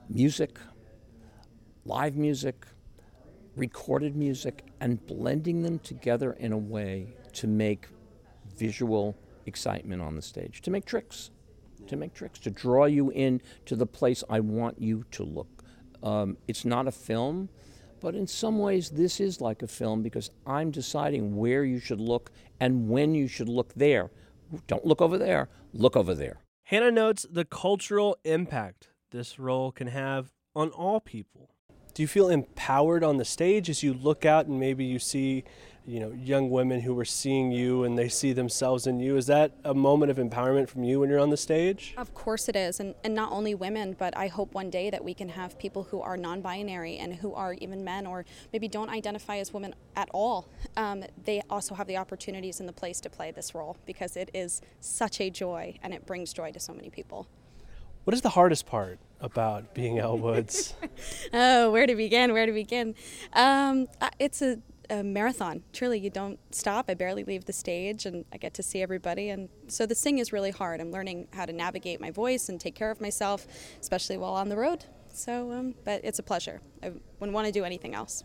music, 0.09 0.57
live 1.85 2.15
music, 2.15 2.65
recorded 3.55 4.15
music, 4.15 4.65
and 4.79 5.05
blending 5.07 5.63
them 5.63 5.79
together 5.79 6.33
in 6.33 6.51
a 6.51 6.57
way 6.57 7.07
to 7.33 7.47
make 7.47 7.87
visual 8.55 9.17
excitement 9.45 10.01
on 10.01 10.15
the 10.15 10.21
stage, 10.21 10.61
to 10.61 10.71
make 10.71 10.85
tricks, 10.85 11.31
to 11.87 11.95
make 11.95 12.13
tricks, 12.13 12.39
to 12.39 12.51
draw 12.51 12.85
you 12.85 13.09
in 13.11 13.41
to 13.65 13.75
the 13.75 13.85
place 13.85 14.23
I 14.29 14.39
want 14.39 14.81
you 14.81 15.05
to 15.11 15.23
look. 15.23 15.63
Um, 16.03 16.37
it's 16.47 16.65
not 16.65 16.87
a 16.87 16.91
film, 16.91 17.49
but 17.99 18.13
in 18.13 18.27
some 18.27 18.59
ways 18.59 18.89
this 18.89 19.19
is 19.19 19.41
like 19.41 19.63
a 19.63 19.67
film 19.67 20.01
because 20.01 20.29
I'm 20.45 20.71
deciding 20.71 21.35
where 21.35 21.63
you 21.63 21.79
should 21.79 21.99
look 21.99 22.31
and 22.59 22.89
when 22.89 23.15
you 23.15 23.27
should 23.27 23.49
look 23.49 23.73
there. 23.73 24.11
Don't 24.67 24.85
look 24.85 25.01
over 25.01 25.17
there, 25.17 25.49
look 25.73 25.95
over 25.95 26.13
there. 26.13 26.39
Hannah 26.67 26.91
notes 26.91 27.25
the 27.31 27.45
cultural 27.45 28.17
impact 28.25 28.89
this 29.11 29.39
role 29.39 29.71
can 29.71 29.87
have 29.87 30.33
on 30.53 30.69
all 30.71 30.99
people. 30.99 31.51
Do 31.93 32.03
you 32.03 32.09
feel 32.09 32.27
empowered 32.27 33.05
on 33.05 33.15
the 33.15 33.23
stage 33.23 33.69
as 33.69 33.83
you 33.83 33.93
look 33.93 34.25
out 34.25 34.47
and 34.47 34.59
maybe 34.59 34.83
you 34.83 34.99
see, 34.99 35.45
you 35.87 36.01
know, 36.01 36.11
young 36.11 36.49
women 36.49 36.81
who 36.81 36.99
are 36.99 37.05
seeing 37.05 37.49
you 37.49 37.85
and 37.85 37.97
they 37.97 38.09
see 38.09 38.33
themselves 38.33 38.85
in 38.87 38.99
you? 38.99 39.15
Is 39.15 39.25
that 39.27 39.53
a 39.63 39.73
moment 39.73 40.11
of 40.11 40.17
empowerment 40.17 40.67
from 40.67 40.83
you 40.83 40.99
when 40.99 41.09
you're 41.09 41.19
on 41.19 41.29
the 41.29 41.37
stage? 41.37 41.93
Of 41.95 42.13
course 42.13 42.49
it 42.49 42.57
is. 42.57 42.81
And, 42.81 42.93
and 43.05 43.15
not 43.15 43.31
only 43.31 43.55
women, 43.55 43.95
but 43.97 44.15
I 44.17 44.27
hope 44.27 44.53
one 44.53 44.69
day 44.69 44.89
that 44.89 45.01
we 45.01 45.13
can 45.13 45.29
have 45.29 45.57
people 45.57 45.83
who 45.83 46.01
are 46.01 46.17
non 46.17 46.41
binary 46.41 46.97
and 46.97 47.15
who 47.15 47.33
are 47.33 47.53
even 47.53 47.85
men 47.85 48.05
or 48.05 48.25
maybe 48.51 48.67
don't 48.67 48.89
identify 48.89 49.37
as 49.37 49.53
women 49.53 49.73
at 49.95 50.09
all. 50.11 50.49
Um, 50.75 51.05
they 51.23 51.41
also 51.49 51.73
have 51.73 51.87
the 51.87 51.95
opportunities 51.95 52.59
and 52.59 52.67
the 52.67 52.73
place 52.73 52.99
to 53.01 53.09
play 53.09 53.31
this 53.31 53.55
role 53.55 53.77
because 53.85 54.17
it 54.17 54.29
is 54.33 54.61
such 54.81 55.21
a 55.21 55.29
joy 55.29 55.79
and 55.81 55.93
it 55.93 56.05
brings 56.05 56.33
joy 56.33 56.51
to 56.51 56.59
so 56.59 56.73
many 56.73 56.89
people. 56.89 57.27
What 58.03 58.13
is 58.13 58.21
the 58.21 58.29
hardest 58.29 58.65
part 58.65 58.99
about 59.19 59.73
being 59.73 59.99
Elle 59.99 60.17
Woods? 60.17 60.73
oh, 61.33 61.71
where 61.71 61.87
to 61.87 61.95
begin? 61.95 62.33
Where 62.33 62.45
to 62.45 62.53
begin? 62.53 62.95
Um, 63.33 63.87
it's 64.19 64.41
a, 64.41 64.59
a, 64.89 65.03
marathon. 65.03 65.63
Truly, 65.73 65.99
you 65.99 66.09
don't 66.09 66.39
stop. 66.53 66.85
I 66.89 66.93
barely 66.93 67.23
leave 67.23 67.45
the 67.45 67.53
stage, 67.53 68.05
and 68.05 68.25
I 68.31 68.37
get 68.37 68.53
to 68.55 68.63
see 68.63 68.81
everybody. 68.81 69.29
And 69.29 69.49
so 69.67 69.85
the 69.85 69.95
sing 69.95 70.19
is 70.19 70.33
really 70.33 70.51
hard. 70.51 70.81
I'm 70.81 70.91
learning 70.91 71.27
how 71.33 71.45
to 71.45 71.53
navigate 71.53 72.01
my 72.01 72.11
voice 72.11 72.49
and 72.49 72.59
take 72.59 72.75
care 72.75 72.91
of 72.91 73.01
myself, 73.01 73.47
especially 73.79 74.17
while 74.17 74.33
on 74.33 74.49
the 74.49 74.57
road. 74.57 74.85
So, 75.09 75.51
um, 75.51 75.75
but 75.83 76.01
it's 76.03 76.19
a 76.19 76.23
pleasure. 76.23 76.61
I 76.83 76.91
wouldn't 77.19 77.33
want 77.33 77.47
to 77.47 77.51
do 77.51 77.63
anything 77.63 77.95
else. 77.95 78.23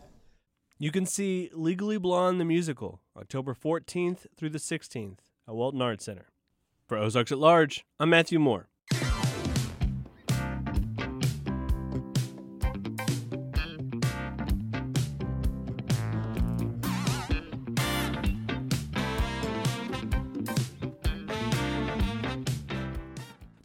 You 0.78 0.90
can 0.90 1.06
see 1.06 1.48
Legally 1.52 1.96
Blonde 1.98 2.40
the 2.40 2.44
musical 2.44 3.00
October 3.16 3.54
14th 3.54 4.26
through 4.36 4.50
the 4.50 4.58
16th 4.58 5.18
at 5.46 5.54
Walton 5.54 5.80
Arts 5.80 6.04
Center. 6.04 6.26
For 6.86 6.98
Ozarks 6.98 7.32
at 7.32 7.38
Large, 7.38 7.84
I'm 8.00 8.10
Matthew 8.10 8.38
Moore. 8.38 8.68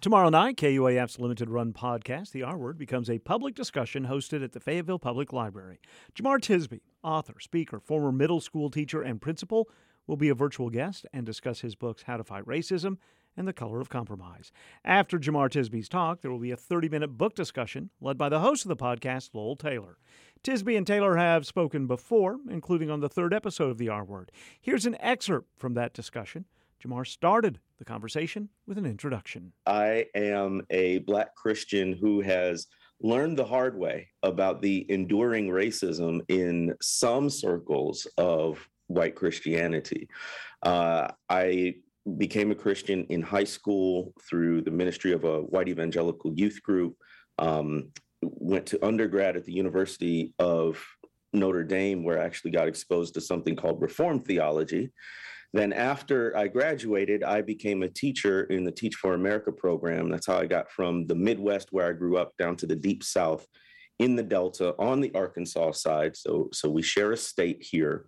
Tomorrow 0.07 0.29
night, 0.29 0.55
KUAF's 0.55 1.19
limited 1.19 1.49
run 1.49 1.73
podcast, 1.73 2.31
The 2.31 2.41
R 2.41 2.57
Word, 2.57 2.77
becomes 2.77 3.09
a 3.09 3.19
public 3.19 3.55
discussion 3.55 4.05
hosted 4.05 4.41
at 4.41 4.53
the 4.53 4.61
Fayetteville 4.61 4.99
Public 4.99 5.33
Library. 5.33 5.81
Jemar 6.15 6.39
Tisby, 6.39 6.79
author, 7.03 7.41
speaker, 7.41 7.81
former 7.81 8.13
middle 8.13 8.39
school 8.39 8.69
teacher, 8.69 9.01
and 9.01 9.19
principal, 9.19 9.67
will 10.07 10.15
be 10.15 10.29
a 10.29 10.33
virtual 10.33 10.69
guest 10.69 11.05
and 11.11 11.25
discuss 11.25 11.59
his 11.59 11.75
books 11.75 12.03
How 12.03 12.15
to 12.15 12.23
Fight 12.23 12.45
Racism 12.45 12.99
and 13.35 13.45
The 13.45 13.51
Color 13.51 13.81
of 13.81 13.89
Compromise. 13.89 14.53
After 14.85 15.19
Jemar 15.19 15.49
Tisby's 15.49 15.89
talk, 15.89 16.21
there 16.21 16.31
will 16.31 16.39
be 16.39 16.51
a 16.51 16.55
30 16.55 16.87
minute 16.87 17.17
book 17.17 17.35
discussion 17.35 17.89
led 17.99 18.17
by 18.17 18.29
the 18.29 18.39
host 18.39 18.63
of 18.63 18.69
the 18.69 18.77
podcast, 18.77 19.31
Lowell 19.33 19.57
Taylor. 19.57 19.97
Tisby 20.41 20.77
and 20.77 20.87
Taylor 20.87 21.17
have 21.17 21.45
spoken 21.45 21.85
before, 21.85 22.37
including 22.49 22.89
on 22.89 23.01
the 23.01 23.09
third 23.09 23.33
episode 23.33 23.71
of 23.71 23.77
The 23.77 23.89
R 23.89 24.05
Word. 24.05 24.31
Here's 24.61 24.85
an 24.85 24.95
excerpt 25.01 25.49
from 25.57 25.73
that 25.73 25.93
discussion. 25.93 26.45
Jemar 26.83 27.07
started 27.07 27.59
the 27.79 27.85
conversation 27.85 28.49
with 28.67 28.77
an 28.77 28.85
introduction. 28.85 29.51
I 29.65 30.05
am 30.15 30.61
a 30.69 30.99
Black 30.99 31.35
Christian 31.35 31.93
who 31.93 32.21
has 32.21 32.67
learned 33.01 33.37
the 33.37 33.45
hard 33.45 33.77
way 33.77 34.09
about 34.23 34.61
the 34.61 34.85
enduring 34.91 35.47
racism 35.49 36.21
in 36.29 36.75
some 36.81 37.29
circles 37.29 38.07
of 38.17 38.67
white 38.87 39.15
Christianity. 39.15 40.07
Uh, 40.63 41.09
I 41.29 41.75
became 42.17 42.51
a 42.51 42.55
Christian 42.55 43.05
in 43.05 43.21
high 43.21 43.43
school 43.43 44.13
through 44.27 44.61
the 44.61 44.71
ministry 44.71 45.11
of 45.11 45.23
a 45.25 45.41
white 45.41 45.67
evangelical 45.67 46.33
youth 46.33 46.61
group. 46.63 46.95
Um, 47.37 47.91
went 48.21 48.65
to 48.67 48.85
undergrad 48.85 49.35
at 49.35 49.45
the 49.45 49.53
University 49.53 50.33
of 50.39 50.83
Notre 51.33 51.63
Dame, 51.63 52.03
where 52.03 52.19
I 52.19 52.25
actually 52.25 52.51
got 52.51 52.67
exposed 52.67 53.13
to 53.13 53.21
something 53.21 53.55
called 53.55 53.81
Reformed 53.81 54.25
theology. 54.25 54.91
Then, 55.53 55.73
after 55.73 56.35
I 56.35 56.47
graduated, 56.47 57.23
I 57.23 57.41
became 57.41 57.83
a 57.83 57.89
teacher 57.89 58.43
in 58.45 58.63
the 58.63 58.71
Teach 58.71 58.95
for 58.95 59.13
America 59.13 59.51
program. 59.51 60.09
That's 60.09 60.27
how 60.27 60.37
I 60.37 60.45
got 60.45 60.69
from 60.71 61.07
the 61.07 61.15
Midwest, 61.15 61.69
where 61.71 61.87
I 61.87 61.93
grew 61.93 62.17
up, 62.17 62.33
down 62.37 62.55
to 62.57 62.67
the 62.67 62.75
Deep 62.75 63.03
South 63.03 63.47
in 63.99 64.15
the 64.15 64.23
Delta 64.23 64.75
on 64.77 65.01
the 65.01 65.11
Arkansas 65.15 65.71
side. 65.71 66.15
So, 66.15 66.49
so 66.51 66.69
we 66.69 66.81
share 66.81 67.13
a 67.13 67.17
state 67.17 67.63
here. 67.63 68.07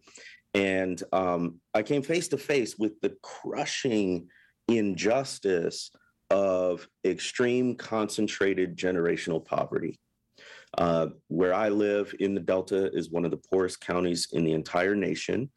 And 0.53 1.01
um, 1.13 1.59
I 1.73 1.83
came 1.83 2.01
face 2.01 2.27
to 2.29 2.37
face 2.37 2.77
with 2.77 2.99
the 3.01 3.15
crushing 3.23 4.27
injustice 4.67 5.91
of 6.29 6.87
extreme 7.05 7.75
concentrated 7.75 8.77
generational 8.77 9.43
poverty. 9.43 9.99
Uh, 10.77 11.07
where 11.29 11.53
I 11.53 11.69
live 11.69 12.13
in 12.19 12.35
the 12.35 12.39
Delta 12.39 12.91
is 12.95 13.09
one 13.09 13.25
of 13.25 13.31
the 13.31 13.41
poorest 13.51 13.81
counties 13.81 14.27
in 14.31 14.43
the 14.43 14.53
entire 14.53 14.95
nation. 14.95 15.49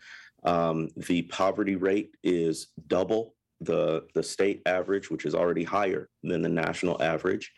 Um, 0.44 0.88
the 0.96 1.22
poverty 1.22 1.76
rate 1.76 2.16
is 2.22 2.68
double 2.86 3.34
the, 3.60 4.04
the 4.14 4.22
state 4.22 4.62
average, 4.66 5.10
which 5.10 5.24
is 5.24 5.34
already 5.34 5.64
higher 5.64 6.08
than 6.22 6.42
the 6.42 6.48
national 6.48 7.00
average. 7.00 7.52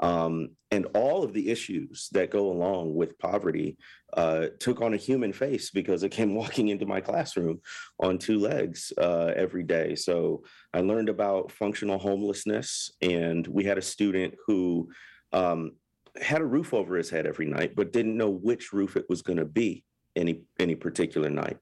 Um, 0.00 0.50
and 0.70 0.86
all 0.94 1.24
of 1.24 1.32
the 1.32 1.50
issues 1.50 2.08
that 2.12 2.30
go 2.30 2.52
along 2.52 2.94
with 2.94 3.18
poverty 3.18 3.76
uh, 4.12 4.46
took 4.60 4.80
on 4.80 4.94
a 4.94 4.98
human 4.98 5.32
face 5.32 5.70
because 5.70 6.02
it 6.02 6.10
came 6.10 6.34
walking 6.36 6.68
into 6.68 6.86
my 6.86 7.00
classroom 7.00 7.60
on 8.00 8.18
two 8.18 8.38
legs 8.38 8.92
uh, 8.98 9.32
every 9.34 9.64
day. 9.64 9.94
So 9.94 10.44
I 10.72 10.80
learned 10.80 11.08
about 11.08 11.50
functional 11.50 11.98
homelessness, 11.98 12.92
and 13.02 13.46
we 13.46 13.64
had 13.64 13.78
a 13.78 13.82
student 13.82 14.34
who 14.46 14.88
um, 15.32 15.72
had 16.20 16.40
a 16.40 16.46
roof 16.46 16.72
over 16.74 16.96
his 16.96 17.10
head 17.10 17.26
every 17.26 17.46
night, 17.46 17.74
but 17.74 17.92
didn't 17.92 18.16
know 18.16 18.30
which 18.30 18.72
roof 18.72 18.96
it 18.96 19.06
was 19.08 19.22
going 19.22 19.38
to 19.38 19.44
be 19.44 19.84
any 20.18 20.42
any 20.58 20.74
particular 20.74 21.30
night. 21.30 21.56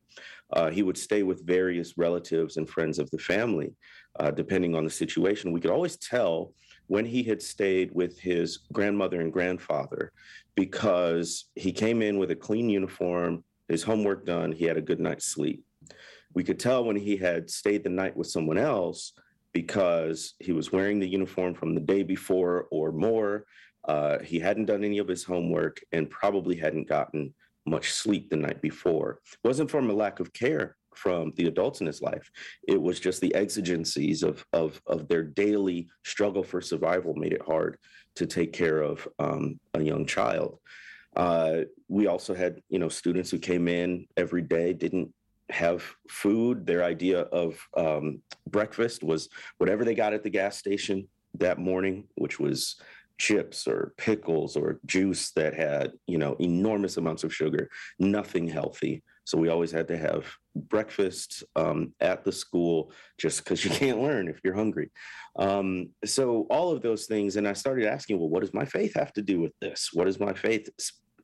Uh, 0.52 0.70
he 0.70 0.82
would 0.82 0.96
stay 0.96 1.22
with 1.22 1.46
various 1.46 1.98
relatives 1.98 2.57
and 2.57 2.68
friends 2.68 2.98
of 2.98 3.11
the 3.11 3.18
family, 3.18 3.74
uh, 4.20 4.30
depending 4.30 4.74
on 4.74 4.84
the 4.84 4.90
situation. 4.90 5.52
We 5.52 5.61
could 5.61 5.72
always 5.72 5.96
tell 5.96 6.52
when 6.86 7.04
he 7.04 7.22
had 7.22 7.42
stayed 7.42 7.90
with 7.92 8.18
his 8.18 8.59
grandmother 8.72 9.20
and 9.20 9.32
grandfather 9.32 10.12
because 10.54 11.46
he 11.57 11.72
came 11.72 12.00
in 12.00 12.18
with 12.18 12.30
a 12.30 12.36
clean 12.36 12.68
uniform, 12.68 13.42
his 13.68 13.82
homework 13.82 14.24
done, 14.24 14.52
he 14.52 14.64
had 14.64 14.76
a 14.76 14.82
good 14.82 15.00
night's 15.00 15.26
sleep. 15.26 15.64
We 16.34 16.44
could 16.44 16.61
tell 16.61 16.84
when 16.84 16.96
he 16.96 17.16
had 17.16 17.50
stayed 17.50 17.82
the 17.82 17.90
night 17.90 18.16
with 18.16 18.28
someone 18.28 18.59
else 18.59 19.12
because 19.52 20.34
he 20.38 20.52
was 20.52 20.70
wearing 20.70 21.00
the 21.00 21.09
uniform 21.09 21.54
from 21.54 21.74
the 21.74 21.80
day 21.80 22.02
before 22.02 22.68
or 22.70 22.92
more. 22.92 23.46
Uh, 23.88 24.18
he 24.20 24.38
hadn't 24.38 24.66
done 24.66 24.84
any 24.84 24.98
of 24.98 25.09
his 25.09 25.24
homework 25.24 25.80
and 25.92 26.11
probably 26.11 26.57
hadn't 26.57 26.88
gotten 26.88 27.32
much 27.66 27.92
sleep 27.92 28.30
the 28.30 28.36
night 28.36 28.62
before. 28.62 29.20
It 29.32 29.46
wasn't 29.46 29.70
from 29.70 29.90
a 29.90 29.94
lack 29.94 30.20
of 30.20 30.32
care 30.32 30.76
from 30.94 31.32
the 31.36 31.46
adults 31.46 31.80
in 31.80 31.86
his 31.86 32.00
life. 32.00 32.30
It 32.66 32.80
was 32.80 32.98
just 32.98 33.20
the 33.20 33.34
exigencies 33.34 34.22
of 34.22 34.44
of 34.52 34.80
of 34.86 35.08
their 35.08 35.22
daily 35.22 35.88
struggle 36.04 36.42
for 36.42 36.60
survival 36.60 37.14
made 37.14 37.32
it 37.32 37.42
hard 37.42 37.78
to 38.16 38.26
take 38.26 38.52
care 38.52 38.80
of 38.80 39.06
um, 39.18 39.60
a 39.74 39.82
young 39.82 40.06
child. 40.06 40.58
Uh, 41.14 41.62
we 41.88 42.06
also 42.06 42.34
had 42.34 42.60
you 42.68 42.78
know 42.78 42.88
students 42.88 43.30
who 43.30 43.38
came 43.38 43.68
in 43.68 44.06
every 44.16 44.42
day 44.42 44.72
didn't 44.72 45.12
have 45.50 45.84
food. 46.08 46.66
Their 46.66 46.82
idea 46.82 47.20
of 47.20 47.58
um, 47.76 48.22
breakfast 48.48 49.02
was 49.02 49.28
whatever 49.58 49.84
they 49.84 49.94
got 49.94 50.12
at 50.12 50.22
the 50.22 50.30
gas 50.30 50.56
station 50.56 51.08
that 51.34 51.58
morning, 51.58 52.04
which 52.16 52.40
was 52.40 52.80
chips 53.18 53.66
or 53.66 53.94
pickles 53.96 54.56
or 54.56 54.80
juice 54.84 55.30
that 55.32 55.54
had 55.54 55.92
you 56.06 56.18
know 56.18 56.36
enormous 56.38 56.96
amounts 56.96 57.24
of 57.24 57.34
sugar 57.34 57.70
nothing 57.98 58.48
healthy. 58.48 59.02
So 59.24 59.36
we 59.38 59.48
always 59.48 59.72
had 59.72 59.88
to 59.88 59.96
have 59.96 60.24
breakfast 60.54 61.42
um, 61.56 61.92
at 62.00 62.22
the 62.22 62.30
school 62.30 62.92
just 63.18 63.42
because 63.42 63.64
you 63.64 63.70
can't 63.82 64.00
learn 64.00 64.28
if 64.28 64.40
you're 64.44 64.54
hungry. 64.54 64.90
Um, 65.36 65.88
so 66.04 66.46
all 66.48 66.70
of 66.70 66.80
those 66.80 67.06
things 67.06 67.36
and 67.36 67.46
i 67.46 67.52
started 67.52 67.86
asking 67.86 68.18
well 68.18 68.28
what 68.28 68.40
does 68.40 68.54
my 68.54 68.64
faith 68.64 68.94
have 68.94 69.12
to 69.14 69.22
do 69.22 69.40
with 69.40 69.52
this? 69.60 69.90
What 69.92 70.04
does 70.04 70.20
my 70.20 70.32
faith 70.32 70.68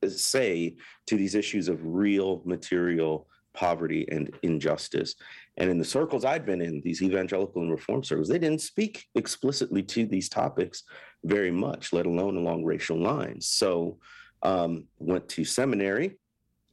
say 0.07 0.75
to 1.07 1.15
these 1.15 1.35
issues 1.35 1.69
of 1.69 1.79
real 1.83 2.41
material 2.45 3.27
poverty 3.53 4.05
and 4.11 4.33
injustice 4.41 5.15
and 5.57 5.69
in 5.69 5.77
the 5.77 5.85
circles 5.85 6.25
I'd 6.25 6.45
been 6.45 6.61
in, 6.61 6.81
these 6.81 7.01
evangelical 7.01 7.61
and 7.61 7.71
reform 7.71 8.03
circles, 8.03 8.27
they 8.27 8.39
didn't 8.39 8.61
speak 8.61 9.05
explicitly 9.15 9.83
to 9.83 10.05
these 10.05 10.29
topics 10.29 10.83
very 11.23 11.51
much, 11.51 11.93
let 11.93 12.05
alone 12.05 12.37
along 12.37 12.63
racial 12.63 12.97
lines. 12.97 13.47
So 13.47 13.99
um, 14.41 14.85
went 14.97 15.29
to 15.29 15.45
seminary 15.45 16.17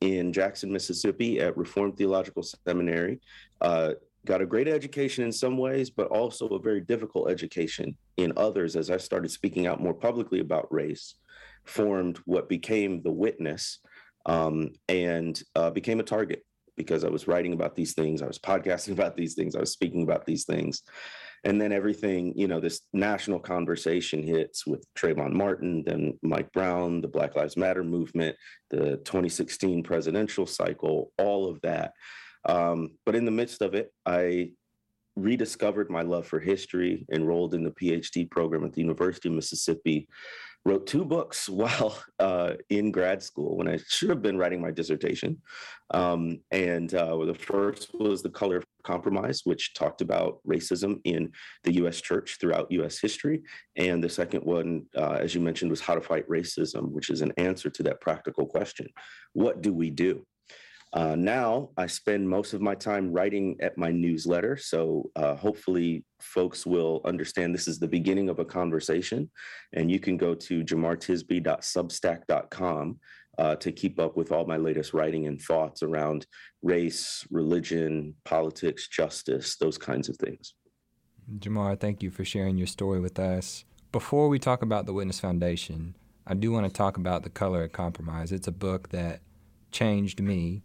in 0.01 0.33
Jackson, 0.33 0.73
Mississippi 0.73 1.41
at 1.41 1.57
Reformed 1.57 1.99
Theological 1.99 2.43
Seminary. 2.43 3.21
Uh, 3.61 3.93
got 4.25 4.41
a 4.41 4.47
great 4.47 4.69
education 4.69 5.25
in 5.25 5.33
some 5.33 5.59
ways, 5.59 5.91
but 5.91 6.09
also 6.09 6.49
a 6.49 6.59
very 6.59 6.81
difficult 6.81 7.31
education 7.31 7.97
in 8.17 8.33
others 8.37 8.77
as 8.77 8.91
I 8.91 8.97
started 8.97 9.31
speaking 9.31 9.67
out 9.67 9.81
more 9.81 9.95
publicly 9.95 10.41
about 10.41 10.73
race, 10.73 11.17
formed 11.65 12.19
what 12.25 12.49
became 12.49 13.03
the 13.03 13.13
witness 13.13 13.79
um, 14.25 14.73
and 14.89 15.43
uh, 15.55 15.71
became 15.71 16.01
a 16.01 16.05
target 16.05 16.45
because 16.81 17.05
I 17.05 17.09
was 17.09 17.29
writing 17.29 17.53
about 17.53 17.77
these 17.77 17.95
things, 17.95 18.23
I 18.23 18.27
was 18.27 18.39
podcasting 18.39 18.93
about 18.99 19.17
these 19.17 19.35
things, 19.35 19.55
I 19.55 19.61
was 19.61 19.73
speaking 19.73 20.03
about 20.03 20.27
these 20.27 20.45
things. 20.45 20.83
And 21.43 21.59
then 21.59 21.73
everything, 21.73 22.35
you 22.37 22.49
know, 22.49 22.61
this 22.61 22.83
national 22.93 23.41
conversation 23.41 24.23
hits 24.23 24.67
with 24.67 24.85
Trayvon 24.95 25.33
Martin, 25.33 25.83
then 25.87 26.19
Mike 26.23 26.53
Brown, 26.53 27.01
the 27.01 27.09
Black 27.09 27.35
Lives 27.35 27.57
Matter 27.57 27.83
movement, 27.83 28.37
the 28.69 28.99
2016 28.99 29.83
presidential 29.83 30.45
cycle, 30.47 31.13
all 31.19 31.49
of 31.49 31.59
that. 31.63 31.93
Um, 32.47 32.91
but 33.07 33.15
in 33.15 33.25
the 33.25 33.31
midst 33.31 33.63
of 33.63 33.75
it, 33.75 33.91
I 34.05 34.51
rediscovered 35.17 35.91
my 35.91 36.03
love 36.03 36.27
for 36.27 36.41
history, 36.41 37.07
enrolled 37.13 37.55
in 37.55 37.65
the 37.65 37.71
PhD 37.71 38.31
program 38.31 38.65
at 38.65 38.73
the 38.73 38.83
University 38.83 39.29
of 39.29 39.35
Mississippi, 39.35 40.09
wrote 40.65 40.87
two 40.87 41.05
books 41.05 41.49
while 41.61 41.99
uh, 42.19 42.55
in 42.69 42.91
grad 42.91 43.23
school 43.23 43.57
when 43.57 43.69
I 43.69 43.79
should 43.89 44.11
have 44.11 44.23
been 44.23 44.39
writing 44.39 44.61
my 44.61 44.71
dissertation. 44.71 45.39
Um, 45.93 46.41
and 46.51 46.93
uh, 46.95 47.25
the 47.25 47.35
first 47.35 47.91
was 47.95 48.23
The 48.23 48.31
Color 48.31 48.59
of 48.59 48.65
Compromise, 48.85 49.43
which 49.45 49.75
talked 49.75 50.01
about 50.01 50.39
racism 50.47 51.01
in 51.05 51.33
the 51.65 51.75
US 51.85 52.01
church 52.01 52.39
throughout 52.41 52.71
US 52.71 53.01
history. 53.01 53.43
And 53.77 54.03
the 54.03 54.09
second 54.09 54.45
one, 54.45 54.87
uh, 54.97 55.19
as 55.21 55.35
you 55.35 55.41
mentioned, 55.41 55.71
was 55.71 55.81
How 55.81 55.95
to 55.95 56.01
Fight 56.01 56.29
Racism, 56.29 56.91
which 56.91 57.11
is 57.11 57.23
an 57.23 57.33
answer 57.37 57.71
to 57.71 57.83
that 57.85 58.01
practical 58.01 58.47
question 58.47 58.87
What 59.33 59.63
do 59.63 59.73
we 59.73 59.91
do? 59.91 60.25
Uh, 60.93 61.15
now 61.15 61.71
I 61.77 61.87
spend 61.87 62.29
most 62.29 62.53
of 62.53 62.61
my 62.61 62.75
time 62.75 63.13
writing 63.13 63.57
at 63.61 63.79
my 63.79 63.93
newsletter. 63.93 64.57
So 64.57 65.09
uh, 65.15 65.37
hopefully, 65.37 66.05
folks 66.21 66.67
will 66.67 67.01
understand 67.05 67.55
this 67.55 67.69
is 67.69 67.79
the 67.79 67.87
beginning 67.87 68.29
of 68.29 68.41
a 68.41 68.45
conversation. 68.45 69.31
And 69.73 69.89
you 69.91 70.01
can 70.01 70.17
go 70.17 70.35
to 70.35 70.65
jemartisby.substack.com 70.65 72.99
uh, 73.39 73.55
to 73.57 73.73
keep 73.73 74.01
up 74.01 74.17
with 74.17 74.33
all 74.33 74.45
my 74.45 74.57
latest 74.57 74.93
writing 74.93 75.29
and 75.29 75.41
thoughts 75.41 75.85
around 75.85 76.27
race, 76.63 77.25
religion, 77.31 78.17
politics, 78.25 78.89
justice, 78.89 79.55
those 79.57 79.79
kinds 79.79 80.09
of 80.09 80.17
things. 80.17 80.55
Jemar, 81.39 81.79
thank 81.79 82.03
you 82.03 82.11
for 82.11 82.25
sharing 82.25 82.59
your 82.59 82.67
story 82.67 82.99
with 82.99 83.21
us. 83.21 83.65
Before 83.93 84.29
we 84.29 84.41
talk 84.41 84.63
about 84.63 84.87
the 84.87 84.93
Witness 84.93 85.21
Foundation, 85.21 85.95
I 86.27 86.35
do 86.35 86.51
want 86.51 86.67
to 86.67 86.73
talk 86.73 86.97
about 86.97 87.23
The 87.23 87.31
Color 87.31 87.63
of 87.65 87.73
Compromise. 87.73 88.33
It's 88.33 88.49
a 88.49 88.53
book 88.53 88.89
that 88.91 89.21
changed 89.71 90.21
me 90.21 90.65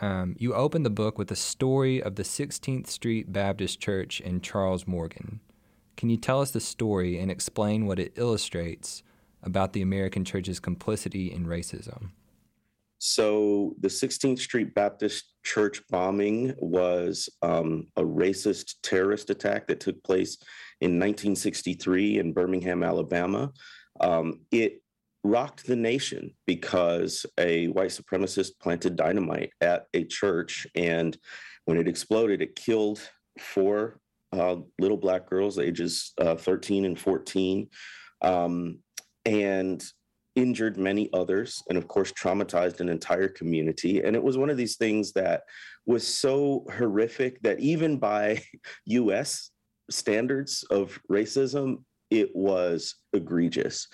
um, 0.00 0.36
you 0.38 0.54
open 0.54 0.82
the 0.82 0.90
book 0.90 1.18
with 1.18 1.30
a 1.30 1.36
story 1.36 2.02
of 2.02 2.14
the 2.14 2.22
16th 2.22 2.86
Street 2.86 3.32
Baptist 3.32 3.80
Church 3.80 4.20
in 4.20 4.40
Charles 4.40 4.86
Morgan. 4.86 5.40
Can 5.96 6.10
you 6.10 6.16
tell 6.16 6.40
us 6.40 6.52
the 6.52 6.60
story 6.60 7.18
and 7.18 7.30
explain 7.30 7.86
what 7.86 7.98
it 7.98 8.12
illustrates 8.14 9.02
about 9.42 9.72
the 9.72 9.82
American 9.82 10.24
church's 10.24 10.60
complicity 10.60 11.32
in 11.32 11.46
racism? 11.46 12.10
So, 13.00 13.74
the 13.80 13.88
16th 13.88 14.40
Street 14.40 14.74
Baptist 14.74 15.34
Church 15.44 15.82
bombing 15.88 16.54
was 16.58 17.28
um, 17.42 17.86
a 17.96 18.02
racist 18.02 18.74
terrorist 18.82 19.30
attack 19.30 19.68
that 19.68 19.78
took 19.78 20.02
place 20.02 20.36
in 20.80 20.92
1963 20.92 22.18
in 22.18 22.32
Birmingham, 22.32 22.82
Alabama. 22.82 23.52
Um, 24.00 24.40
it 24.50 24.82
rocked 25.24 25.66
the 25.66 25.76
nation 25.76 26.34
because 26.46 27.26
a 27.38 27.66
white 27.68 27.90
supremacist 27.90 28.52
planted 28.60 28.96
dynamite 28.96 29.50
at 29.60 29.86
a 29.94 30.04
church. 30.04 30.66
And 30.74 31.16
when 31.64 31.76
it 31.76 31.88
exploded, 31.88 32.40
it 32.40 32.56
killed 32.56 33.00
four 33.38 34.00
uh, 34.32 34.56
little 34.78 34.96
black 34.96 35.28
girls, 35.28 35.58
ages 35.58 36.12
uh, 36.20 36.36
13 36.36 36.84
and 36.84 36.98
14, 36.98 37.68
um, 38.22 38.78
and 39.24 39.84
injured 40.36 40.78
many 40.78 41.10
others, 41.12 41.62
and 41.68 41.76
of 41.76 41.88
course, 41.88 42.12
traumatized 42.12 42.80
an 42.80 42.88
entire 42.88 43.28
community. 43.28 44.02
And 44.02 44.14
it 44.14 44.22
was 44.22 44.38
one 44.38 44.50
of 44.50 44.56
these 44.56 44.76
things 44.76 45.12
that 45.14 45.42
was 45.86 46.06
so 46.06 46.64
horrific 46.76 47.40
that 47.42 47.58
even 47.58 47.98
by 47.98 48.42
US 48.86 49.50
standards 49.90 50.64
of 50.70 50.98
racism, 51.10 51.82
it 52.10 52.30
was 52.34 52.94
egregious. 53.12 53.88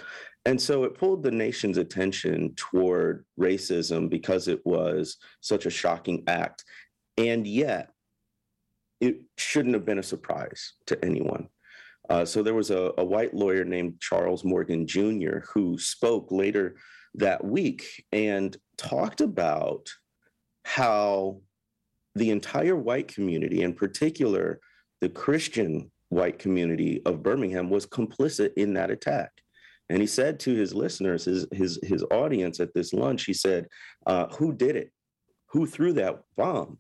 And 0.47 0.61
so 0.61 0.85
it 0.85 0.99
pulled 0.99 1.23
the 1.23 1.31
nation's 1.31 1.79
attention 1.79 2.55
toward 2.57 3.25
racism 3.41 4.11
because 4.11 4.47
it 4.47 4.61
was 4.67 5.17
such 5.41 5.65
a 5.65 5.71
shocking 5.71 6.23
act. 6.27 6.65
And 7.17 7.47
yet, 7.47 7.91
it 9.01 9.23
shouldn't 9.39 9.75
have 9.75 9.85
been 9.85 9.99
a 9.99 10.03
surprise 10.03 10.75
to 10.87 11.03
anyone. 11.05 11.49
Uh, 12.11 12.25
so 12.25 12.43
there 12.43 12.55
was 12.55 12.71
a, 12.71 12.93
a, 12.99 13.05
white 13.05 13.33
lawyer 13.33 13.65
named 13.65 13.99
Charles 14.01 14.45
Morgan 14.45 14.87
Jr. 14.87 15.39
who 15.53 15.79
spoke 15.79 16.31
later 16.31 16.77
that 17.15 17.43
week 17.43 18.05
and 18.13 18.55
talked 18.77 19.23
about 19.23 19.89
how 20.65 21.41
the 22.15 22.31
entire 22.31 22.77
white 22.77 23.09
community, 23.09 23.63
in 23.63 23.73
particular 23.73 24.61
the 25.01 25.09
Christian 25.09 25.91
white 26.11 26.39
community 26.39 27.01
of 27.07 27.23
Birmingham, 27.23 27.71
was 27.71 27.87
complicit 27.87 28.53
in 28.57 28.75
that 28.75 28.91
attack. 28.91 29.33
And 29.89 30.01
he 30.01 30.07
said 30.07 30.41
to 30.41 30.55
his 30.55 30.75
listeners, 30.75 31.25
his 31.25 31.47
his 31.53 31.79
his 31.83 32.05
audience 32.11 32.61
at 32.61 32.73
this 32.75 32.93
lunch, 32.93 33.25
he 33.25 33.35
said, 33.35 33.67
uh, 34.07 34.29
"Who 34.37 34.53
did 34.53 34.77
it? 34.77 34.93
Who 35.49 35.67
threw 35.67 35.93
that 35.95 36.21
bomb?" 36.37 36.79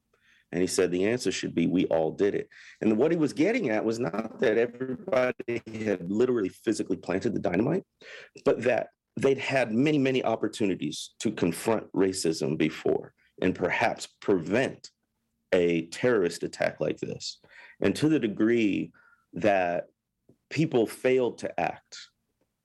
And 0.52 0.60
he 0.60 0.66
said 0.66 0.90
the 0.90 1.04
answer 1.04 1.30
should 1.30 1.54
be, 1.54 1.66
"We 1.66 1.84
all 1.86 2.12
did 2.12 2.34
it." 2.34 2.48
And 2.80 2.96
what 2.96 3.10
he 3.10 3.16
was 3.16 3.32
getting 3.32 3.70
at 3.70 3.84
was 3.84 3.98
not 3.98 4.40
that 4.40 4.56
everybody 4.56 5.62
had 5.84 6.10
literally 6.10 6.48
physically 6.48 6.96
planted 6.96 7.34
the 7.34 7.40
dynamite, 7.40 7.84
but 8.44 8.62
that 8.62 8.88
they'd 9.20 9.38
had 9.38 9.72
many 9.72 9.98
many 9.98 10.24
opportunities 10.24 11.10
to 11.20 11.30
confront 11.30 11.92
racism 11.92 12.56
before 12.56 13.12
and 13.42 13.54
perhaps 13.54 14.08
prevent 14.20 14.90
a 15.52 15.86
terrorist 15.86 16.42
attack 16.42 16.80
like 16.80 16.98
this. 16.98 17.38
And 17.80 17.94
to 17.96 18.08
the 18.08 18.18
degree 18.18 18.92
that 19.34 19.88
people 20.50 20.86
failed 20.86 21.38
to 21.38 21.60
act 21.60 21.96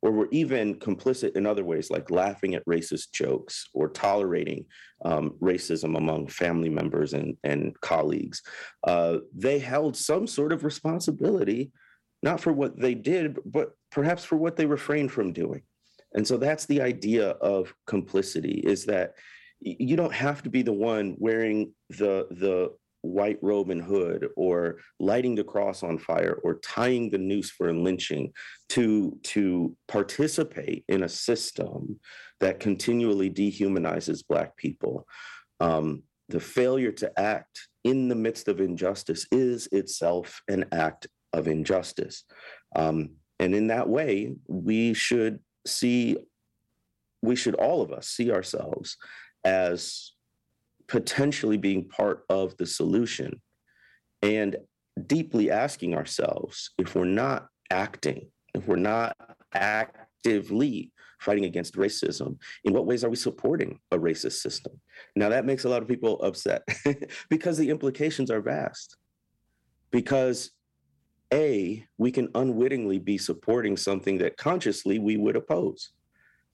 or 0.01 0.11
were 0.11 0.29
even 0.31 0.75
complicit 0.75 1.35
in 1.35 1.45
other 1.45 1.65
ways, 1.65 1.89
like 1.89 2.09
laughing 2.09 2.55
at 2.55 2.65
racist 2.65 3.11
jokes 3.11 3.67
or 3.73 3.89
tolerating 3.89 4.65
um, 5.03 5.31
racism 5.41 5.97
among 5.97 6.27
family 6.27 6.69
members 6.69 7.13
and, 7.13 7.35
and 7.43 7.79
colleagues. 7.81 8.41
Uh, 8.85 9.17
they 9.35 9.59
held 9.59 9.97
some 9.97 10.25
sort 10.25 10.53
of 10.53 10.63
responsibility, 10.63 11.71
not 12.23 12.39
for 12.39 12.53
what 12.53 12.79
they 12.79 12.93
did, 12.93 13.37
but 13.45 13.71
perhaps 13.91 14.23
for 14.23 14.37
what 14.37 14.55
they 14.55 14.65
refrained 14.65 15.11
from 15.11 15.33
doing. 15.33 15.61
And 16.13 16.25
so 16.25 16.37
that's 16.37 16.65
the 16.65 16.81
idea 16.81 17.31
of 17.31 17.73
complicity 17.85 18.61
is 18.65 18.85
that 18.85 19.13
you 19.59 19.97
don't 19.97 20.13
have 20.13 20.41
to 20.43 20.49
be 20.49 20.61
the 20.61 20.73
one 20.73 21.15
wearing 21.17 21.73
the 21.89 22.27
the 22.31 22.71
white 23.01 23.39
robe 23.41 23.69
and 23.69 23.81
hood 23.81 24.27
or 24.35 24.77
lighting 24.99 25.35
the 25.35 25.43
cross 25.43 25.83
on 25.83 25.97
fire 25.97 26.39
or 26.43 26.59
tying 26.59 27.09
the 27.09 27.17
noose 27.17 27.49
for 27.49 27.69
a 27.69 27.73
lynching 27.73 28.31
to 28.69 29.17
to 29.23 29.75
participate 29.87 30.83
in 30.87 31.03
a 31.03 31.09
system 31.09 31.99
that 32.39 32.59
continually 32.59 33.29
dehumanizes 33.29 34.23
black 34.27 34.55
people. 34.57 35.07
Um, 35.59 36.03
the 36.29 36.39
failure 36.39 36.91
to 36.93 37.19
act 37.19 37.67
in 37.83 38.07
the 38.07 38.15
midst 38.15 38.47
of 38.47 38.59
injustice 38.59 39.25
is 39.31 39.67
itself 39.71 40.41
an 40.47 40.65
act 40.71 41.07
of 41.33 41.47
injustice. 41.47 42.23
Um, 42.75 43.11
and 43.39 43.55
in 43.55 43.67
that 43.67 43.87
way 43.87 44.33
we 44.47 44.93
should 44.93 45.39
see 45.65 46.17
we 47.21 47.35
should 47.35 47.55
all 47.55 47.81
of 47.81 47.91
us 47.91 48.07
see 48.07 48.31
ourselves 48.31 48.97
as 49.43 50.13
potentially 50.89 51.57
being 51.57 51.87
part 51.87 52.25
of 52.29 52.57
the 52.57 52.65
solution 52.65 53.39
and 54.21 54.57
deeply 55.05 55.49
asking 55.49 55.95
ourselves 55.95 56.71
if 56.77 56.95
we're 56.95 57.05
not 57.05 57.47
acting, 57.69 58.29
if 58.53 58.67
we're 58.67 58.75
not 58.75 59.15
actively 59.53 60.91
fighting 61.19 61.45
against 61.45 61.75
racism, 61.75 62.37
in 62.63 62.73
what 62.73 62.85
ways 62.85 63.03
are 63.03 63.09
we 63.09 63.15
supporting 63.15 63.79
a 63.91 63.97
racist 63.97 64.41
system? 64.41 64.73
Now, 65.15 65.29
that 65.29 65.45
makes 65.45 65.63
a 65.63 65.69
lot 65.69 65.81
of 65.81 65.87
people 65.87 66.21
upset 66.21 66.63
because 67.29 67.57
the 67.57 67.69
implications 67.69 68.31
are 68.31 68.41
vast. 68.41 68.97
Because 69.91 70.51
A, 71.33 71.85
we 71.97 72.11
can 72.11 72.29
unwittingly 72.35 72.99
be 72.99 73.17
supporting 73.17 73.77
something 73.77 74.17
that 74.19 74.37
consciously 74.37 74.97
we 74.97 75.17
would 75.17 75.35
oppose. 75.35 75.91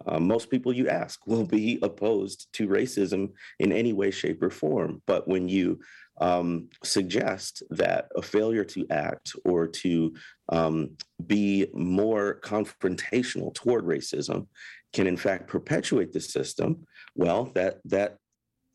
Uh, 0.05 0.19
most 0.19 0.49
people 0.49 0.73
you 0.73 0.87
ask 0.89 1.19
will 1.27 1.45
be 1.45 1.79
opposed 1.81 2.47
to 2.53 2.67
racism 2.67 3.31
in 3.59 3.71
any 3.71 3.93
way, 3.93 4.11
shape, 4.11 4.41
or 4.41 4.49
form. 4.49 5.01
But 5.05 5.27
when 5.27 5.47
you 5.49 5.79
um, 6.21 6.69
suggest 6.83 7.63
that 7.71 8.07
a 8.15 8.21
failure 8.21 8.63
to 8.63 8.85
act 8.89 9.35
or 9.43 9.67
to 9.67 10.13
um, 10.49 10.91
be 11.27 11.67
more 11.73 12.39
confrontational 12.41 13.53
toward 13.53 13.85
racism 13.85 14.47
can, 14.93 15.07
in 15.07 15.17
fact, 15.17 15.47
perpetuate 15.47 16.13
the 16.13 16.21
system, 16.21 16.85
well, 17.15 17.51
that 17.55 17.79
that 17.85 18.17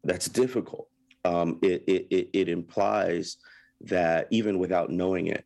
that's 0.05 0.29
difficult. 0.29 0.89
Um, 1.25 1.59
it, 1.63 1.85
it 1.87 2.29
it 2.33 2.49
implies 2.49 3.37
that 3.83 4.27
even 4.31 4.59
without 4.59 4.91
knowing 4.91 5.29
it, 5.29 5.45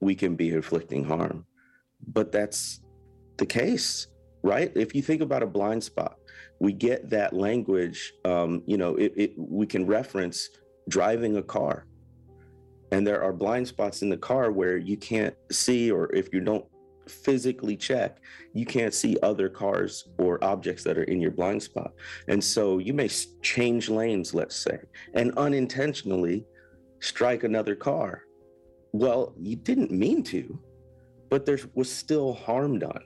we 0.00 0.14
can 0.14 0.34
be 0.34 0.50
inflicting 0.50 1.04
harm. 1.04 1.44
But 2.06 2.32
that's 2.32 2.80
the 3.36 3.46
case 3.46 4.06
right? 4.42 4.72
If 4.74 4.94
you 4.94 5.02
think 5.02 5.22
about 5.22 5.42
a 5.42 5.46
blind 5.46 5.82
spot, 5.82 6.16
we 6.60 6.72
get 6.72 7.10
that 7.10 7.32
language. 7.32 8.12
Um, 8.24 8.62
you 8.66 8.76
know, 8.76 8.96
it, 8.96 9.12
it, 9.16 9.32
we 9.36 9.66
can 9.66 9.86
reference 9.86 10.48
driving 10.88 11.36
a 11.36 11.42
car, 11.42 11.86
and 12.92 13.06
there 13.06 13.22
are 13.22 13.32
blind 13.32 13.68
spots 13.68 14.02
in 14.02 14.08
the 14.08 14.16
car 14.16 14.50
where 14.50 14.76
you 14.76 14.96
can't 14.96 15.34
see, 15.50 15.90
or 15.90 16.14
if 16.14 16.32
you 16.32 16.40
don't 16.40 16.64
physically 17.08 17.76
check, 17.76 18.18
you 18.52 18.66
can't 18.66 18.94
see 18.94 19.16
other 19.22 19.48
cars 19.48 20.08
or 20.18 20.42
objects 20.44 20.84
that 20.84 20.98
are 20.98 21.04
in 21.04 21.20
your 21.20 21.30
blind 21.30 21.62
spot. 21.62 21.92
And 22.28 22.42
so 22.42 22.78
you 22.78 22.92
may 22.92 23.08
change 23.42 23.88
lanes, 23.88 24.34
let's 24.34 24.56
say, 24.56 24.78
and 25.14 25.36
unintentionally 25.36 26.46
strike 27.00 27.44
another 27.44 27.74
car. 27.74 28.24
Well, 28.92 29.34
you 29.38 29.56
didn't 29.56 29.90
mean 29.90 30.22
to, 30.24 30.58
but 31.30 31.46
there 31.46 31.58
was 31.74 31.90
still 31.90 32.32
harm 32.32 32.78
done. 32.78 33.02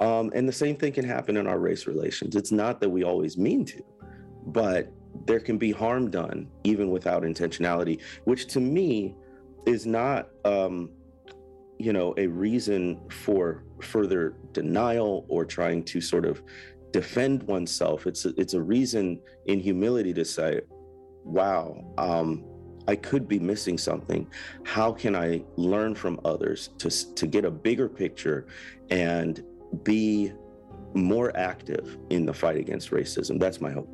Um, 0.00 0.32
and 0.34 0.48
the 0.48 0.52
same 0.52 0.76
thing 0.76 0.92
can 0.92 1.04
happen 1.04 1.36
in 1.36 1.46
our 1.46 1.58
race 1.58 1.86
relations. 1.86 2.36
It's 2.36 2.52
not 2.52 2.80
that 2.80 2.88
we 2.88 3.04
always 3.04 3.38
mean 3.38 3.64
to, 3.66 3.82
but 4.46 4.92
there 5.26 5.40
can 5.40 5.58
be 5.58 5.70
harm 5.70 6.10
done 6.10 6.48
even 6.64 6.90
without 6.90 7.22
intentionality, 7.22 8.00
which 8.24 8.46
to 8.48 8.60
me 8.60 9.14
is 9.66 9.86
not, 9.86 10.28
um, 10.44 10.90
you 11.78 11.92
know, 11.92 12.14
a 12.18 12.26
reason 12.26 13.00
for 13.10 13.64
further 13.80 14.36
denial 14.52 15.24
or 15.28 15.44
trying 15.44 15.84
to 15.84 16.00
sort 16.00 16.24
of 16.24 16.42
defend 16.90 17.42
oneself. 17.44 18.06
It's 18.06 18.24
a, 18.24 18.32
it's 18.36 18.54
a 18.54 18.62
reason 18.62 19.20
in 19.46 19.58
humility 19.60 20.12
to 20.14 20.24
say, 20.24 20.60
"Wow, 21.24 21.92
um, 21.98 22.44
I 22.86 22.96
could 22.96 23.26
be 23.26 23.38
missing 23.38 23.78
something. 23.78 24.26
How 24.64 24.92
can 24.92 25.16
I 25.16 25.42
learn 25.56 25.94
from 25.94 26.20
others 26.24 26.70
to 26.78 27.14
to 27.14 27.26
get 27.26 27.44
a 27.44 27.50
bigger 27.50 27.88
picture 27.88 28.46
and 28.90 29.42
be 29.82 30.32
more 30.94 31.36
active 31.36 31.98
in 32.10 32.24
the 32.24 32.34
fight 32.34 32.56
against 32.56 32.90
racism. 32.90 33.38
That's 33.40 33.60
my 33.60 33.70
hope. 33.70 33.88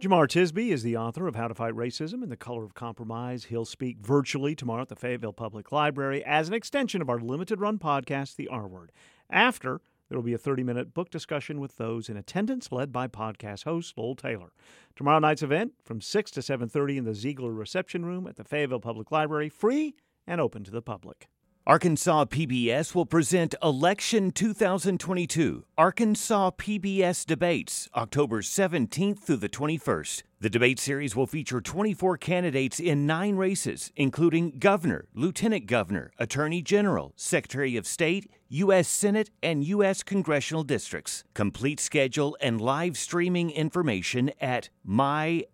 Jemar 0.00 0.26
Tisby 0.26 0.70
is 0.70 0.82
the 0.82 0.96
author 0.96 1.26
of 1.28 1.36
How 1.36 1.46
to 1.46 1.54
Fight 1.54 1.74
Racism 1.74 2.22
and 2.22 2.32
the 2.32 2.36
Color 2.36 2.64
of 2.64 2.72
Compromise. 2.72 3.44
He'll 3.44 3.66
speak 3.66 3.98
virtually 4.00 4.54
tomorrow 4.54 4.80
at 4.80 4.88
the 4.88 4.96
Fayetteville 4.96 5.34
Public 5.34 5.72
Library 5.72 6.24
as 6.24 6.48
an 6.48 6.54
extension 6.54 7.02
of 7.02 7.10
our 7.10 7.18
limited 7.18 7.60
run 7.60 7.78
podcast, 7.78 8.36
The 8.36 8.48
R 8.48 8.66
Word. 8.66 8.92
After, 9.28 9.82
there 10.08 10.16
will 10.16 10.24
be 10.24 10.32
a 10.32 10.38
30 10.38 10.62
minute 10.62 10.94
book 10.94 11.10
discussion 11.10 11.60
with 11.60 11.76
those 11.76 12.08
in 12.08 12.16
attendance, 12.16 12.72
led 12.72 12.92
by 12.92 13.08
podcast 13.08 13.64
host 13.64 13.92
Lowell 13.98 14.16
Taylor. 14.16 14.52
Tomorrow 14.96 15.18
night's 15.18 15.42
event 15.42 15.74
from 15.84 16.00
6 16.00 16.30
to 16.30 16.40
7.30 16.40 16.96
in 16.96 17.04
the 17.04 17.14
Ziegler 17.14 17.52
Reception 17.52 18.06
Room 18.06 18.26
at 18.26 18.36
the 18.36 18.44
Fayetteville 18.44 18.80
Public 18.80 19.12
Library, 19.12 19.50
free 19.50 19.94
and 20.30 20.40
open 20.40 20.62
to 20.64 20.70
the 20.70 20.80
public. 20.80 21.28
Arkansas 21.66 22.24
PBS 22.24 22.94
will 22.94 23.04
present 23.04 23.54
Election 23.62 24.30
2022 24.30 25.64
Arkansas 25.76 26.52
PBS 26.52 27.26
Debates, 27.26 27.88
October 27.94 28.40
17th 28.40 29.18
through 29.18 29.36
the 29.36 29.48
21st. 29.48 30.22
The 30.40 30.48
debate 30.48 30.78
series 30.78 31.14
will 31.14 31.26
feature 31.26 31.60
24 31.60 32.16
candidates 32.16 32.80
in 32.80 33.06
nine 33.06 33.36
races, 33.36 33.92
including 33.94 34.58
governor, 34.58 35.06
lieutenant 35.14 35.66
governor, 35.66 36.12
attorney 36.18 36.62
general, 36.62 37.12
secretary 37.14 37.76
of 37.76 37.86
state, 37.86 38.30
U.S. 38.50 38.88
Senate, 38.88 39.30
and 39.42 39.62
U.S. 39.64 40.02
congressional 40.02 40.64
districts. 40.64 41.22
Complete 41.34 41.78
schedule 41.78 42.36
and 42.40 42.60
live 42.60 42.98
streaming 42.98 43.50
information 43.50 44.32
at 44.40 44.68
myarpbs.org 44.86 45.52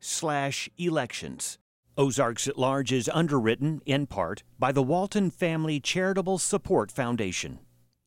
slash 0.00 0.68
elections. 0.76 1.58
Ozarks 1.96 2.48
at 2.48 2.58
Large 2.58 2.92
is 2.92 3.08
underwritten, 3.12 3.82
in 3.86 4.06
part, 4.06 4.42
by 4.58 4.72
the 4.72 4.82
Walton 4.82 5.30
Family 5.30 5.78
Charitable 5.78 6.38
Support 6.38 6.90
Foundation. 6.90 7.60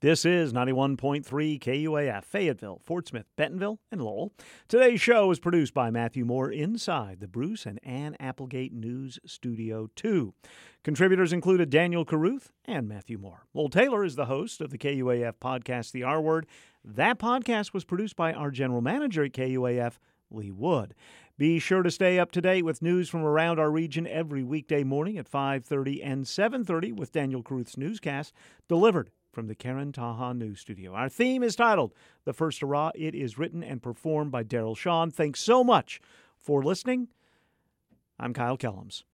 This 0.05 0.23
is 0.23 0.53
91.3 0.53 1.25
KUAF, 1.59 2.25
Fayetteville, 2.25 2.79
Fort 2.83 3.07
Smith, 3.07 3.25
Bentonville, 3.35 3.79
and 3.91 4.03
Lowell. 4.03 4.33
Today's 4.67 5.01
show 5.01 5.31
is 5.31 5.39
produced 5.39 5.73
by 5.73 5.89
Matthew 5.89 6.25
Moore 6.25 6.51
inside 6.51 7.21
the 7.21 7.27
Bruce 7.27 7.65
and 7.65 7.79
Ann 7.83 8.15
Applegate 8.19 8.71
News 8.71 9.17
Studio 9.25 9.89
2. 9.95 10.35
Contributors 10.83 11.33
included 11.33 11.71
Daniel 11.71 12.05
Caruth 12.05 12.51
and 12.65 12.87
Matthew 12.87 13.17
Moore. 13.17 13.47
Lowell 13.55 13.69
Taylor 13.69 14.05
is 14.05 14.15
the 14.15 14.27
host 14.27 14.61
of 14.61 14.69
the 14.69 14.77
KUAF 14.77 15.39
podcast, 15.41 15.91
The 15.91 16.03
R 16.03 16.21
Word. 16.21 16.45
That 16.83 17.17
podcast 17.17 17.73
was 17.73 17.83
produced 17.83 18.15
by 18.15 18.31
our 18.31 18.51
general 18.51 18.81
manager 18.81 19.23
at 19.23 19.33
KUAF, 19.33 19.93
Lee 20.29 20.51
Wood. 20.51 20.93
Be 21.37 21.57
sure 21.57 21.81
to 21.81 21.89
stay 21.89 22.19
up 22.19 22.31
to 22.33 22.41
date 22.41 22.63
with 22.63 22.81
news 22.81 23.09
from 23.09 23.23
around 23.23 23.59
our 23.59 23.71
region 23.71 24.05
every 24.05 24.43
weekday 24.43 24.83
morning 24.83 25.17
at 25.17 25.27
5:30 25.27 26.03
and 26.03 26.27
7:30 26.27 26.93
with 26.93 27.11
Daniel 27.11 27.41
Caruth's 27.41 27.75
newscast 27.75 28.33
delivered 28.69 29.09
from 29.35 29.47
the 29.47 29.53
Karen 29.53 29.91
Taha 29.91 30.33
News 30.33 30.61
Studio. 30.61 30.93
Our 30.93 31.09
theme 31.09 31.43
is 31.43 31.57
titled 31.57 31.93
The 32.23 32.31
First 32.31 32.61
Hurrah. 32.61 32.91
It 32.95 33.13
is 33.13 33.37
written 33.37 33.61
and 33.61 33.83
performed 33.83 34.31
by 34.31 34.45
Daryl 34.45 34.77
Sean. 34.77 35.11
Thanks 35.11 35.41
so 35.41 35.61
much 35.61 35.99
for 36.39 36.63
listening. 36.63 37.09
I'm 38.17 38.33
Kyle 38.33 38.57
Kellums. 38.57 39.03